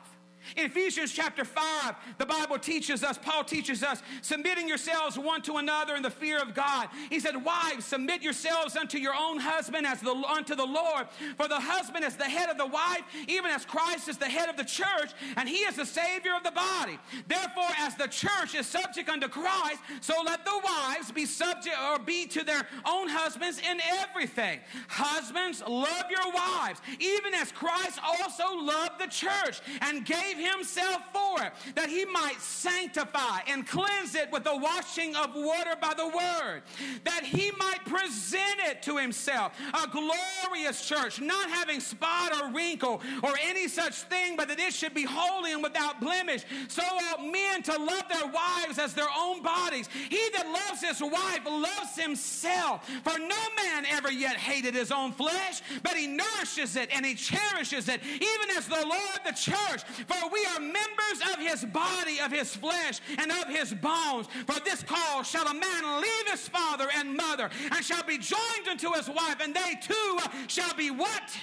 In 0.57 0.66
Ephesians 0.66 1.12
chapter 1.12 1.45
5, 1.45 1.95
the 2.18 2.26
Bible 2.26 2.59
teaches 2.59 3.03
us, 3.03 3.18
Paul 3.18 3.45
teaches 3.45 3.82
us, 3.82 4.03
submitting 4.22 4.68
yourselves 4.68 5.18
one 5.18 5.42
to 5.42 5.57
another 5.57 5.97
in 5.97 6.03
the 6.03 6.11
fear 6.11 6.40
of 6.40 6.55
God. 6.55 6.88
He 7.11 7.20
said, 7.20 7.42
Wives, 7.45 7.84
submit 7.84 8.22
yourselves 8.22 8.76
unto 8.76 8.99
your 8.99 9.14
own 9.14 9.38
husband 9.38 9.86
as 9.86 10.01
the, 10.01 10.12
unto 10.12 10.55
the 10.55 10.64
Lord. 10.64 11.07
For 11.36 11.49
the 11.49 11.61
husband 11.61 12.05
is 12.05 12.16
the 12.16 12.24
head 12.24 12.51
of 12.51 12.59
the 12.59 12.66
wife, 12.66 13.03
even 13.26 13.51
as 13.51 13.64
Christ 13.64 14.09
is 14.09 14.18
the 14.18 14.28
head 14.28 14.49
of 14.49 14.57
the 14.57 14.64
church, 14.64 15.12
and 15.36 15.49
he 15.49 15.59
is 15.59 15.76
the 15.76 15.86
Savior 15.86 16.34
of 16.36 16.45
the 16.45 16.51
body. 16.51 16.99
Therefore, 17.26 17.70
as 17.78 17.95
the 17.95 18.09
church 18.09 18.55
is 18.55 18.66
subject 18.66 19.09
unto 19.09 19.28
Christ, 19.28 19.80
so 20.01 20.14
let 20.24 20.45
the 20.45 20.61
wives 20.64 21.11
be 21.11 21.26
subject 21.26 21.76
or 21.90 21.99
be 21.99 22.26
to 22.26 22.45
their 22.45 22.66
own 22.84 23.09
husbands 23.09 23.59
in 23.59 23.80
everything. 24.01 24.61
Husbands, 24.88 25.62
love 25.66 26.05
your 26.11 26.32
wives, 26.32 26.80
even 26.99 27.34
as 27.34 27.51
Christ 27.53 27.99
also 28.03 28.57
loved 28.57 29.01
the 29.01 29.07
church 29.07 29.61
and 29.80 30.05
gave 30.05 30.34
gave 30.35 30.53
himself 30.53 31.03
for 31.12 31.43
it, 31.43 31.53
that 31.74 31.89
he 31.89 32.05
might 32.05 32.41
sanctify 32.41 33.41
and 33.49 33.66
cleanse 33.66 34.14
it 34.14 34.30
with 34.32 34.45
the 34.45 34.57
washing 34.57 35.14
of 35.16 35.35
water 35.35 35.74
by 35.80 35.95
the 35.95 36.07
word, 36.07 36.62
that 37.05 37.24
he 37.24 37.51
might 37.59 37.85
present 37.85 38.59
it 38.66 38.82
to 38.82 38.97
himself, 38.97 39.53
a 39.82 39.89
glorious 39.89 40.87
church, 40.87 41.20
not 41.20 41.51
having 41.51 41.80
spot 41.80 42.32
or 42.41 42.51
wrinkle 42.51 43.01
or 43.22 43.32
any 43.43 43.68
such 43.68 43.95
thing, 43.95 44.37
but 44.37 44.49
that 44.49 44.59
it 44.59 44.72
should 44.72 44.95
be 44.95 45.05
holy 45.05 45.53
and 45.53 45.62
without 45.62 46.01
blemish. 46.01 46.45
So 46.68 46.82
ought 46.82 47.24
men 47.24 47.62
to 47.64 47.76
love 47.76 48.05
their 48.09 48.26
wives 48.26 48.78
as 48.78 48.95
their 48.95 49.09
own 49.16 49.43
bodies. 49.43 49.89
He 50.09 50.20
that 50.35 50.47
loves 50.47 50.82
his 50.82 51.01
wife 51.01 51.41
loves 51.47 51.99
himself. 51.99 52.89
For 53.03 53.18
no 53.18 53.37
man 53.62 53.87
ever 53.87 54.11
yet 54.11 54.37
hated 54.37 54.74
his 54.74 54.91
own 54.91 55.12
flesh, 55.12 55.62
but 55.82 55.95
he 55.95 56.07
nourishes 56.07 56.76
it 56.76 56.91
and 56.95 57.05
he 57.05 57.14
cherishes 57.14 57.89
it, 57.89 58.01
even 58.05 58.57
as 58.57 58.66
the 58.66 58.85
Lord 58.87 59.20
the 59.24 59.32
church. 59.32 59.82
For 60.07 60.23
for 60.24 60.32
we 60.32 60.44
are 60.46 60.60
members 60.60 61.32
of 61.32 61.38
his 61.38 61.64
body, 61.66 62.20
of 62.20 62.32
his 62.32 62.54
flesh, 62.54 63.00
and 63.18 63.30
of 63.30 63.48
his 63.48 63.72
bones. 63.74 64.26
For 64.46 64.60
this 64.60 64.82
cause 64.82 65.28
shall 65.28 65.46
a 65.46 65.54
man 65.54 66.00
leave 66.00 66.30
his 66.30 66.48
father 66.48 66.88
and 66.96 67.16
mother, 67.16 67.50
and 67.72 67.84
shall 67.84 68.02
be 68.04 68.18
joined 68.18 68.68
unto 68.68 68.92
his 68.92 69.08
wife, 69.08 69.36
and 69.42 69.54
they 69.54 69.78
two 69.80 70.18
shall 70.48 70.74
be 70.74 70.90
what? 70.90 71.36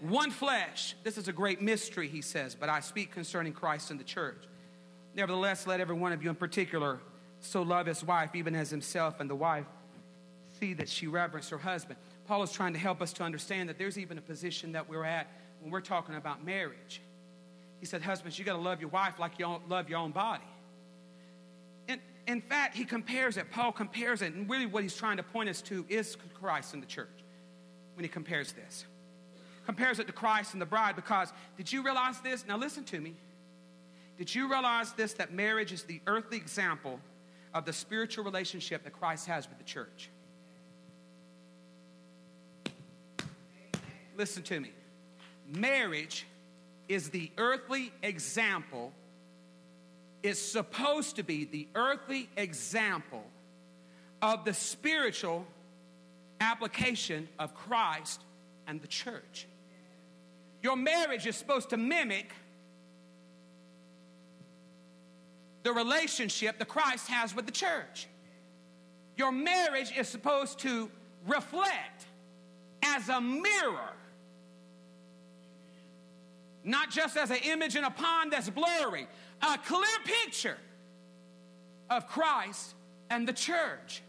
One 0.00 0.30
flesh. 0.30 0.94
This 1.02 1.18
is 1.18 1.28
a 1.28 1.32
great 1.32 1.62
mystery, 1.62 2.08
he 2.08 2.22
says, 2.22 2.54
but 2.54 2.68
I 2.68 2.80
speak 2.80 3.12
concerning 3.12 3.52
Christ 3.52 3.90
and 3.90 3.98
the 3.98 4.04
church. 4.04 4.44
Nevertheless, 5.14 5.66
let 5.66 5.80
every 5.80 5.96
one 5.96 6.12
of 6.12 6.22
you 6.22 6.30
in 6.30 6.36
particular 6.36 7.00
so 7.40 7.62
love 7.62 7.86
his 7.86 8.04
wife, 8.04 8.34
even 8.34 8.54
as 8.54 8.70
himself, 8.70 9.20
and 9.20 9.28
the 9.28 9.34
wife 9.34 9.66
see 10.60 10.74
that 10.74 10.88
she 10.88 11.06
reverence 11.06 11.50
her 11.50 11.58
husband. 11.58 11.98
Paul 12.26 12.42
is 12.42 12.52
trying 12.52 12.72
to 12.72 12.78
help 12.78 13.02
us 13.02 13.12
to 13.14 13.22
understand 13.22 13.68
that 13.68 13.78
there's 13.78 13.98
even 13.98 14.18
a 14.18 14.22
position 14.22 14.72
that 14.72 14.88
we're 14.88 15.04
at 15.04 15.30
when 15.60 15.70
we're 15.70 15.80
talking 15.80 16.14
about 16.14 16.44
marriage. 16.44 17.00
He 17.86 17.88
said, 17.88 18.02
Husbands, 18.02 18.36
you 18.36 18.44
got 18.44 18.54
to 18.54 18.58
love 18.58 18.80
your 18.80 18.90
wife 18.90 19.20
like 19.20 19.38
you 19.38 19.60
love 19.68 19.88
your 19.88 20.00
own 20.00 20.10
body. 20.10 20.42
And 21.86 22.00
in 22.26 22.40
fact, 22.40 22.76
he 22.76 22.84
compares 22.84 23.36
it, 23.36 23.48
Paul 23.52 23.70
compares 23.70 24.22
it, 24.22 24.34
and 24.34 24.50
really 24.50 24.66
what 24.66 24.82
he's 24.82 24.96
trying 24.96 25.18
to 25.18 25.22
point 25.22 25.48
us 25.48 25.62
to 25.62 25.86
is 25.88 26.16
Christ 26.34 26.74
and 26.74 26.82
the 26.82 26.86
church 26.88 27.22
when 27.94 28.02
he 28.02 28.08
compares 28.08 28.50
this. 28.50 28.86
Compares 29.66 30.00
it 30.00 30.08
to 30.08 30.12
Christ 30.12 30.52
and 30.52 30.60
the 30.60 30.66
bride 30.66 30.96
because 30.96 31.32
did 31.56 31.72
you 31.72 31.84
realize 31.84 32.20
this? 32.22 32.44
Now 32.44 32.56
listen 32.56 32.82
to 32.86 33.00
me. 33.00 33.14
Did 34.18 34.34
you 34.34 34.50
realize 34.50 34.92
this 34.94 35.12
that 35.12 35.32
marriage 35.32 35.70
is 35.70 35.84
the 35.84 36.00
earthly 36.08 36.38
example 36.38 36.98
of 37.54 37.66
the 37.66 37.72
spiritual 37.72 38.24
relationship 38.24 38.82
that 38.82 38.94
Christ 38.94 39.28
has 39.28 39.48
with 39.48 39.58
the 39.58 39.64
church? 39.64 40.10
Listen 44.16 44.42
to 44.42 44.58
me. 44.58 44.72
Marriage 45.46 46.26
is 46.88 47.10
the 47.10 47.30
earthly 47.38 47.92
example, 48.02 48.92
is 50.22 50.40
supposed 50.40 51.16
to 51.16 51.22
be 51.22 51.44
the 51.44 51.68
earthly 51.74 52.28
example 52.36 53.24
of 54.22 54.44
the 54.44 54.54
spiritual 54.54 55.46
application 56.40 57.28
of 57.38 57.54
Christ 57.54 58.20
and 58.66 58.80
the 58.80 58.88
church. 58.88 59.46
Your 60.62 60.76
marriage 60.76 61.26
is 61.26 61.36
supposed 61.36 61.70
to 61.70 61.76
mimic 61.76 62.32
the 65.62 65.72
relationship 65.72 66.58
that 66.58 66.68
Christ 66.68 67.08
has 67.08 67.34
with 67.34 67.46
the 67.46 67.52
church. 67.52 68.06
Your 69.16 69.32
marriage 69.32 69.92
is 69.96 70.08
supposed 70.08 70.60
to 70.60 70.90
reflect 71.26 72.06
as 72.82 73.08
a 73.08 73.20
mirror 73.20 73.95
not 76.66 76.90
just 76.90 77.16
as 77.16 77.30
an 77.30 77.38
image 77.44 77.76
in 77.76 77.84
a 77.84 77.90
pond 77.90 78.32
that's 78.32 78.50
blurry, 78.50 79.06
a 79.40 79.58
clear 79.58 79.84
picture 80.04 80.58
of 81.88 82.08
Christ 82.08 82.74
and 83.08 83.26
the 83.26 83.32
church. 83.32 84.02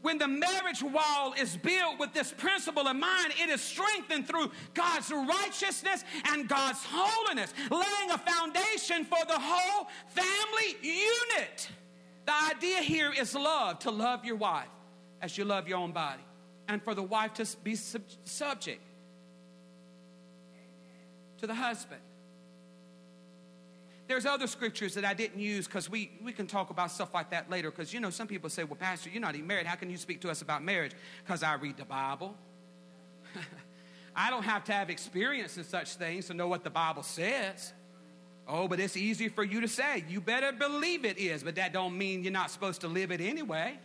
When 0.00 0.18
the 0.18 0.28
marriage 0.28 0.80
wall 0.80 1.34
is 1.36 1.56
built 1.56 1.98
with 1.98 2.14
this 2.14 2.32
principle 2.32 2.86
in 2.86 3.00
mind, 3.00 3.32
it 3.42 3.50
is 3.50 3.60
strengthened 3.60 4.28
through 4.28 4.52
God's 4.72 5.10
righteousness 5.10 6.04
and 6.28 6.48
God's 6.48 6.78
holiness, 6.88 7.52
laying 7.68 8.10
a 8.12 8.18
foundation 8.18 9.04
for 9.04 9.18
the 9.26 9.38
whole 9.38 9.88
family 10.10 10.76
unit. 10.80 11.68
The 12.26 12.54
idea 12.54 12.78
here 12.78 13.12
is 13.12 13.34
love, 13.34 13.80
to 13.80 13.90
love 13.90 14.24
your 14.24 14.36
wife 14.36 14.68
as 15.20 15.36
you 15.36 15.44
love 15.44 15.66
your 15.66 15.78
own 15.78 15.90
body, 15.90 16.22
and 16.68 16.80
for 16.80 16.94
the 16.94 17.02
wife 17.02 17.34
to 17.34 17.56
be 17.64 17.74
sub- 17.74 18.02
subject 18.22 18.80
to 21.38 21.46
the 21.46 21.54
husband. 21.54 22.00
There's 24.08 24.24
other 24.24 24.46
scriptures 24.46 24.94
that 24.94 25.04
I 25.04 25.12
didn't 25.12 25.40
use 25.40 25.66
because 25.66 25.90
we, 25.90 26.10
we 26.22 26.32
can 26.32 26.46
talk 26.46 26.70
about 26.70 26.90
stuff 26.90 27.12
like 27.12 27.30
that 27.30 27.50
later. 27.50 27.70
Because, 27.70 27.92
you 27.92 28.00
know, 28.00 28.08
some 28.08 28.26
people 28.26 28.48
say, 28.48 28.64
well, 28.64 28.76
Pastor, 28.76 29.10
you're 29.10 29.20
not 29.20 29.34
even 29.34 29.46
married. 29.46 29.66
How 29.66 29.76
can 29.76 29.90
you 29.90 29.98
speak 29.98 30.22
to 30.22 30.30
us 30.30 30.40
about 30.40 30.64
marriage? 30.64 30.92
Because 31.22 31.42
I 31.42 31.54
read 31.54 31.76
the 31.76 31.84
Bible. 31.84 32.34
I 34.16 34.30
don't 34.30 34.44
have 34.44 34.64
to 34.64 34.72
have 34.72 34.88
experience 34.88 35.58
in 35.58 35.64
such 35.64 35.94
things 35.96 36.26
to 36.28 36.34
know 36.34 36.48
what 36.48 36.64
the 36.64 36.70
Bible 36.70 37.02
says. 37.02 37.74
Oh, 38.48 38.66
but 38.66 38.80
it's 38.80 38.96
easy 38.96 39.28
for 39.28 39.44
you 39.44 39.60
to 39.60 39.68
say. 39.68 40.04
You 40.08 40.22
better 40.22 40.52
believe 40.52 41.04
it 41.04 41.18
is, 41.18 41.42
but 41.42 41.56
that 41.56 41.74
don't 41.74 41.96
mean 41.96 42.24
you're 42.24 42.32
not 42.32 42.50
supposed 42.50 42.80
to 42.80 42.88
live 42.88 43.12
it 43.12 43.20
anyway. 43.20 43.78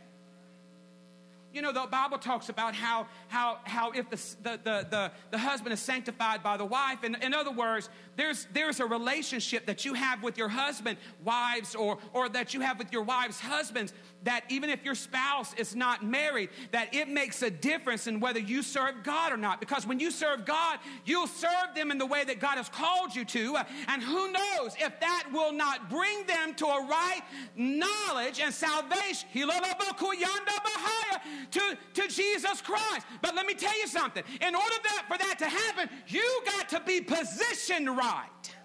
You 1.53 1.61
know, 1.61 1.71
the 1.71 1.85
Bible 1.89 2.17
talks 2.17 2.49
about 2.49 2.73
how, 2.73 3.05
how, 3.27 3.59
how 3.63 3.91
if 3.91 4.09
the, 4.09 4.15
the, 4.41 4.59
the, 4.63 4.87
the, 4.89 5.11
the 5.31 5.37
husband 5.37 5.71
is 5.71 5.79
sanctified 5.79 6.41
by 6.41 6.57
the 6.57 6.65
wife, 6.65 7.03
and 7.03 7.15
in 7.21 7.33
other 7.33 7.51
words, 7.51 7.89
there's, 8.15 8.47
there's 8.53 8.79
a 8.79 8.85
relationship 8.85 9.67
that 9.67 9.85
you 9.85 9.93
have 9.93 10.23
with 10.23 10.37
your 10.37 10.49
husband, 10.49 10.97
wives, 11.23 11.75
or, 11.75 11.99
or 12.11 12.27
that 12.29 12.53
you 12.53 12.61
have 12.61 12.79
with 12.79 12.91
your 12.91 13.03
wives' 13.03 13.39
husbands, 13.39 13.93
that 14.23 14.43
even 14.49 14.69
if 14.69 14.83
your 14.83 14.95
spouse 14.95 15.53
is 15.55 15.75
not 15.75 16.03
married, 16.03 16.49
that 16.71 16.93
it 16.95 17.07
makes 17.07 17.41
a 17.43 17.51
difference 17.51 18.07
in 18.07 18.19
whether 18.19 18.39
you 18.39 18.63
serve 18.63 19.03
God 19.03 19.31
or 19.31 19.37
not. 19.37 19.59
Because 19.59 19.85
when 19.85 19.99
you 19.99 20.09
serve 20.09 20.45
God, 20.45 20.79
you'll 21.05 21.27
serve 21.27 21.75
them 21.75 21.91
in 21.91 21.97
the 21.97 22.05
way 22.05 22.23
that 22.23 22.39
God 22.39 22.57
has 22.57 22.69
called 22.69 23.13
you 23.13 23.25
to. 23.25 23.57
Uh, 23.57 23.63
and 23.89 24.01
who 24.01 24.31
knows 24.31 24.75
if 24.79 24.99
that 24.99 25.29
will 25.31 25.51
not 25.51 25.89
bring 25.89 26.25
them 26.25 26.53
to 26.55 26.65
a 26.65 26.87
right 26.87 27.21
knowledge 27.55 28.39
and 28.39 28.53
salvation 28.53 28.93
to, 31.51 31.77
to 31.93 32.07
Jesus 32.07 32.61
Christ. 32.61 33.05
But 33.21 33.35
let 33.35 33.45
me 33.45 33.53
tell 33.53 33.77
you 33.79 33.87
something. 33.87 34.23
In 34.41 34.55
order 34.55 34.75
that, 34.83 35.05
for 35.07 35.17
that 35.17 35.39
to 35.39 35.45
happen, 35.45 35.89
you 36.07 36.41
got 36.45 36.69
to 36.69 36.81
be 36.81 37.01
positioned 37.01 37.95
right. 37.95 38.55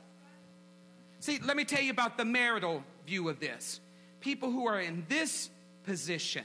See, 1.21 1.41
let 1.45 1.57
me 1.57 1.65
tell 1.65 1.83
you 1.83 1.91
about 1.91 2.17
the 2.17 2.25
marital 2.25 2.83
view 3.07 3.29
of 3.29 3.41
this. 3.41 3.81
People 4.21 4.51
who 4.51 4.67
are 4.67 4.81
in 4.81 5.05
this 5.09 5.51
position, 5.85 6.45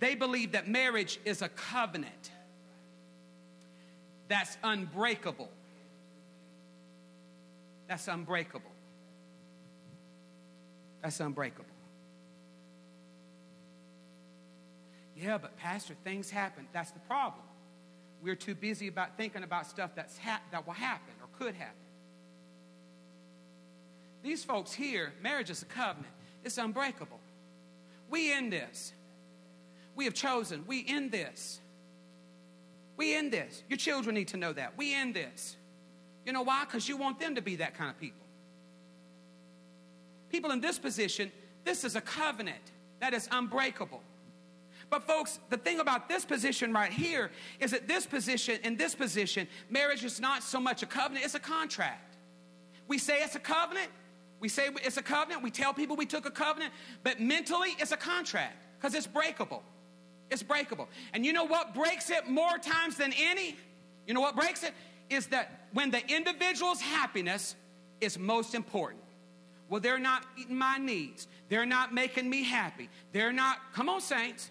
they 0.00 0.14
believe 0.14 0.52
that 0.52 0.68
marriage 0.68 1.18
is 1.24 1.42
a 1.42 1.48
covenant 1.48 2.30
that's 4.28 4.58
unbreakable. 4.62 5.48
That's 7.88 8.06
unbreakable. 8.06 8.70
That's 11.02 11.18
unbreakable. 11.20 11.64
Yeah, 15.20 15.38
but 15.38 15.56
Pastor, 15.56 15.94
things 16.04 16.30
happen. 16.30 16.66
That's 16.72 16.92
the 16.92 17.00
problem. 17.00 17.42
We're 18.22 18.36
too 18.36 18.54
busy 18.54 18.86
about 18.86 19.16
thinking 19.16 19.42
about 19.42 19.66
stuff 19.66 19.90
that's 19.94 20.16
ha- 20.18 20.40
that 20.52 20.66
will 20.66 20.74
happen 20.74 21.14
or 21.20 21.28
could 21.38 21.54
happen. 21.54 21.74
These 24.22 24.44
folks 24.44 24.72
here, 24.72 25.12
marriage 25.22 25.50
is 25.50 25.62
a 25.62 25.66
covenant. 25.66 26.12
It's 26.44 26.58
unbreakable. 26.58 27.20
We 28.10 28.32
end 28.32 28.52
this. 28.52 28.92
We 29.96 30.04
have 30.04 30.14
chosen. 30.14 30.64
We 30.66 30.84
end 30.86 31.10
this. 31.10 31.60
We 32.96 33.14
end 33.16 33.32
this. 33.32 33.62
Your 33.68 33.76
children 33.76 34.14
need 34.14 34.28
to 34.28 34.36
know 34.36 34.52
that. 34.52 34.76
We 34.76 34.94
end 34.94 35.14
this. 35.14 35.56
You 36.24 36.32
know 36.32 36.42
why? 36.42 36.64
Because 36.64 36.88
you 36.88 36.96
want 36.96 37.18
them 37.18 37.34
to 37.36 37.42
be 37.42 37.56
that 37.56 37.74
kind 37.76 37.90
of 37.90 37.98
people. 37.98 38.26
People 40.30 40.50
in 40.50 40.60
this 40.60 40.78
position, 40.78 41.32
this 41.64 41.84
is 41.84 41.96
a 41.96 42.00
covenant. 42.00 42.72
that 43.00 43.14
is 43.14 43.28
unbreakable. 43.30 44.02
But, 44.90 45.02
folks, 45.06 45.38
the 45.50 45.58
thing 45.58 45.80
about 45.80 46.08
this 46.08 46.24
position 46.24 46.72
right 46.72 46.92
here 46.92 47.30
is 47.60 47.72
that 47.72 47.88
this 47.88 48.06
position, 48.06 48.58
in 48.64 48.76
this 48.76 48.94
position, 48.94 49.46
marriage 49.68 50.04
is 50.04 50.20
not 50.20 50.42
so 50.42 50.60
much 50.60 50.82
a 50.82 50.86
covenant, 50.86 51.24
it's 51.24 51.34
a 51.34 51.40
contract. 51.40 52.16
We 52.86 52.96
say 52.96 53.18
it's 53.22 53.34
a 53.34 53.40
covenant, 53.40 53.88
we 54.40 54.48
say 54.48 54.70
it's 54.82 54.96
a 54.96 55.02
covenant, 55.02 55.42
we 55.42 55.50
tell 55.50 55.74
people 55.74 55.94
we 55.94 56.06
took 56.06 56.24
a 56.24 56.30
covenant, 56.30 56.72
but 57.02 57.20
mentally 57.20 57.70
it's 57.78 57.92
a 57.92 57.96
contract 57.98 58.56
because 58.78 58.94
it's 58.94 59.06
breakable. 59.06 59.62
It's 60.30 60.42
breakable. 60.42 60.88
And 61.12 61.24
you 61.24 61.32
know 61.32 61.44
what 61.44 61.74
breaks 61.74 62.10
it 62.10 62.28
more 62.28 62.56
times 62.58 62.96
than 62.96 63.12
any? 63.18 63.56
You 64.06 64.14
know 64.14 64.20
what 64.20 64.36
breaks 64.36 64.62
it? 64.62 64.72
Is 65.10 65.26
that 65.28 65.66
when 65.72 65.90
the 65.90 66.06
individual's 66.14 66.80
happiness 66.80 67.56
is 68.00 68.18
most 68.18 68.54
important. 68.54 69.02
Well, 69.68 69.80
they're 69.80 69.98
not 69.98 70.24
meeting 70.36 70.56
my 70.56 70.78
needs. 70.78 71.26
They're 71.48 71.66
not 71.66 71.92
making 71.92 72.28
me 72.28 72.42
happy. 72.42 72.88
They're 73.12 73.32
not, 73.32 73.58
come 73.74 73.88
on, 73.88 74.00
saints. 74.00 74.50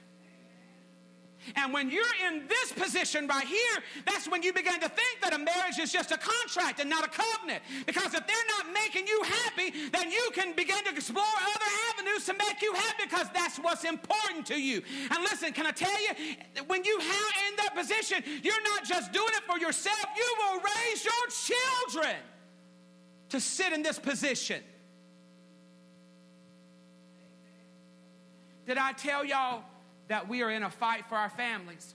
And 1.56 1.74
when 1.74 1.90
you're 1.90 2.16
in 2.28 2.48
this 2.48 2.72
position 2.72 3.28
right 3.28 3.46
here, 3.46 3.78
that's 4.06 4.28
when 4.30 4.44
you 4.44 4.54
begin 4.54 4.80
to 4.80 4.90
think 4.90 5.22
that 5.22 5.34
a 5.34 5.38
marriage 5.38 5.80
is 5.80 5.92
just 5.92 6.12
a 6.12 6.18
contract 6.18 6.80
and 6.80 6.90
not 6.90 7.06
a 7.06 7.10
covenant. 7.10 7.64
Because 7.86 8.14
if 8.14 8.26
they're 8.28 8.50
not 8.58 8.74
making 8.74 9.08
you 9.08 9.22
happy, 9.24 9.72
then 9.92 10.12
you 10.12 10.30
can 10.34 10.54
begin 10.54 10.84
to 10.86 10.92
explore 10.92 11.24
other 11.24 11.72
avenues 11.92 12.26
to 12.26 12.34
make 12.34 12.62
you 12.62 12.74
happy 12.74 13.04
because 13.04 13.28
that's 13.34 13.58
what's 13.58 13.84
important 13.84 14.46
to 14.48 14.62
you. 14.62 14.82
And 15.12 15.24
listen, 15.24 15.54
can 15.54 15.66
I 15.66 15.72
tell 15.72 16.02
you, 16.02 16.36
when 16.68 16.84
you 16.84 17.00
have 17.00 17.32
in 17.50 17.56
that 17.58 17.76
position, 17.76 18.24
you're 18.44 18.64
not 18.64 18.84
just 18.84 19.12
doing 19.12 19.30
it 19.30 19.44
for 19.44 19.58
yourself, 19.60 20.06
you 20.16 20.36
will 20.40 20.62
raise 20.62 21.06
your 21.06 21.94
children 21.94 22.16
to 23.30 23.40
sit 23.40 23.74
in 23.74 23.84
this 23.84 24.00
position. 24.00 24.62
Did 28.66 28.78
I 28.78 28.92
tell 28.92 29.24
y'all 29.24 29.64
that 30.08 30.28
we 30.28 30.42
are 30.42 30.50
in 30.50 30.64
a 30.64 30.70
fight 30.70 31.06
for 31.08 31.16
our 31.16 31.30
families? 31.30 31.94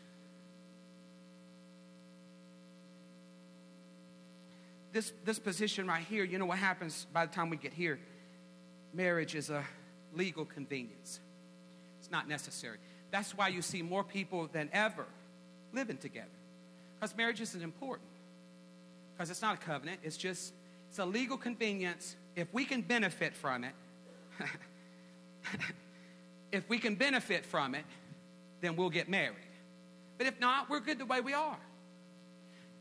This, 4.92 5.12
this 5.24 5.38
position 5.38 5.86
right 5.86 6.04
here, 6.04 6.22
you 6.22 6.38
know 6.38 6.44
what 6.44 6.58
happens 6.58 7.06
by 7.12 7.24
the 7.24 7.34
time 7.34 7.48
we 7.48 7.56
get 7.56 7.72
here? 7.72 7.98
Marriage 8.92 9.34
is 9.34 9.48
a 9.48 9.64
legal 10.14 10.44
convenience. 10.44 11.20
It's 11.98 12.10
not 12.10 12.28
necessary. 12.28 12.76
That's 13.10 13.36
why 13.36 13.48
you 13.48 13.62
see 13.62 13.80
more 13.80 14.04
people 14.04 14.48
than 14.52 14.68
ever 14.72 15.06
living 15.72 15.96
together. 15.96 16.28
Because 16.98 17.16
marriage 17.16 17.40
isn't 17.40 17.62
important. 17.62 18.08
Because 19.14 19.30
it's 19.30 19.42
not 19.42 19.54
a 19.54 19.58
covenant, 19.58 20.00
it's 20.02 20.16
just 20.16 20.52
it's 20.88 20.98
a 20.98 21.04
legal 21.04 21.38
convenience. 21.38 22.16
If 22.36 22.52
we 22.52 22.64
can 22.64 22.82
benefit 22.82 23.34
from 23.34 23.64
it, 23.64 23.72
if 26.52 26.68
we 26.68 26.78
can 26.78 26.96
benefit 26.96 27.46
from 27.46 27.74
it, 27.74 27.84
then 28.62 28.76
we'll 28.76 28.90
get 28.90 29.10
married. 29.10 29.36
But 30.16 30.26
if 30.26 30.40
not, 30.40 30.70
we're 30.70 30.80
good 30.80 30.98
the 30.98 31.04
way 31.04 31.20
we 31.20 31.34
are. 31.34 31.58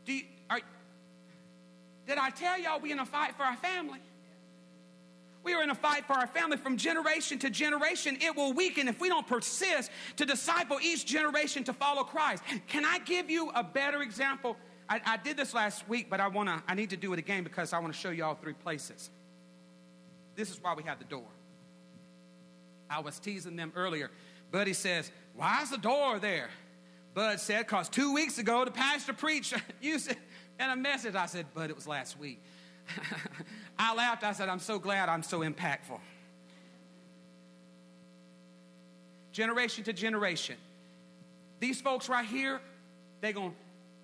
Do 0.06 0.14
you, 0.14 0.22
are 0.48 0.60
did 2.06 2.18
I 2.18 2.30
tell 2.30 2.58
y'all 2.58 2.80
we 2.80 2.90
in 2.90 2.98
a 2.98 3.06
fight 3.06 3.36
for 3.36 3.42
our 3.42 3.56
family? 3.56 4.00
We 5.44 5.54
are 5.54 5.62
in 5.62 5.70
a 5.70 5.74
fight 5.74 6.06
for 6.06 6.14
our 6.14 6.26
family 6.26 6.56
from 6.56 6.76
generation 6.76 7.38
to 7.40 7.50
generation. 7.50 8.16
It 8.20 8.36
will 8.36 8.52
weaken 8.52 8.86
if 8.86 9.00
we 9.00 9.08
don't 9.08 9.26
persist 9.26 9.90
to 10.16 10.24
disciple 10.24 10.78
each 10.80 11.04
generation 11.04 11.64
to 11.64 11.72
follow 11.72 12.04
Christ. 12.04 12.44
Can 12.68 12.84
I 12.84 13.00
give 13.00 13.28
you 13.28 13.50
a 13.50 13.64
better 13.64 14.02
example? 14.02 14.56
I, 14.88 15.00
I 15.04 15.16
did 15.16 15.36
this 15.36 15.52
last 15.52 15.88
week, 15.88 16.08
but 16.08 16.20
I 16.20 16.28
want 16.28 16.48
to. 16.48 16.62
I 16.68 16.74
need 16.74 16.90
to 16.90 16.96
do 16.96 17.12
it 17.12 17.18
again 17.18 17.42
because 17.42 17.72
I 17.72 17.80
want 17.80 17.92
to 17.92 17.98
show 17.98 18.10
you 18.10 18.24
all 18.24 18.36
three 18.36 18.52
places. 18.52 19.10
This 20.36 20.50
is 20.50 20.62
why 20.62 20.74
we 20.74 20.84
have 20.84 20.98
the 20.98 21.04
door. 21.04 21.26
I 22.88 23.00
was 23.00 23.18
teasing 23.18 23.56
them 23.56 23.72
earlier. 23.74 24.10
Buddy 24.50 24.74
says, 24.74 25.10
Why 25.34 25.62
is 25.62 25.70
the 25.70 25.78
door 25.78 26.18
there? 26.18 26.48
Bud 27.14 27.40
said, 27.40 27.66
Because 27.66 27.88
two 27.88 28.14
weeks 28.14 28.38
ago 28.38 28.64
the 28.64 28.70
pastor 28.70 29.12
preached 29.12 29.54
used 29.80 30.10
it 30.10 30.18
in 30.58 30.70
a 30.70 30.76
message. 30.76 31.14
I 31.14 31.26
said, 31.26 31.46
Bud, 31.54 31.70
it 31.70 31.76
was 31.76 31.86
last 31.86 32.18
week. 32.18 32.42
I 33.78 33.94
laughed. 33.94 34.24
I 34.24 34.32
said, 34.32 34.48
I'm 34.48 34.58
so 34.58 34.78
glad 34.78 35.08
I'm 35.08 35.22
so 35.22 35.40
impactful. 35.40 35.98
Generation 39.32 39.84
to 39.84 39.92
generation. 39.92 40.56
These 41.60 41.80
folks 41.80 42.08
right 42.08 42.26
here, 42.26 42.60
they're 43.20 43.32
going, 43.32 43.54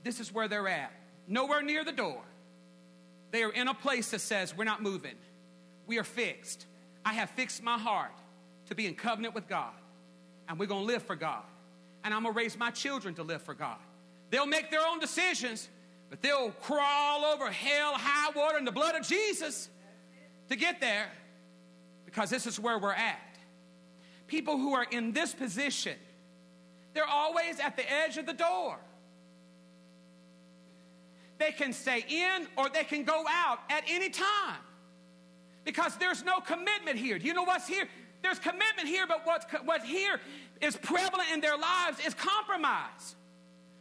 this 0.05 0.21
is 0.21 0.33
where 0.33 0.49
they're 0.49 0.69
at. 0.69 0.93
Nowhere 1.27 1.61
near 1.61 1.85
the 1.85 1.93
door. 1.93 2.23
They 3.31 3.43
are 3.43 3.51
in 3.51 3.69
a 3.69 3.75
place 3.75 4.11
that 4.13 4.21
says, 4.21 4.57
We're 4.57 4.65
not 4.65 4.83
moving. 4.83 5.17
We 5.87 5.99
are 5.99 6.05
fixed. 6.05 6.67
I 7.05 7.15
have 7.15 7.31
fixed 7.31 7.63
my 7.63 7.79
heart 7.79 8.13
to 8.69 8.75
be 8.75 8.87
in 8.87 8.95
covenant 8.95 9.35
with 9.35 9.49
God. 9.49 9.73
And 10.49 10.59
we're 10.59 10.67
going 10.67 10.87
to 10.87 10.87
live 10.87 11.03
for 11.03 11.17
God. 11.17 11.43
And 12.05 12.15
I'm 12.15 12.23
going 12.23 12.35
to 12.35 12.39
raise 12.39 12.57
my 12.57 12.71
children 12.71 13.15
to 13.17 13.23
live 13.23 13.43
for 13.43 13.55
God. 13.55 13.79
They'll 14.31 14.47
make 14.47 14.71
their 14.71 14.87
own 14.87 14.99
decisions, 14.99 15.69
but 16.11 16.23
they'll 16.23 16.51
crawl 16.63 17.25
over 17.25 17.51
hell, 17.51 17.93
high 17.95 18.31
water, 18.35 18.57
and 18.57 18.67
the 18.67 18.73
blood 18.73 18.95
of 18.95 19.07
Jesus 19.07 19.69
to 20.49 20.57
get 20.57 20.81
there 20.81 21.11
because 22.05 22.31
this 22.31 22.47
is 22.47 22.59
where 22.59 22.79
we're 22.79 22.93
at. 22.93 23.21
People 24.27 24.57
who 24.57 24.75
are 24.75 24.87
in 24.91 25.13
this 25.13 25.35
position, 25.35 25.97
they're 26.95 27.07
always 27.07 27.61
at 27.61 27.77
the 27.77 27.91
edge 27.91 28.17
of 28.17 28.27
the 28.27 28.33
door. 28.33 28.79
They 31.39 31.53
can 31.53 31.73
stay 31.73 32.05
in 32.09 32.47
or 32.57 32.69
they 32.69 32.85
can 32.85 33.05
go 33.05 33.25
out 33.29 33.61
at 33.71 33.85
any 33.89 34.11
time 34.11 34.59
because 35.65 35.97
there's 35.97 36.25
no 36.25 36.41
commitment 36.41 36.99
here. 36.99 37.19
Do 37.19 37.27
you 37.27 37.35
know 37.35 37.45
what's 37.45 37.69
here? 37.69 37.89
There's 38.23 38.39
commitment 38.39 38.89
here, 38.89 39.07
but 39.07 39.23
what's, 39.25 39.47
what 39.65 39.83
here 39.83 40.21
is 40.61 40.77
prevalent 40.77 41.31
in 41.33 41.41
their 41.41 41.57
lives 41.57 41.99
is 42.05 42.15
compromise. 42.15 43.17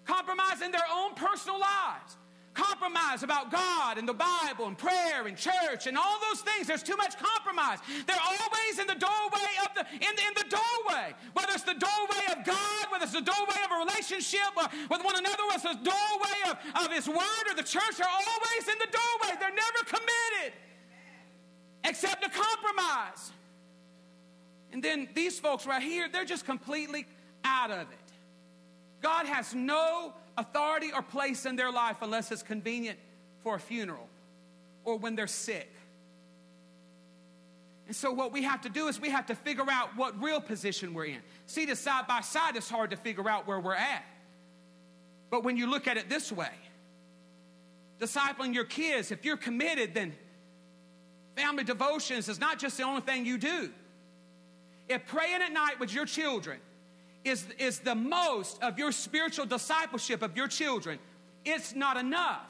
Compromise 0.05 0.61
in 0.61 0.71
their 0.71 0.87
own 0.93 1.15
personal 1.15 1.59
lives. 1.59 2.17
Compromise 2.53 3.21
about 3.21 3.51
God 3.51 3.99
and 3.99 4.09
the 4.09 4.17
Bible 4.17 4.65
and 4.65 4.75
prayer 4.75 5.27
and 5.27 5.37
church 5.37 5.85
and 5.85 5.95
all 5.95 6.17
those 6.29 6.41
things. 6.41 6.65
There's 6.65 6.81
too 6.81 6.97
much 6.97 7.13
compromise. 7.17 7.77
They're 8.07 8.17
always 8.17 8.79
in 8.79 8.87
the 8.87 8.97
doorway 8.97 9.51
of 9.61 9.75
the 9.75 9.85
in, 9.93 10.09
in 10.09 10.33
the 10.33 10.45
doorway. 10.49 11.13
Whether 11.33 11.53
it's 11.53 11.69
the 11.69 11.77
doorway 11.77 12.25
of 12.33 12.43
God, 12.45 12.83
whether 12.89 13.03
it's 13.03 13.13
the 13.13 13.21
doorway 13.21 13.61
of 13.61 13.71
a 13.77 13.79
relationship 13.85 14.57
with 14.57 15.03
one 15.05 15.15
another, 15.15 15.43
whether 15.45 15.69
it's 15.69 15.77
the 15.77 15.85
doorway 15.85 16.37
of, 16.49 16.57
of 16.81 16.91
His 16.91 17.07
Word 17.07 17.45
or 17.45 17.53
the 17.53 17.61
church, 17.61 17.93
they're 17.97 18.09
always 18.09 18.63
in 18.65 18.77
the 18.81 18.89
doorway. 18.89 19.37
They're 19.37 19.53
never 19.53 19.81
committed 19.85 20.57
except 21.83 22.23
to 22.23 22.29
compromise. 22.29 23.36
And 24.77 24.83
then 24.83 25.07
these 25.15 25.39
folks 25.39 25.65
right 25.65 25.81
here, 25.81 26.07
they're 26.07 26.23
just 26.23 26.45
completely 26.45 27.07
out 27.43 27.71
of 27.71 27.79
it. 27.79 28.11
God 29.01 29.25
has 29.25 29.55
no 29.55 30.13
authority 30.37 30.91
or 30.93 31.01
place 31.01 31.47
in 31.47 31.55
their 31.55 31.71
life 31.71 31.97
unless 32.03 32.31
it's 32.31 32.43
convenient 32.43 32.99
for 33.41 33.55
a 33.55 33.59
funeral 33.59 34.07
or 34.85 34.99
when 34.99 35.15
they're 35.15 35.25
sick. 35.25 35.73
And 37.87 37.95
so, 37.95 38.11
what 38.11 38.31
we 38.31 38.43
have 38.43 38.61
to 38.61 38.69
do 38.69 38.87
is 38.87 39.01
we 39.01 39.09
have 39.09 39.25
to 39.25 39.33
figure 39.33 39.65
out 39.67 39.97
what 39.97 40.21
real 40.21 40.39
position 40.39 40.93
we're 40.93 41.05
in. 41.05 41.21
See, 41.47 41.65
the 41.65 41.75
side 41.75 42.05
by 42.05 42.21
side, 42.21 42.55
it's 42.55 42.69
hard 42.69 42.91
to 42.91 42.97
figure 42.97 43.27
out 43.27 43.47
where 43.47 43.59
we're 43.59 43.73
at. 43.73 44.05
But 45.31 45.43
when 45.43 45.57
you 45.57 45.65
look 45.65 45.87
at 45.87 45.97
it 45.97 46.07
this 46.07 46.31
way, 46.31 46.53
discipling 47.99 48.53
your 48.53 48.65
kids, 48.65 49.11
if 49.11 49.25
you're 49.25 49.37
committed, 49.37 49.95
then 49.95 50.13
family 51.35 51.63
devotions 51.63 52.29
is 52.29 52.39
not 52.39 52.59
just 52.59 52.77
the 52.77 52.83
only 52.83 53.01
thing 53.01 53.25
you 53.25 53.39
do. 53.39 53.71
If 54.89 55.05
praying 55.07 55.41
at 55.41 55.51
night 55.51 55.79
with 55.79 55.93
your 55.93 56.05
children 56.05 56.59
is, 57.23 57.45
is 57.59 57.79
the 57.79 57.95
most 57.95 58.61
of 58.63 58.79
your 58.79 58.91
spiritual 58.91 59.45
discipleship 59.45 60.21
of 60.21 60.37
your 60.37 60.47
children, 60.47 60.99
it's 61.43 61.75
not 61.75 61.97
enough. 61.97 62.45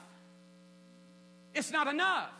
It's 1.55 1.71
not 1.71 1.87
enough. 1.87 2.31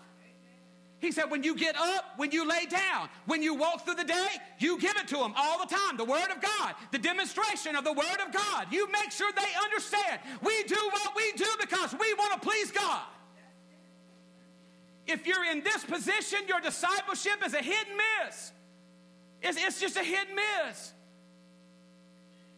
He 0.99 1.11
said, 1.11 1.25
when 1.25 1.43
you 1.43 1.55
get 1.55 1.75
up, 1.75 2.13
when 2.17 2.31
you 2.31 2.47
lay 2.47 2.65
down, 2.65 3.09
when 3.27 3.43
you 3.43 3.53
walk 3.53 3.85
through 3.85 3.95
the 3.95 4.03
day, 4.03 4.27
you 4.57 4.79
give 4.79 4.95
it 4.97 5.07
to 5.09 5.17
them 5.17 5.33
all 5.37 5.59
the 5.59 5.73
time. 5.73 5.95
The 5.95 6.05
Word 6.05 6.31
of 6.35 6.41
God, 6.41 6.73
the 6.91 6.97
demonstration 6.97 7.75
of 7.75 7.83
the 7.83 7.93
Word 7.93 8.17
of 8.25 8.33
God. 8.33 8.67
You 8.71 8.91
make 8.91 9.11
sure 9.11 9.31
they 9.31 9.63
understand. 9.63 10.21
We 10.41 10.63
do 10.63 10.79
what 10.91 11.15
we 11.15 11.31
do 11.33 11.45
because 11.59 11.93
we 11.99 12.13
want 12.15 12.41
to 12.41 12.47
please 12.47 12.71
God. 12.71 13.03
If 15.05 15.27
you're 15.27 15.45
in 15.45 15.63
this 15.63 15.83
position, 15.85 16.39
your 16.47 16.61
discipleship 16.61 17.45
is 17.45 17.53
a 17.53 17.61
hit 17.61 17.87
and 17.87 17.97
miss. 18.25 18.51
It's, 19.41 19.57
it's 19.61 19.79
just 19.79 19.97
a 19.97 20.03
hit 20.03 20.27
and 20.27 20.35
miss. 20.67 20.93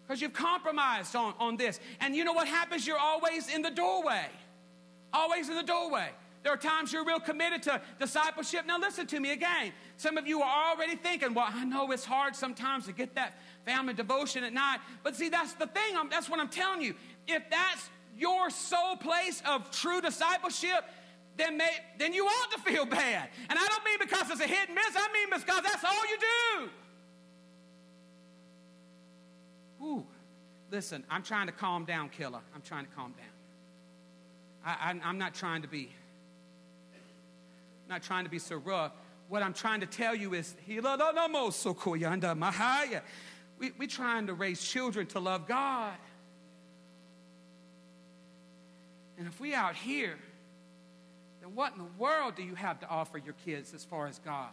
Because 0.05 0.21
you've 0.21 0.33
compromised 0.33 1.15
on, 1.15 1.33
on 1.39 1.55
this. 1.55 1.79
And 1.99 2.15
you 2.15 2.23
know 2.23 2.33
what 2.33 2.47
happens? 2.47 2.87
You're 2.87 2.97
always 2.97 3.53
in 3.53 3.61
the 3.61 3.69
doorway. 3.69 4.25
Always 5.13 5.49
in 5.49 5.55
the 5.55 5.63
doorway. 5.63 6.09
There 6.41 6.53
are 6.53 6.57
times 6.57 6.93
you're 6.93 7.05
real 7.05 7.19
committed 7.19 7.63
to 7.63 7.81
discipleship. 7.99 8.65
Now, 8.65 8.79
listen 8.79 9.05
to 9.07 9.19
me 9.19 9.33
again. 9.33 9.73
Some 9.97 10.17
of 10.17 10.25
you 10.25 10.41
are 10.41 10.71
already 10.71 10.95
thinking, 10.95 11.33
well, 11.33 11.49
I 11.49 11.65
know 11.65 11.91
it's 11.91 12.05
hard 12.05 12.35
sometimes 12.35 12.85
to 12.85 12.93
get 12.93 13.13
that 13.15 13.37
family 13.65 13.93
devotion 13.93 14.43
at 14.43 14.53
night. 14.53 14.79
But 15.03 15.15
see, 15.15 15.29
that's 15.29 15.53
the 15.53 15.67
thing. 15.67 15.97
I'm, 15.97 16.09
that's 16.09 16.29
what 16.29 16.39
I'm 16.39 16.47
telling 16.47 16.81
you. 16.81 16.95
If 17.27 17.43
that's 17.49 17.89
your 18.17 18.49
sole 18.49 18.95
place 18.95 19.43
of 19.45 19.69
true 19.69 20.01
discipleship, 20.01 20.85
then, 21.39 21.57
may, 21.57 21.69
then 21.97 22.13
you 22.13 22.25
ought 22.25 22.51
to 22.51 22.59
feel 22.59 22.85
bad. 22.85 23.29
And 23.49 23.57
I 23.57 23.67
don't 23.67 23.85
mean 23.85 23.97
because 23.99 24.29
it's 24.29 24.41
a 24.41 24.47
hit 24.47 24.67
and 24.67 24.75
miss, 24.75 24.95
I 24.95 25.07
mean 25.13 25.29
because 25.29 25.61
that's 25.63 25.83
all 25.83 26.05
you 26.09 26.17
do. 26.19 26.69
Ooh, 29.85 30.05
listen, 30.71 31.03
I'm 31.09 31.23
trying 31.23 31.47
to 31.47 31.53
calm 31.53 31.85
down, 31.85 32.09
killer. 32.09 32.41
I'm 32.53 32.61
trying 32.61 32.85
to 32.85 32.91
calm 32.91 33.13
down. 33.13 33.25
I, 34.65 34.91
I, 35.03 35.09
am 35.09 35.17
not 35.17 35.33
trying 35.33 35.61
to 35.61 35.69
be, 35.69 35.89
not 37.87 38.03
trying 38.03 38.25
to 38.25 38.29
be 38.29 38.39
so 38.39 38.57
rough. 38.57 38.91
What 39.29 39.41
I'm 39.41 39.53
trying 39.53 39.79
to 39.81 39.85
tell 39.85 40.15
you 40.15 40.33
is, 40.33 40.55
we, 43.59 43.71
we're 43.77 43.87
trying 43.87 44.27
to 44.27 44.33
raise 44.33 44.61
children 44.61 45.07
to 45.07 45.19
love 45.19 45.47
God. 45.47 45.93
And 49.17 49.27
if 49.27 49.39
we 49.39 49.53
out 49.53 49.75
here, 49.75 50.17
what 51.55 51.73
in 51.73 51.79
the 51.79 51.89
world 51.97 52.35
do 52.35 52.43
you 52.43 52.55
have 52.55 52.79
to 52.81 52.87
offer 52.89 53.17
your 53.17 53.35
kids 53.45 53.73
as 53.73 53.83
far 53.83 54.07
as 54.07 54.19
God? 54.19 54.49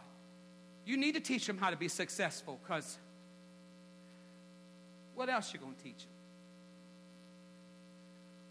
You 0.85 0.97
need 0.97 1.15
to 1.15 1.19
teach 1.19 1.45
them 1.45 1.57
how 1.57 1.69
to 1.69 1.77
be 1.77 1.87
successful 1.87 2.59
because 2.63 2.97
what 5.15 5.29
else 5.29 5.51
you 5.51 5.59
going 5.59 5.75
to 5.75 5.83
teach 5.83 5.97
them? 5.97 6.13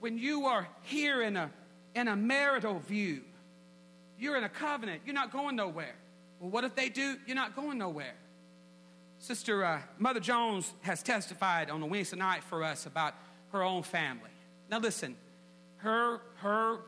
When 0.00 0.18
you 0.18 0.46
are 0.46 0.68
here 0.82 1.22
in 1.22 1.36
a, 1.36 1.50
in 1.94 2.08
a 2.08 2.16
marital 2.16 2.78
view, 2.80 3.22
you're 4.18 4.36
in 4.36 4.44
a 4.44 4.48
covenant, 4.48 5.02
you're 5.06 5.14
not 5.14 5.32
going 5.32 5.56
nowhere. 5.56 5.94
Well, 6.40 6.50
what 6.50 6.64
if 6.64 6.74
they 6.74 6.88
do? 6.88 7.16
You're 7.26 7.36
not 7.36 7.56
going 7.56 7.78
nowhere. 7.78 8.14
Sister 9.18 9.64
uh, 9.64 9.80
Mother 9.98 10.20
Jones 10.20 10.72
has 10.82 11.02
testified 11.02 11.70
on 11.70 11.82
a 11.82 11.86
Wednesday 11.86 12.16
night 12.16 12.44
for 12.44 12.62
us 12.62 12.86
about 12.86 13.14
her 13.52 13.62
own 13.62 13.82
family. 13.82 14.30
Now, 14.70 14.78
listen, 14.78 15.16
her, 15.78 16.20
her 16.36 16.80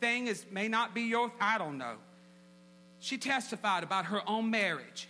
thing 0.00 0.26
is, 0.26 0.44
may 0.50 0.68
not 0.68 0.94
be 0.94 1.02
your, 1.02 1.32
I 1.40 1.58
don't 1.58 1.78
know. 1.78 1.94
She 3.00 3.18
testified 3.18 3.82
about 3.82 4.06
her 4.06 4.22
own 4.28 4.50
marriage 4.50 5.08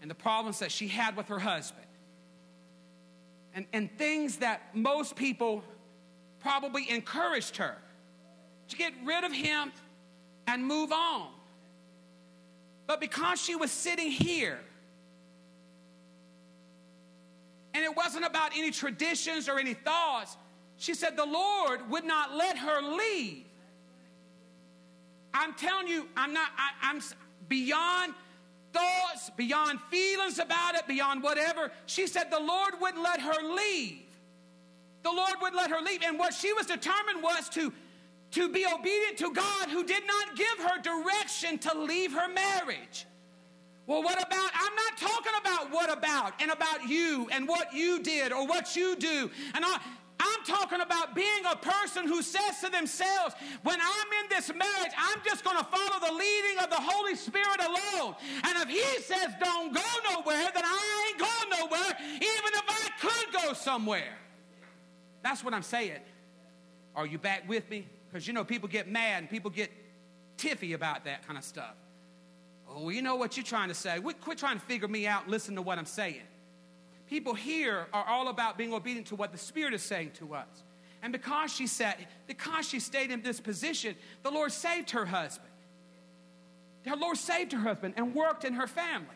and 0.00 0.10
the 0.10 0.14
problems 0.14 0.58
that 0.60 0.72
she 0.72 0.88
had 0.88 1.16
with 1.16 1.28
her 1.28 1.38
husband. 1.38 1.86
And, 3.54 3.66
and 3.72 3.90
things 3.98 4.38
that 4.38 4.74
most 4.74 5.14
people 5.14 5.62
probably 6.40 6.90
encouraged 6.90 7.56
her 7.58 7.76
to 8.68 8.76
get 8.76 8.92
rid 9.04 9.24
of 9.24 9.32
him 9.32 9.72
and 10.46 10.64
move 10.64 10.90
on. 10.92 11.28
But 12.86 13.00
because 13.00 13.40
she 13.40 13.54
was 13.54 13.70
sitting 13.70 14.10
here, 14.10 14.58
and 17.74 17.84
it 17.84 17.96
wasn't 17.96 18.24
about 18.24 18.52
any 18.56 18.70
traditions 18.70 19.48
or 19.48 19.58
any 19.58 19.74
thoughts, 19.74 20.36
she 20.76 20.94
said 20.94 21.16
the 21.16 21.24
Lord 21.24 21.88
would 21.90 22.04
not 22.04 22.34
let 22.34 22.58
her 22.58 22.82
leave. 22.82 23.44
I'm 25.34 25.54
telling 25.54 25.88
you, 25.88 26.08
I'm 26.16 26.32
not, 26.32 26.48
I, 26.56 26.90
I'm 26.90 27.00
beyond 27.48 28.14
thoughts, 28.72 29.30
beyond 29.36 29.80
feelings 29.90 30.38
about 30.38 30.74
it, 30.74 30.86
beyond 30.86 31.22
whatever. 31.22 31.70
She 31.86 32.06
said 32.06 32.30
the 32.30 32.40
Lord 32.40 32.74
wouldn't 32.80 33.02
let 33.02 33.20
her 33.20 33.54
leave. 33.54 34.02
The 35.02 35.10
Lord 35.10 35.34
wouldn't 35.40 35.56
let 35.56 35.70
her 35.70 35.80
leave. 35.80 36.02
And 36.04 36.18
what 36.18 36.32
she 36.32 36.52
was 36.52 36.66
determined 36.66 37.22
was 37.22 37.48
to, 37.50 37.72
to 38.32 38.48
be 38.48 38.66
obedient 38.66 39.18
to 39.18 39.32
God 39.32 39.68
who 39.68 39.84
did 39.84 40.02
not 40.06 40.36
give 40.36 40.58
her 40.58 40.80
direction 40.80 41.58
to 41.58 41.78
leave 41.78 42.12
her 42.12 42.28
marriage. 42.28 43.06
Well, 43.86 44.02
what 44.02 44.14
about? 44.14 44.50
I'm 44.54 44.74
not 44.74 44.96
talking 44.96 45.32
about 45.40 45.72
what 45.72 45.92
about 45.92 46.40
and 46.40 46.52
about 46.52 46.88
you 46.88 47.28
and 47.32 47.48
what 47.48 47.74
you 47.74 48.00
did 48.00 48.32
or 48.32 48.46
what 48.46 48.76
you 48.76 48.94
do. 48.96 49.28
And 49.54 49.64
I, 49.64 49.80
I'm 50.22 50.44
talking 50.44 50.80
about 50.80 51.14
being 51.14 51.44
a 51.50 51.56
person 51.56 52.06
who 52.06 52.22
says 52.22 52.60
to 52.62 52.70
themselves, 52.70 53.34
when 53.64 53.78
I'm 53.80 54.24
in 54.24 54.30
this 54.30 54.48
marriage, 54.48 54.92
I'm 54.96 55.18
just 55.24 55.42
going 55.44 55.58
to 55.58 55.64
follow 55.64 55.98
the 56.06 56.12
leading 56.12 56.58
of 56.62 56.70
the 56.70 56.78
Holy 56.78 57.16
Spirit 57.16 57.58
alone. 57.58 58.14
And 58.44 58.58
if 58.58 58.68
He 58.68 59.02
says 59.02 59.34
don't 59.42 59.74
go 59.74 59.80
nowhere, 60.10 60.48
then 60.54 60.64
I 60.64 61.08
ain't 61.08 61.18
going 61.18 61.60
nowhere, 61.60 61.96
even 62.14 62.52
if 62.54 62.62
I 62.68 62.88
could 63.00 63.42
go 63.42 63.52
somewhere. 63.52 64.16
That's 65.22 65.42
what 65.42 65.54
I'm 65.54 65.62
saying. 65.62 66.00
Are 66.94 67.06
you 67.06 67.18
back 67.18 67.48
with 67.48 67.68
me? 67.68 67.86
Because 68.08 68.26
you 68.26 68.32
know, 68.32 68.44
people 68.44 68.68
get 68.68 68.88
mad 68.88 69.22
and 69.22 69.30
people 69.30 69.50
get 69.50 69.70
tiffy 70.36 70.74
about 70.74 71.04
that 71.04 71.26
kind 71.26 71.38
of 71.38 71.44
stuff. 71.44 71.74
Oh, 72.68 72.90
you 72.90 73.02
know 73.02 73.16
what 73.16 73.36
you're 73.36 73.44
trying 73.44 73.68
to 73.68 73.74
say. 73.74 73.98
Quit 74.00 74.38
trying 74.38 74.58
to 74.58 74.64
figure 74.64 74.88
me 74.88 75.06
out 75.06 75.28
listen 75.28 75.56
to 75.56 75.62
what 75.62 75.78
I'm 75.78 75.86
saying 75.86 76.22
people 77.12 77.34
here 77.34 77.88
are 77.92 78.06
all 78.08 78.28
about 78.28 78.56
being 78.56 78.72
obedient 78.72 79.08
to 79.08 79.14
what 79.14 79.32
the 79.32 79.38
Spirit 79.38 79.74
is 79.74 79.82
saying 79.82 80.10
to 80.14 80.34
us. 80.34 80.46
And 81.02 81.12
because 81.12 81.52
she 81.52 81.66
sat, 81.66 82.00
because 82.26 82.66
she 82.66 82.80
stayed 82.80 83.10
in 83.10 83.20
this 83.20 83.38
position, 83.38 83.96
the 84.22 84.30
Lord 84.30 84.50
saved 84.50 84.92
her 84.92 85.04
husband. 85.04 85.50
The 86.84 86.96
Lord 86.96 87.18
saved 87.18 87.52
her 87.52 87.58
husband 87.58 87.94
and 87.98 88.14
worked 88.14 88.46
in 88.46 88.54
her 88.54 88.66
family. 88.66 89.14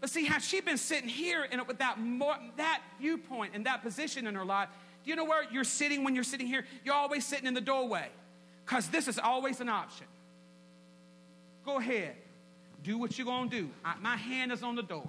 But 0.00 0.10
see, 0.10 0.24
had 0.24 0.42
she 0.42 0.60
been 0.60 0.78
sitting 0.78 1.08
here 1.08 1.44
in, 1.44 1.64
with 1.68 1.78
that, 1.78 2.00
more, 2.00 2.36
that 2.56 2.82
viewpoint 3.00 3.52
and 3.54 3.66
that 3.66 3.82
position 3.82 4.26
in 4.26 4.34
her 4.34 4.44
life, 4.44 4.68
do 5.04 5.10
you 5.10 5.14
know 5.14 5.24
where 5.24 5.44
you're 5.52 5.62
sitting 5.62 6.02
when 6.02 6.16
you're 6.16 6.24
sitting 6.24 6.48
here? 6.48 6.64
You're 6.84 6.96
always 6.96 7.24
sitting 7.24 7.46
in 7.46 7.54
the 7.54 7.60
doorway 7.60 8.08
because 8.64 8.88
this 8.88 9.06
is 9.06 9.20
always 9.20 9.60
an 9.60 9.68
option. 9.68 10.08
Go 11.64 11.78
ahead, 11.78 12.16
do 12.82 12.98
what 12.98 13.16
you're 13.16 13.26
going 13.26 13.48
to 13.48 13.60
do. 13.60 13.70
I, 13.84 13.94
my 14.00 14.16
hand 14.16 14.50
is 14.50 14.64
on 14.64 14.74
the 14.74 14.82
door. 14.82 15.08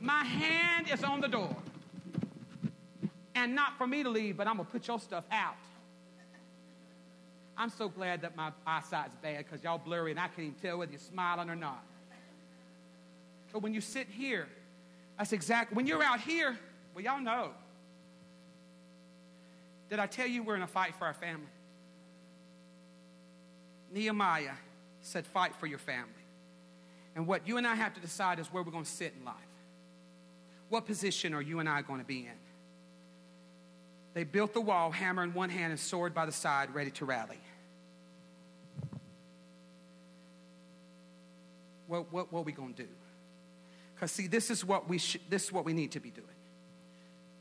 My 0.00 0.24
hand 0.24 0.88
is 0.90 1.04
on 1.04 1.20
the 1.20 1.28
door. 1.28 1.54
And 3.34 3.54
not 3.54 3.76
for 3.76 3.86
me 3.86 4.02
to 4.02 4.08
leave, 4.08 4.36
but 4.36 4.46
I'm 4.46 4.56
going 4.56 4.66
to 4.66 4.72
put 4.72 4.88
your 4.88 4.98
stuff 4.98 5.24
out. 5.30 5.54
I'm 7.56 7.70
so 7.70 7.88
glad 7.88 8.22
that 8.22 8.34
my 8.36 8.52
eyesight's 8.66 9.14
bad 9.22 9.44
because 9.44 9.62
y'all 9.62 9.78
blurry 9.78 10.12
and 10.12 10.18
I 10.18 10.28
can't 10.28 10.40
even 10.40 10.54
tell 10.54 10.78
whether 10.78 10.90
you're 10.90 10.98
smiling 10.98 11.50
or 11.50 11.56
not. 11.56 11.84
But 13.52 13.62
when 13.62 13.74
you 13.74 13.82
sit 13.82 14.06
here, 14.08 14.48
that's 15.18 15.32
exactly, 15.32 15.76
when 15.76 15.86
you're 15.86 16.02
out 16.02 16.20
here, 16.20 16.58
well, 16.94 17.04
y'all 17.04 17.20
know. 17.20 17.50
Did 19.90 19.98
I 19.98 20.06
tell 20.06 20.26
you 20.26 20.42
we're 20.42 20.56
in 20.56 20.62
a 20.62 20.66
fight 20.66 20.94
for 20.94 21.04
our 21.04 21.14
family? 21.14 21.46
Nehemiah 23.92 24.52
said, 25.02 25.26
fight 25.26 25.54
for 25.56 25.66
your 25.66 25.78
family. 25.78 26.08
And 27.14 27.26
what 27.26 27.46
you 27.46 27.58
and 27.58 27.66
I 27.66 27.74
have 27.74 27.92
to 27.94 28.00
decide 28.00 28.38
is 28.38 28.46
where 28.46 28.62
we're 28.62 28.72
going 28.72 28.84
to 28.84 28.90
sit 28.90 29.12
in 29.18 29.24
life. 29.24 29.34
What 30.70 30.86
position 30.86 31.34
are 31.34 31.42
you 31.42 31.58
and 31.58 31.68
I 31.68 31.82
going 31.82 31.98
to 32.00 32.06
be 32.06 32.20
in? 32.20 32.38
They 34.14 34.24
built 34.24 34.54
the 34.54 34.60
wall, 34.60 34.90
hammer 34.90 35.22
in 35.22 35.34
one 35.34 35.50
hand 35.50 35.72
and 35.72 35.78
sword 35.78 36.14
by 36.14 36.26
the 36.26 36.32
side, 36.32 36.74
ready 36.74 36.90
to 36.92 37.04
rally. 37.04 37.38
What, 41.86 42.12
what, 42.12 42.32
what 42.32 42.40
are 42.40 42.44
we 42.44 42.52
going 42.52 42.74
to 42.74 42.82
do? 42.84 42.88
Because, 43.94 44.12
see, 44.12 44.28
this 44.28 44.48
is, 44.50 44.64
what 44.64 44.88
we 44.88 44.98
sh- 44.98 45.18
this 45.28 45.44
is 45.44 45.52
what 45.52 45.64
we 45.64 45.72
need 45.72 45.92
to 45.92 46.00
be 46.00 46.10
doing. 46.10 46.26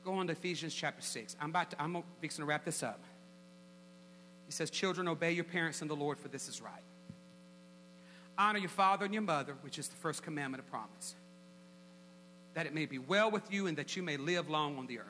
Go 0.04 0.14
on 0.14 0.28
to 0.28 0.34
Ephesians 0.34 0.74
chapter 0.74 1.02
6. 1.02 1.36
I'm 1.40 1.52
about 1.52 1.72
to, 1.72 1.82
I'm 1.82 2.04
fixing 2.20 2.42
to 2.42 2.48
wrap 2.48 2.66
this 2.66 2.82
up. 2.82 3.00
He 4.48 4.52
says, 4.52 4.72
Children, 4.72 5.08
obey 5.08 5.34
your 5.34 5.44
parents 5.44 5.84
in 5.84 5.88
the 5.88 5.96
Lord, 5.96 6.18
for 6.18 6.30
this 6.30 6.48
is 6.48 6.62
right. 6.62 6.82
Honor 8.40 8.58
your 8.58 8.70
father 8.70 9.06
and 9.06 9.14
your 9.14 9.22
mother, 9.22 9.54
which 9.62 9.78
is 9.78 9.88
the 9.88 9.98
first 9.98 10.24
commandment 10.24 10.64
of 10.64 10.70
promise 10.70 11.16
that 12.54 12.66
it 12.66 12.74
may 12.74 12.86
be 12.86 12.98
well 12.98 13.32
with 13.32 13.52
you 13.52 13.68
and 13.68 13.78
that 13.78 13.96
you 13.96 14.04
may 14.04 14.18
live 14.18 14.50
long 14.50 14.78
on 14.78 14.88
the 14.88 15.00
earth. 15.00 15.06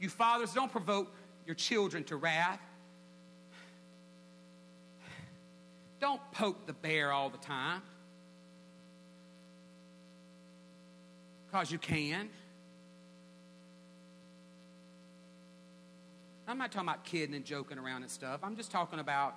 You 0.00 0.08
fathers, 0.08 0.52
don't 0.52 0.70
provoke 0.70 1.14
your 1.46 1.54
children 1.54 2.04
to 2.04 2.16
wrath. 2.16 2.60
Don't 6.00 6.20
poke 6.32 6.66
the 6.66 6.72
bear 6.72 7.10
all 7.12 7.30
the 7.30 7.38
time 7.38 7.82
because 11.46 11.72
you 11.72 11.78
can. 11.78 12.28
I'm 16.46 16.56
not 16.56 16.72
talking 16.72 16.88
about 16.88 17.04
kidding 17.04 17.34
and 17.34 17.44
joking 17.44 17.78
around 17.78 18.02
and 18.02 18.10
stuff. 18.10 18.40
I'm 18.42 18.56
just 18.56 18.70
talking 18.70 19.00
about, 19.00 19.34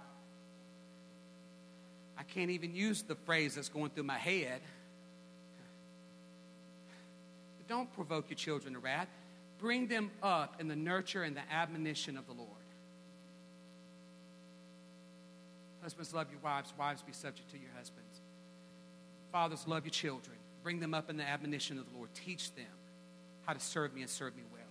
I 2.17 2.23
can't 2.23 2.51
even 2.51 2.73
use 2.73 3.01
the 3.01 3.15
phrase 3.15 3.55
that's 3.55 3.69
going 3.69 3.89
through 3.89 4.03
my 4.03 4.17
head. 4.17 4.61
Don't 7.72 7.93
provoke 7.93 8.26
your 8.30 8.36
children 8.36 8.74
to 8.74 8.82
wrath. 8.82 9.07
Bring 9.57 9.88
them 9.88 10.11
up 10.22 10.59
in 10.59 10.67
the 10.67 10.76
nurture 10.76 11.24
and 11.24 11.34
the 11.34 11.49
admonition 11.49 12.17
of 12.17 12.28
the 12.28 12.34
Lord. 12.34 12.49
Husbands, 15.82 16.13
love 16.13 16.28
your 16.30 16.41
wives. 16.41 16.74
Wives, 16.78 17.01
be 17.01 17.13
subject 17.13 17.49
to 17.51 17.57
your 17.57 17.69
husbands. 17.78 18.19
Fathers, 19.32 19.63
love 19.69 19.86
your 19.86 19.91
children. 19.91 20.36
Bring 20.63 20.82
them 20.82 20.93
up 20.93 21.09
in 21.09 21.15
the 21.15 21.24
admonition 21.24 21.80
of 21.80 21.89
the 21.89 21.95
Lord. 21.95 22.09
Teach 22.13 22.53
them 22.55 22.65
how 23.45 23.53
to 23.53 23.59
serve 23.61 23.93
me 23.93 24.01
and 24.01 24.09
serve 24.09 24.36
me 24.36 24.43
well. 24.51 24.63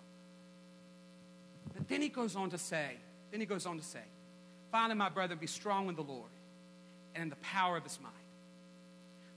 But 1.75 1.89
then 1.89 2.03
he 2.03 2.11
goes 2.11 2.37
on 2.37 2.51
to 2.51 2.59
say, 2.59 2.99
then 3.31 3.41
he 3.41 3.47
goes 3.47 3.65
on 3.65 3.79
to 3.79 3.83
say, 3.83 4.05
finally, 4.71 4.99
my 4.99 5.09
brother, 5.09 5.37
be 5.37 5.47
strong 5.47 5.89
in 5.89 5.95
the 5.95 6.03
Lord 6.03 6.29
and 7.15 7.23
in 7.23 7.31
the 7.31 7.37
power 7.37 7.79
of 7.79 7.83
his 7.83 7.99
might. 8.03 8.13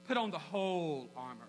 Put 0.05 0.17
on 0.17 0.31
the 0.31 0.37
whole 0.37 1.07
armor 1.15 1.45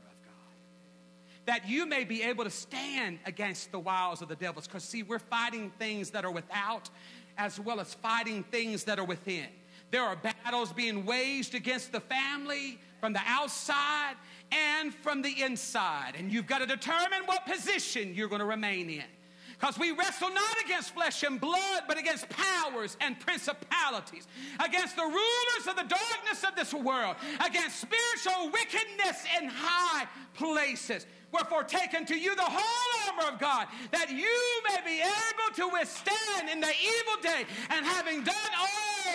that 1.46 1.68
you 1.68 1.86
may 1.86 2.04
be 2.04 2.22
able 2.22 2.44
to 2.44 2.50
stand 2.50 3.18
against 3.26 3.72
the 3.72 3.78
wiles 3.78 4.22
of 4.22 4.28
the 4.28 4.36
devils. 4.36 4.66
Because, 4.66 4.84
see, 4.84 5.02
we're 5.02 5.18
fighting 5.18 5.70
things 5.78 6.10
that 6.10 6.24
are 6.24 6.30
without 6.30 6.88
as 7.36 7.58
well 7.58 7.80
as 7.80 7.94
fighting 7.94 8.44
things 8.44 8.84
that 8.84 8.98
are 8.98 9.04
within. 9.04 9.46
There 9.90 10.02
are 10.02 10.16
battles 10.16 10.72
being 10.72 11.04
waged 11.04 11.54
against 11.54 11.92
the 11.92 12.00
family 12.00 12.78
from 13.00 13.12
the 13.12 13.20
outside 13.26 14.14
and 14.50 14.94
from 14.94 15.22
the 15.22 15.42
inside. 15.42 16.14
And 16.18 16.32
you've 16.32 16.46
got 16.46 16.58
to 16.58 16.66
determine 16.66 17.26
what 17.26 17.46
position 17.46 18.14
you're 18.14 18.28
going 18.28 18.40
to 18.40 18.46
remain 18.46 18.88
in. 18.90 19.04
Because 19.52 19.78
we 19.78 19.92
wrestle 19.92 20.30
not 20.30 20.60
against 20.64 20.94
flesh 20.94 21.22
and 21.22 21.40
blood, 21.40 21.84
but 21.86 21.96
against 21.96 22.28
powers 22.28 22.96
and 23.00 23.18
principalities, 23.20 24.26
against 24.58 24.96
the 24.96 25.02
rulers 25.02 25.68
of 25.68 25.76
the 25.76 25.84
darkness 25.84 26.44
of 26.46 26.56
this 26.56 26.74
world, 26.74 27.16
against 27.44 27.80
spiritual 27.80 28.50
wickedness 28.50 29.24
in 29.40 29.48
high 29.48 30.06
places. 30.34 31.06
Wherefore, 31.34 31.64
take 31.64 31.94
unto 31.94 32.14
you 32.14 32.36
the 32.36 32.42
whole 32.42 33.08
armor 33.08 33.34
of 33.34 33.40
God, 33.40 33.66
that 33.90 34.08
you 34.08 34.62
may 34.68 34.78
be 34.86 35.00
able 35.00 35.54
to 35.56 35.68
withstand 35.76 36.48
in 36.48 36.60
the 36.60 36.68
evil 36.68 37.22
day, 37.22 37.44
and 37.70 37.84
having 37.84 38.22
done 38.22 38.34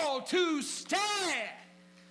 all, 0.02 0.20
to 0.20 0.60
stand. 0.60 1.48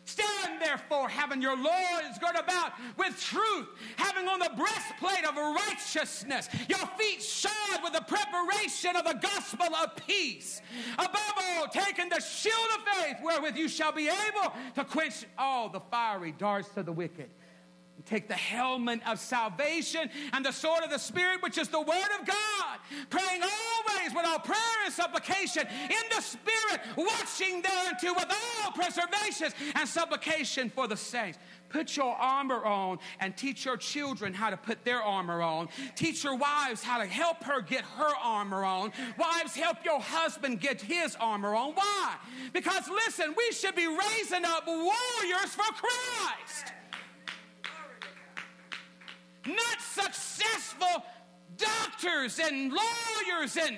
Stand 0.06 0.60
therefore, 0.60 1.08
having 1.08 1.44
your 1.44 1.56
loins 1.56 2.18
girt 2.20 2.36
about 2.40 2.72
with 2.98 3.22
truth, 3.22 3.68
having 3.98 4.28
on 4.28 4.40
the 4.40 4.50
breastplate 4.58 5.24
of 5.28 5.36
righteousness, 5.36 6.50
your 6.68 6.88
feet 6.98 7.22
shod 7.22 7.84
with 7.84 7.94
the 7.94 8.02
preparation 8.02 8.96
of 8.96 9.06
the 9.06 9.20
gospel 9.22 9.68
of 9.76 9.96
peace. 10.08 10.64
Above 10.98 11.34
all, 11.38 11.68
taking 11.68 12.10
the 12.10 12.20
shield 12.20 12.56
of 12.76 12.84
faith, 12.96 13.18
wherewith 13.24 13.56
you 13.56 13.70
shall 13.70 13.92
be 13.92 14.08
able 14.08 14.52
to 14.74 14.84
quench 14.84 15.26
all 15.38 15.70
the 15.70 15.80
fiery 15.80 16.32
darts 16.32 16.76
of 16.76 16.88
the 16.88 16.92
wicked 16.92 17.30
Take 18.10 18.28
the 18.28 18.34
helmet 18.34 19.02
of 19.08 19.20
salvation 19.20 20.10
and 20.34 20.44
the 20.44 20.52
sword 20.52 20.84
of 20.84 20.90
the 20.90 20.98
Spirit, 20.98 21.44
which 21.44 21.60
is 21.60 21.68
the 21.68 21.80
Word 21.80 22.10
of 22.20 22.26
God, 22.26 22.80
praying 23.12 23.44
always 23.44 24.16
with 24.16 24.26
all 24.26 24.40
prayer 24.40 24.58
and 24.84 24.92
supplication 24.92 25.68
in 25.68 26.16
the 26.16 26.20
Spirit, 26.20 26.82
watching 26.98 27.62
thereunto 27.62 28.16
with 28.16 28.26
all 28.32 28.72
preservations 28.72 29.54
and 29.76 29.88
supplication 29.88 30.72
for 30.72 30.88
the 30.88 30.98
saints. 30.98 31.38
Put 31.70 31.96
your 31.96 32.16
armor 32.16 32.66
on 32.66 32.98
and 33.20 33.38
teach 33.38 33.64
your 33.64 33.78
children 33.78 34.34
how 34.34 34.50
to 34.50 34.58
put 34.58 34.84
their 34.84 35.04
armor 35.04 35.44
on. 35.44 35.70
Teach 35.96 36.24
your 36.24 36.36
wives 36.36 36.82
how 36.82 36.98
to 36.98 37.06
help 37.06 37.44
her 37.44 37.62
get 37.62 37.84
her 37.84 38.16
armor 38.24 38.66
on. 38.66 38.92
Wives, 39.20 39.56
help 39.56 39.86
your 39.86 40.02
husband 40.02 40.62
get 40.62 40.82
his 40.82 41.16
armor 41.20 41.54
on. 41.54 41.74
Why? 41.74 42.16
Because 42.54 42.90
listen, 42.90 43.36
we 43.38 43.52
should 43.52 43.76
be 43.76 43.86
raising 43.86 44.46
up 44.46 44.66
warriors 44.66 45.54
for 45.54 45.72
Christ 45.74 46.74
not 49.50 49.82
successful 49.82 51.04
doctors 51.58 52.40
and 52.40 52.72
lawyers 52.72 53.58
and 53.58 53.78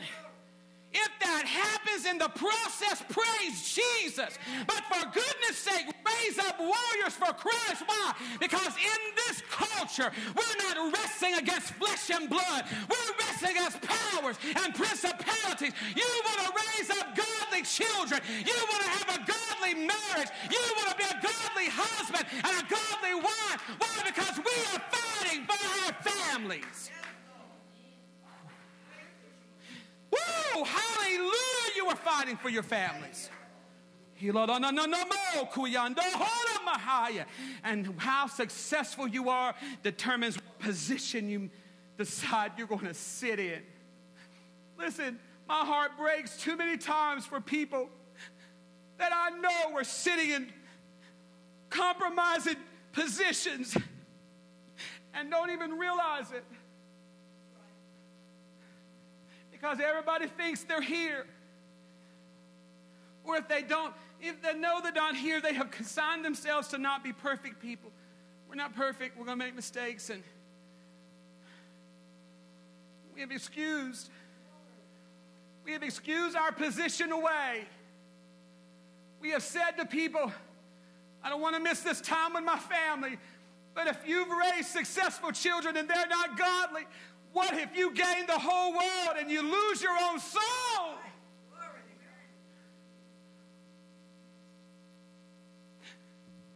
if 0.93 1.09
that 1.23 1.47
happens 1.47 2.05
in 2.05 2.17
the 2.19 2.27
process, 2.27 2.99
praise 3.07 3.63
Jesus. 3.63 4.35
But 4.67 4.83
for 4.91 4.99
goodness 5.07 5.55
sake, 5.55 5.87
raise 5.87 6.37
up 6.37 6.59
warriors 6.59 7.15
for 7.15 7.31
Christ. 7.31 7.87
Why? 7.87 8.11
Because 8.39 8.75
in 8.75 9.01
this 9.15 9.41
culture, 9.49 10.11
we're 10.35 10.57
not 10.59 10.91
wrestling 10.91 11.35
against 11.35 11.71
flesh 11.79 12.11
and 12.11 12.29
blood. 12.29 12.65
We're 12.91 13.11
wrestling 13.23 13.55
against 13.55 13.79
powers 13.81 14.35
and 14.43 14.75
principalities. 14.75 15.71
You 15.95 16.07
want 16.27 16.39
to 16.43 16.51
raise 16.59 16.89
up 16.91 17.15
godly 17.15 17.63
children. 17.63 18.19
You 18.43 18.55
want 18.67 18.83
to 18.83 18.91
have 18.91 19.09
a 19.15 19.19
godly 19.23 19.87
marriage. 19.87 20.31
You 20.51 20.59
want 20.75 20.91
to 20.91 20.97
be 20.99 21.07
a 21.07 21.17
godly 21.23 21.71
husband 21.71 22.27
and 22.35 22.51
a 22.51 22.65
godly 22.67 23.15
wife. 23.15 23.59
Why? 23.79 24.11
Because 24.11 24.35
we 24.43 24.55
are 24.75 24.81
for 25.39 25.85
our 25.85 25.93
families. 26.03 26.91
Woo! 30.11 30.63
Hallelujah! 30.63 31.75
You 31.75 31.87
are 31.87 31.95
fighting 31.95 32.37
for 32.37 32.49
your 32.49 32.63
families. 32.63 33.29
And 37.63 37.95
how 37.97 38.27
successful 38.27 39.07
you 39.07 39.29
are 39.29 39.55
determines 39.81 40.35
what 40.35 40.59
position 40.59 41.27
you 41.29 41.49
decide 41.97 42.51
you're 42.57 42.67
going 42.67 42.85
to 42.85 42.93
sit 42.93 43.39
in. 43.39 43.61
Listen, 44.77 45.19
my 45.47 45.65
heart 45.65 45.97
breaks 45.97 46.37
too 46.37 46.55
many 46.55 46.77
times 46.77 47.25
for 47.25 47.41
people 47.41 47.89
that 48.97 49.11
I 49.13 49.31
know 49.39 49.75
are 49.75 49.83
sitting 49.83 50.29
in 50.29 50.53
compromising 51.69 52.57
positions 52.91 53.75
and 55.13 55.29
don't 55.29 55.51
even 55.51 55.71
realize 55.77 56.31
it 56.31 56.43
because 59.51 59.79
everybody 59.79 60.27
thinks 60.27 60.63
they're 60.63 60.81
here. 60.81 61.25
Or 63.23 63.37
if 63.37 63.47
they 63.47 63.61
don't, 63.61 63.93
if 64.19 64.41
they 64.41 64.55
know 64.55 64.79
they're 64.81 64.91
not 64.91 65.15
here, 65.15 65.39
they 65.39 65.53
have 65.53 65.69
consigned 65.69 66.25
themselves 66.25 66.69
to 66.69 66.77
not 66.77 67.03
be 67.03 67.13
perfect 67.13 67.61
people. 67.61 67.91
We're 68.49 68.55
not 68.55 68.75
perfect, 68.75 69.17
we're 69.17 69.25
going 69.25 69.39
to 69.39 69.45
make 69.45 69.55
mistakes, 69.55 70.09
and 70.09 70.23
we 73.13 73.21
have 73.21 73.31
excused. 73.31 74.09
We 75.63 75.73
have 75.73 75.83
excused 75.83 76.35
our 76.35 76.51
position 76.51 77.11
away. 77.11 77.65
We 79.21 79.29
have 79.29 79.43
said 79.43 79.71
to 79.77 79.85
people, 79.85 80.33
I 81.23 81.29
don't 81.29 81.39
want 81.39 81.55
to 81.55 81.61
miss 81.61 81.81
this 81.81 82.01
time 82.01 82.33
with 82.33 82.43
my 82.43 82.57
family. 82.57 83.17
But 83.73 83.87
if 83.87 83.97
you've 84.05 84.27
raised 84.29 84.69
successful 84.69 85.31
children 85.31 85.77
and 85.77 85.89
they're 85.89 86.07
not 86.07 86.37
godly, 86.37 86.83
what 87.33 87.53
if 87.53 87.75
you 87.75 87.93
gain 87.93 88.25
the 88.27 88.37
whole 88.37 88.73
world 88.73 89.17
and 89.17 89.31
you 89.31 89.41
lose 89.41 89.81
your 89.81 89.97
own 90.01 90.19
soul? 90.19 90.97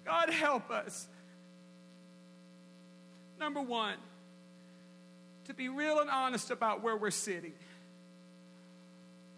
God 0.04 0.30
help 0.30 0.70
us. 0.70 1.08
Number 3.40 3.62
one, 3.62 3.96
to 5.46 5.54
be 5.54 5.68
real 5.68 6.00
and 6.00 6.10
honest 6.10 6.52
about 6.52 6.84
where 6.84 6.96
we're 6.96 7.12
sitting. 7.12 7.54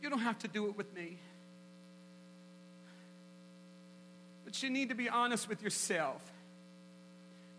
You 0.01 0.09
don't 0.09 0.19
have 0.19 0.39
to 0.39 0.47
do 0.47 0.67
it 0.67 0.78
with 0.78 0.93
me. 0.93 1.17
But 4.43 4.61
you 4.61 4.69
need 4.69 4.89
to 4.89 4.95
be 4.95 5.09
honest 5.09 5.49
with 5.49 5.61
yourself. 5.61 6.21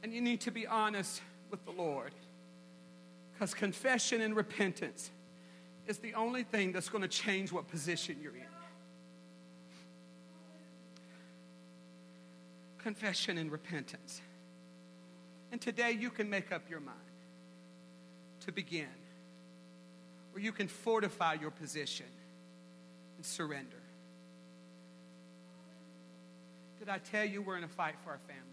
And 0.03 0.13
you 0.13 0.21
need 0.21 0.41
to 0.43 0.51
be 0.51 0.67
honest 0.67 1.21
with 1.51 1.65
the 1.65 1.73
Lord. 1.73 2.13
Because 3.33 3.55
confession 3.55 4.21
and 4.21 4.35
repentance 4.35 5.11
is 5.87 5.99
the 5.99 6.15
only 6.15 6.43
thing 6.43 6.73
that's 6.73 6.89
going 6.89 7.03
to 7.03 7.09
change 7.09 7.53
what 7.53 7.69
position 7.69 8.17
you're 8.23 8.37
in. 8.37 8.43
Confession 12.79 13.39
and 13.39 13.51
repentance. 13.51 14.21
And 15.51 15.61
today 15.61 15.93
you 15.93 16.11
can 16.11 16.29
make 16.29 16.53
up 16.53 16.69
your 16.69 16.81
mind 16.81 16.99
to 18.41 18.53
begin, 18.53 18.87
or 20.35 20.41
you 20.41 20.53
can 20.53 20.69
fortify 20.69 21.35
your 21.35 21.51
position 21.51 22.07
and 23.17 23.25
surrender. 23.25 23.83
Did 26.79 26.89
I 26.89 26.99
tell 26.99 27.25
you 27.25 27.43
we're 27.43 27.57
in 27.57 27.65
a 27.65 27.69
fight 27.69 27.95
for 28.05 28.11
our 28.11 28.21
family? 28.27 28.48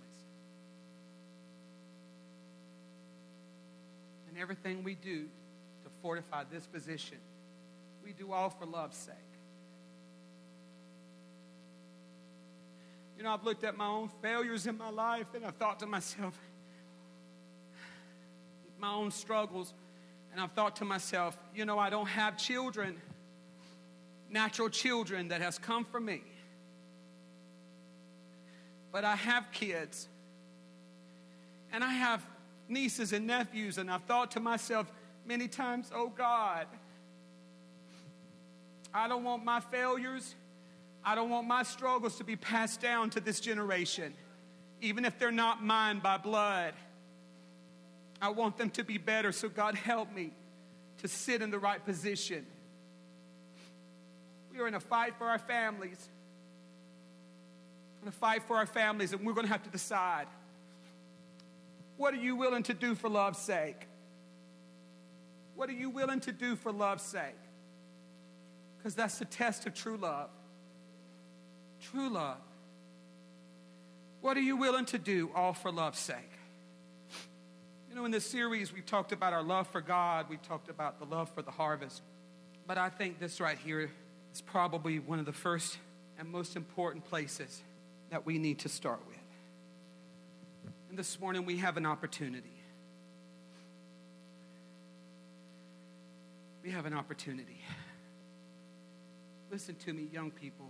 And 4.35 4.41
everything 4.41 4.83
we 4.83 4.95
do 4.95 5.21
to 5.21 5.89
fortify 6.01 6.43
this 6.51 6.67
position, 6.67 7.17
we 8.03 8.11
do 8.11 8.33
all 8.33 8.49
for 8.49 8.65
love's 8.65 8.97
sake. 8.97 9.15
You 13.17 13.23
know, 13.23 13.33
I've 13.33 13.45
looked 13.45 13.63
at 13.63 13.77
my 13.77 13.87
own 13.87 14.09
failures 14.21 14.67
in 14.67 14.77
my 14.77 14.89
life 14.89 15.27
and 15.33 15.45
I've 15.45 15.55
thought 15.55 15.79
to 15.79 15.85
myself, 15.85 16.37
my 18.77 18.91
own 18.91 19.09
struggles, 19.09 19.73
and 20.33 20.41
I've 20.41 20.51
thought 20.51 20.75
to 20.77 20.85
myself, 20.85 21.37
you 21.55 21.63
know, 21.63 21.79
I 21.79 21.89
don't 21.89 22.09
have 22.09 22.37
children, 22.37 22.97
natural 24.29 24.67
children 24.67 25.29
that 25.29 25.39
has 25.39 25.57
come 25.57 25.85
from 25.85 26.03
me. 26.03 26.23
But 28.91 29.05
I 29.05 29.15
have 29.15 29.49
kids. 29.53 30.09
And 31.71 31.85
I 31.85 31.93
have 31.93 32.21
nieces 32.67 33.13
and 33.13 33.27
nephews, 33.27 33.77
and 33.77 33.89
I've 33.89 34.03
thought 34.03 34.31
to 34.31 34.39
myself 34.39 34.91
many 35.25 35.47
times, 35.47 35.91
oh 35.93 36.09
God, 36.09 36.67
I 38.93 39.07
don't 39.07 39.23
want 39.23 39.43
my 39.43 39.59
failures, 39.59 40.35
I 41.03 41.15
don't 41.15 41.29
want 41.29 41.47
my 41.47 41.63
struggles 41.63 42.17
to 42.17 42.23
be 42.23 42.35
passed 42.35 42.81
down 42.81 43.09
to 43.11 43.19
this 43.19 43.39
generation, 43.39 44.13
even 44.81 45.05
if 45.05 45.19
they're 45.19 45.31
not 45.31 45.63
mine 45.63 45.99
by 45.99 46.17
blood. 46.17 46.73
I 48.21 48.29
want 48.29 48.57
them 48.57 48.69
to 48.71 48.83
be 48.83 48.97
better, 48.97 49.31
so 49.31 49.49
God 49.49 49.75
help 49.75 50.13
me 50.13 50.31
to 50.99 51.07
sit 51.07 51.41
in 51.41 51.51
the 51.51 51.59
right 51.59 51.83
position. 51.83 52.45
We 54.51 54.59
are 54.59 54.67
in 54.67 54.73
a 54.73 54.79
fight 54.79 55.15
for 55.17 55.27
our 55.27 55.37
families. 55.37 56.09
In 58.01 58.07
a 58.07 58.11
fight 58.11 58.43
for 58.43 58.55
our 58.55 58.65
families, 58.65 59.11
and 59.11 59.25
we're 59.25 59.33
going 59.33 59.47
to 59.47 59.51
have 59.51 59.63
to 59.63 59.69
decide 59.69 60.27
what 61.97 62.13
are 62.13 62.17
you 62.17 62.35
willing 62.35 62.63
to 62.63 62.73
do 62.73 62.95
for 62.95 63.09
love's 63.09 63.39
sake? 63.39 63.87
What 65.55 65.69
are 65.69 65.73
you 65.73 65.89
willing 65.89 66.19
to 66.21 66.31
do 66.31 66.55
for 66.55 66.71
love's 66.71 67.03
sake? 67.03 67.37
Because 68.77 68.95
that's 68.95 69.17
the 69.17 69.25
test 69.25 69.65
of 69.65 69.73
true 69.73 69.97
love. 69.97 70.29
True 71.79 72.09
love. 72.09 72.37
What 74.21 74.37
are 74.37 74.41
you 74.41 74.57
willing 74.57 74.85
to 74.85 74.97
do, 74.97 75.29
all 75.35 75.53
for 75.53 75.71
love's 75.71 75.99
sake? 75.99 76.17
You 77.89 77.95
know, 77.95 78.05
in 78.05 78.11
this 78.11 78.25
series, 78.25 78.73
we've 78.73 78.85
talked 78.85 79.11
about 79.11 79.31
our 79.31 79.43
love 79.43 79.67
for 79.67 79.79
God, 79.79 80.25
we've 80.29 80.41
talked 80.41 80.69
about 80.69 80.99
the 80.99 81.05
love 81.05 81.29
for 81.29 81.41
the 81.41 81.51
harvest. 81.51 82.01
But 82.67 82.77
I 82.77 82.89
think 82.89 83.19
this 83.19 83.39
right 83.39 83.57
here 83.57 83.91
is 84.33 84.41
probably 84.41 84.99
one 84.99 85.19
of 85.19 85.25
the 85.25 85.31
first 85.31 85.77
and 86.19 86.29
most 86.29 86.55
important 86.55 87.05
places 87.05 87.61
that 88.09 88.25
we 88.25 88.37
need 88.37 88.59
to 88.59 88.69
start 88.69 88.99
with. 89.07 89.14
This 90.95 91.19
morning, 91.19 91.43
we 91.43 91.57
have 91.57 91.75
an 91.75 91.85
opportunity. 91.85 92.55
We 96.63 96.71
have 96.71 96.85
an 96.85 96.93
opportunity. 96.93 97.59
Listen 99.51 99.75
to 99.75 99.91
me, 99.91 100.07
young 100.13 100.31
people, 100.31 100.69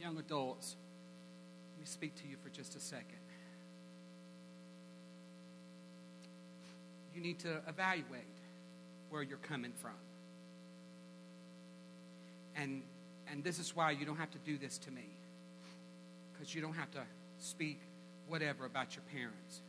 young 0.00 0.16
adults. 0.16 0.76
Let 1.74 1.80
me 1.80 1.84
speak 1.84 2.14
to 2.22 2.26
you 2.26 2.38
for 2.42 2.48
just 2.48 2.74
a 2.74 2.80
second. 2.80 3.18
You 7.14 7.20
need 7.20 7.40
to 7.40 7.60
evaluate 7.68 8.24
where 9.10 9.22
you're 9.22 9.36
coming 9.36 9.72
from. 9.72 9.98
And, 12.56 12.82
and 13.30 13.44
this 13.44 13.58
is 13.58 13.76
why 13.76 13.90
you 13.90 14.06
don't 14.06 14.16
have 14.16 14.30
to 14.30 14.38
do 14.38 14.56
this 14.56 14.78
to 14.78 14.90
me, 14.90 15.18
because 16.32 16.54
you 16.54 16.62
don't 16.62 16.76
have 16.76 16.90
to 16.92 17.02
speak 17.36 17.82
whatever 18.28 18.64
about 18.64 18.96
your 18.96 19.04
parents. 19.12 19.60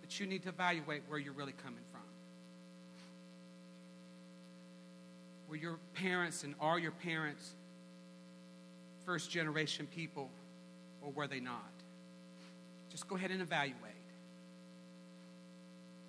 But 0.00 0.18
you 0.18 0.26
need 0.26 0.42
to 0.44 0.50
evaluate 0.50 1.02
where 1.08 1.18
you're 1.18 1.32
really 1.32 1.54
coming 1.64 1.82
from. 1.90 2.00
Were 5.48 5.56
your 5.56 5.78
parents 5.94 6.44
and 6.44 6.54
are 6.60 6.78
your 6.78 6.92
parents 6.92 7.54
first 9.04 9.30
generation 9.30 9.86
people, 9.94 10.30
or 11.00 11.12
were 11.12 11.28
they 11.28 11.38
not? 11.38 11.62
Just 12.90 13.06
go 13.06 13.14
ahead 13.14 13.30
and 13.30 13.40
evaluate. 13.40 13.76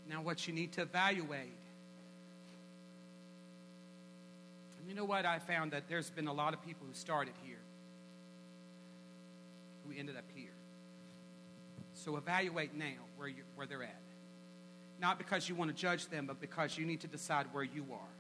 Now, 0.10 0.22
what 0.22 0.48
you 0.48 0.54
need 0.54 0.72
to 0.74 0.82
evaluate 0.82 1.54
And 4.88 4.96
you 4.96 5.02
know 5.02 5.06
what? 5.06 5.26
I 5.26 5.40
found 5.40 5.72
that 5.72 5.90
there's 5.90 6.10
been 6.10 6.30
a 6.30 6.34
lot 6.34 6.54
of 6.54 6.62
people 6.66 6.88
who 6.88 6.94
started 6.94 7.34
here 7.44 7.58
who 9.86 9.94
ended 10.00 10.16
up 10.16 10.24
here. 10.34 10.37
So 12.08 12.16
evaluate 12.16 12.74
now 12.74 13.04
where, 13.18 13.28
you, 13.28 13.44
where 13.56 13.68
they're 13.68 13.84
at. 13.84 14.02
Not 15.02 15.18
because 15.18 15.50
you 15.50 15.56
want 15.56 15.76
to 15.76 15.76
judge 15.76 16.08
them, 16.08 16.26
but 16.26 16.40
because 16.40 16.78
you 16.78 16.86
need 16.86 17.02
to 17.02 17.08
decide 17.08 17.48
where 17.52 17.66
you 17.66 17.86
are. 17.92 18.16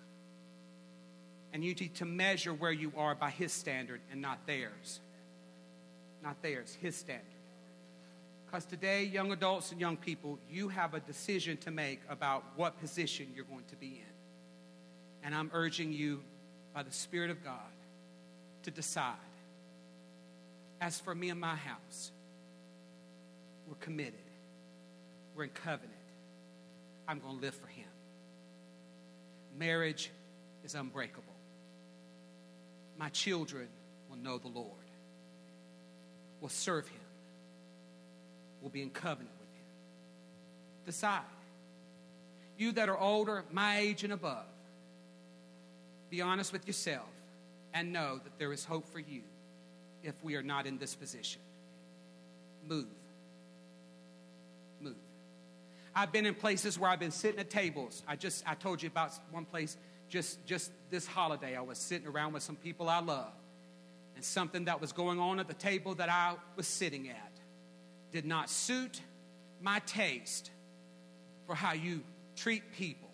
And 1.54 1.64
you 1.64 1.74
need 1.74 1.96
to 1.96 2.04
measure 2.04 2.54
where 2.54 2.74
you 2.74 2.92
are 2.98 3.16
by 3.16 3.30
His 3.30 3.54
standard 3.54 4.02
and 4.12 4.22
not 4.22 4.46
theirs. 4.46 5.00
Not 6.22 6.42
theirs, 6.42 6.78
His 6.82 6.98
standard. 6.98 7.24
Because 8.46 8.66
today, 8.66 9.06
young 9.06 9.32
adults 9.32 9.72
and 9.72 9.80
young 9.80 9.96
people, 9.96 10.38
you 10.52 10.68
have 10.68 10.94
a 10.94 11.00
decision 11.00 11.56
to 11.60 11.72
make 11.72 12.02
about 12.10 12.44
what 12.58 12.82
position 12.82 13.28
you're 13.34 13.46
going 13.46 13.64
to 13.70 13.78
be 13.78 14.04
in. 14.04 15.24
And 15.24 15.34
I'm 15.34 15.50
urging 15.54 15.94
you 15.94 16.24
by 16.74 16.84
the 16.84 16.92
Spirit 16.92 17.30
of 17.30 17.42
God 17.42 17.72
to 18.64 18.70
decide. 18.70 19.16
As 20.82 21.00
for 21.00 21.16
me 21.16 21.30
and 21.30 21.40
my 21.40 21.56
house, 21.56 22.12
we're 23.68 23.76
committed, 23.76 24.14
we're 25.36 25.44
in 25.44 25.50
covenant. 25.50 25.92
I'm 27.08 27.20
going 27.20 27.36
to 27.36 27.42
live 27.42 27.56
for 27.56 27.68
Him. 27.68 27.86
Marriage 29.58 30.12
is 30.64 30.76
unbreakable. 30.76 31.24
My 32.98 33.10
children 33.10 33.68
will 34.10 34.18
know 34.18 34.38
the 34.38 34.48
Lord, 34.48 34.72
will 36.42 36.50
serve 36.50 36.88
Him, 36.88 37.00
will 38.62 38.70
be 38.70 38.82
in 38.82 38.90
covenant 38.90 39.36
with 39.40 39.50
Him. 39.50 39.66
Decide. 40.86 41.22
You 42.58 42.72
that 42.74 42.90
are 42.90 42.98
older, 42.98 43.44
my 43.52 43.78
age 43.80 44.04
and 44.04 44.12
above, 44.12 44.46
be 46.10 46.22
honest 46.22 46.52
with 46.52 46.66
yourself 46.66 47.06
and 47.74 47.94
know 47.94 48.20
that 48.24 48.40
there 48.40 48.52
is 48.52 48.66
hope 48.66 48.88
for 48.92 49.00
you 49.00 49.22
if 50.04 50.16
we 50.24 50.36
are 50.36 50.44
not 50.44 50.66
in 50.66 50.78
this 50.78 50.96
position. 50.96 51.42
Move. 52.68 52.88
I've 55.98 56.12
been 56.12 56.28
in 56.28 56.36
places 56.36 56.78
where 56.78 56.92
I've 56.92 57.00
been 57.00 57.10
sitting 57.10 57.40
at 57.40 57.50
tables. 57.50 58.04
I 58.08 58.16
just 58.16 58.48
I 58.48 58.54
told 58.54 58.84
you 58.84 58.88
about 58.88 59.14
one 59.32 59.46
place 59.46 59.78
just 60.10 60.46
just 60.46 60.72
this 60.92 61.08
holiday. 61.08 61.56
I 61.56 61.62
was 61.62 61.80
sitting 61.80 62.08
around 62.08 62.34
with 62.34 62.44
some 62.44 62.56
people 62.56 62.88
I 62.88 63.00
love. 63.00 63.34
And 64.16 64.24
something 64.24 64.66
that 64.66 64.80
was 64.80 64.92
going 64.92 65.20
on 65.20 65.40
at 65.40 65.48
the 65.48 65.56
table 65.56 65.96
that 65.96 66.08
I 66.10 66.36
was 66.56 66.68
sitting 66.68 67.10
at 67.10 67.32
did 68.12 68.26
not 68.26 68.48
suit 68.48 69.02
my 69.60 69.80
taste 69.88 70.52
for 71.48 71.56
how 71.56 71.74
you 71.74 72.02
treat 72.36 72.62
people. 72.74 73.10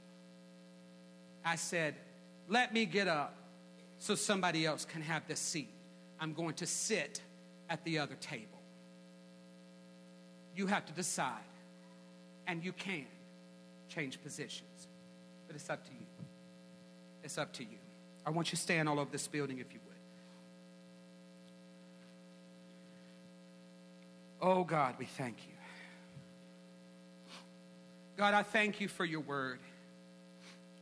I 1.46 1.56
said, 1.56 1.96
let 2.50 2.74
me 2.74 2.86
get 2.86 3.08
up 3.08 3.36
so 3.98 4.16
somebody 4.16 4.66
else 4.66 4.84
can 4.84 5.02
have 5.02 5.26
this 5.26 5.40
seat. 5.40 5.70
I'm 6.20 6.34
going 6.34 6.56
to 6.56 6.66
sit 6.66 7.22
at 7.70 7.84
the 7.86 8.00
other 8.00 8.16
table. 8.16 8.62
You 10.56 10.68
have 10.68 10.86
to 10.86 10.94
decide, 10.94 11.44
and 12.48 12.64
you 12.64 12.74
can 12.74 13.06
change 13.90 14.22
positions, 14.22 14.88
but 15.48 15.56
it's 15.56 15.70
up 15.70 15.84
to 15.86 15.92
you. 15.92 16.06
It's 17.24 17.38
up 17.38 17.54
to 17.54 17.64
you. 17.64 17.78
I 18.26 18.30
want 18.30 18.48
you 18.48 18.58
to 18.58 18.62
stand 18.62 18.90
all 18.90 19.00
over 19.00 19.10
this 19.12 19.28
building 19.28 19.60
if 19.60 19.74
you 19.74 19.80
would. 19.86 19.94
Oh 24.42 24.64
God, 24.64 24.96
we 25.00 25.06
thank 25.06 25.38
you. 25.48 25.54
God, 28.18 28.34
I 28.34 28.44
thank 28.44 28.82
you 28.82 28.88
for 28.88 29.06
your 29.06 29.22
word. 29.22 29.60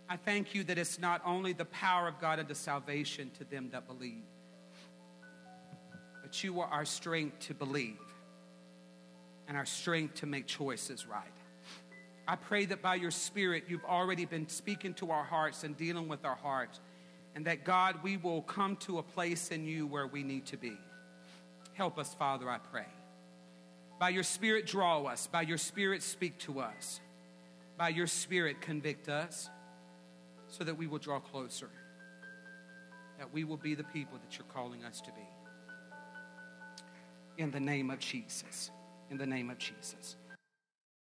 I 0.09 0.17
thank 0.17 0.53
you 0.53 0.63
that 0.65 0.77
it's 0.77 0.99
not 0.99 1.21
only 1.25 1.53
the 1.53 1.65
power 1.65 2.07
of 2.07 2.19
God 2.19 2.39
unto 2.39 2.53
salvation 2.53 3.31
to 3.37 3.45
them 3.45 3.69
that 3.71 3.87
believe, 3.87 4.23
but 6.21 6.43
you 6.43 6.59
are 6.59 6.67
our 6.67 6.85
strength 6.85 7.39
to 7.47 7.53
believe 7.53 7.99
and 9.47 9.55
our 9.55 9.65
strength 9.65 10.15
to 10.15 10.25
make 10.25 10.47
choices 10.47 11.05
right. 11.05 11.23
I 12.31 12.37
pray 12.37 12.63
that 12.67 12.81
by 12.81 12.95
your 12.95 13.11
Spirit, 13.11 13.65
you've 13.67 13.83
already 13.83 14.23
been 14.23 14.47
speaking 14.47 14.93
to 14.93 15.11
our 15.11 15.25
hearts 15.25 15.65
and 15.65 15.75
dealing 15.75 16.07
with 16.07 16.23
our 16.23 16.37
hearts, 16.37 16.79
and 17.35 17.45
that 17.45 17.65
God, 17.65 17.97
we 18.03 18.15
will 18.15 18.41
come 18.41 18.77
to 18.77 18.99
a 18.99 19.03
place 19.03 19.49
in 19.49 19.65
you 19.65 19.85
where 19.85 20.07
we 20.07 20.23
need 20.23 20.45
to 20.45 20.55
be. 20.55 20.77
Help 21.73 21.99
us, 21.99 22.13
Father, 22.13 22.49
I 22.49 22.57
pray. 22.59 22.85
By 23.99 24.09
your 24.11 24.23
Spirit, 24.23 24.65
draw 24.65 25.03
us. 25.03 25.27
By 25.27 25.41
your 25.41 25.57
Spirit, 25.57 26.01
speak 26.03 26.37
to 26.39 26.61
us. 26.61 27.01
By 27.77 27.89
your 27.89 28.07
Spirit, 28.07 28.61
convict 28.61 29.09
us 29.09 29.49
so 30.47 30.63
that 30.63 30.77
we 30.77 30.87
will 30.87 30.99
draw 30.99 31.19
closer, 31.19 31.69
that 33.17 33.33
we 33.33 33.43
will 33.43 33.57
be 33.57 33.75
the 33.75 33.83
people 33.83 34.17
that 34.25 34.37
you're 34.37 34.47
calling 34.53 34.85
us 34.85 35.01
to 35.01 35.11
be. 35.11 35.27
In 37.43 37.51
the 37.51 37.59
name 37.59 37.91
of 37.91 37.99
Jesus. 37.99 38.71
In 39.09 39.17
the 39.17 39.27
name 39.27 39.49
of 39.49 39.57
Jesus. 39.57 40.15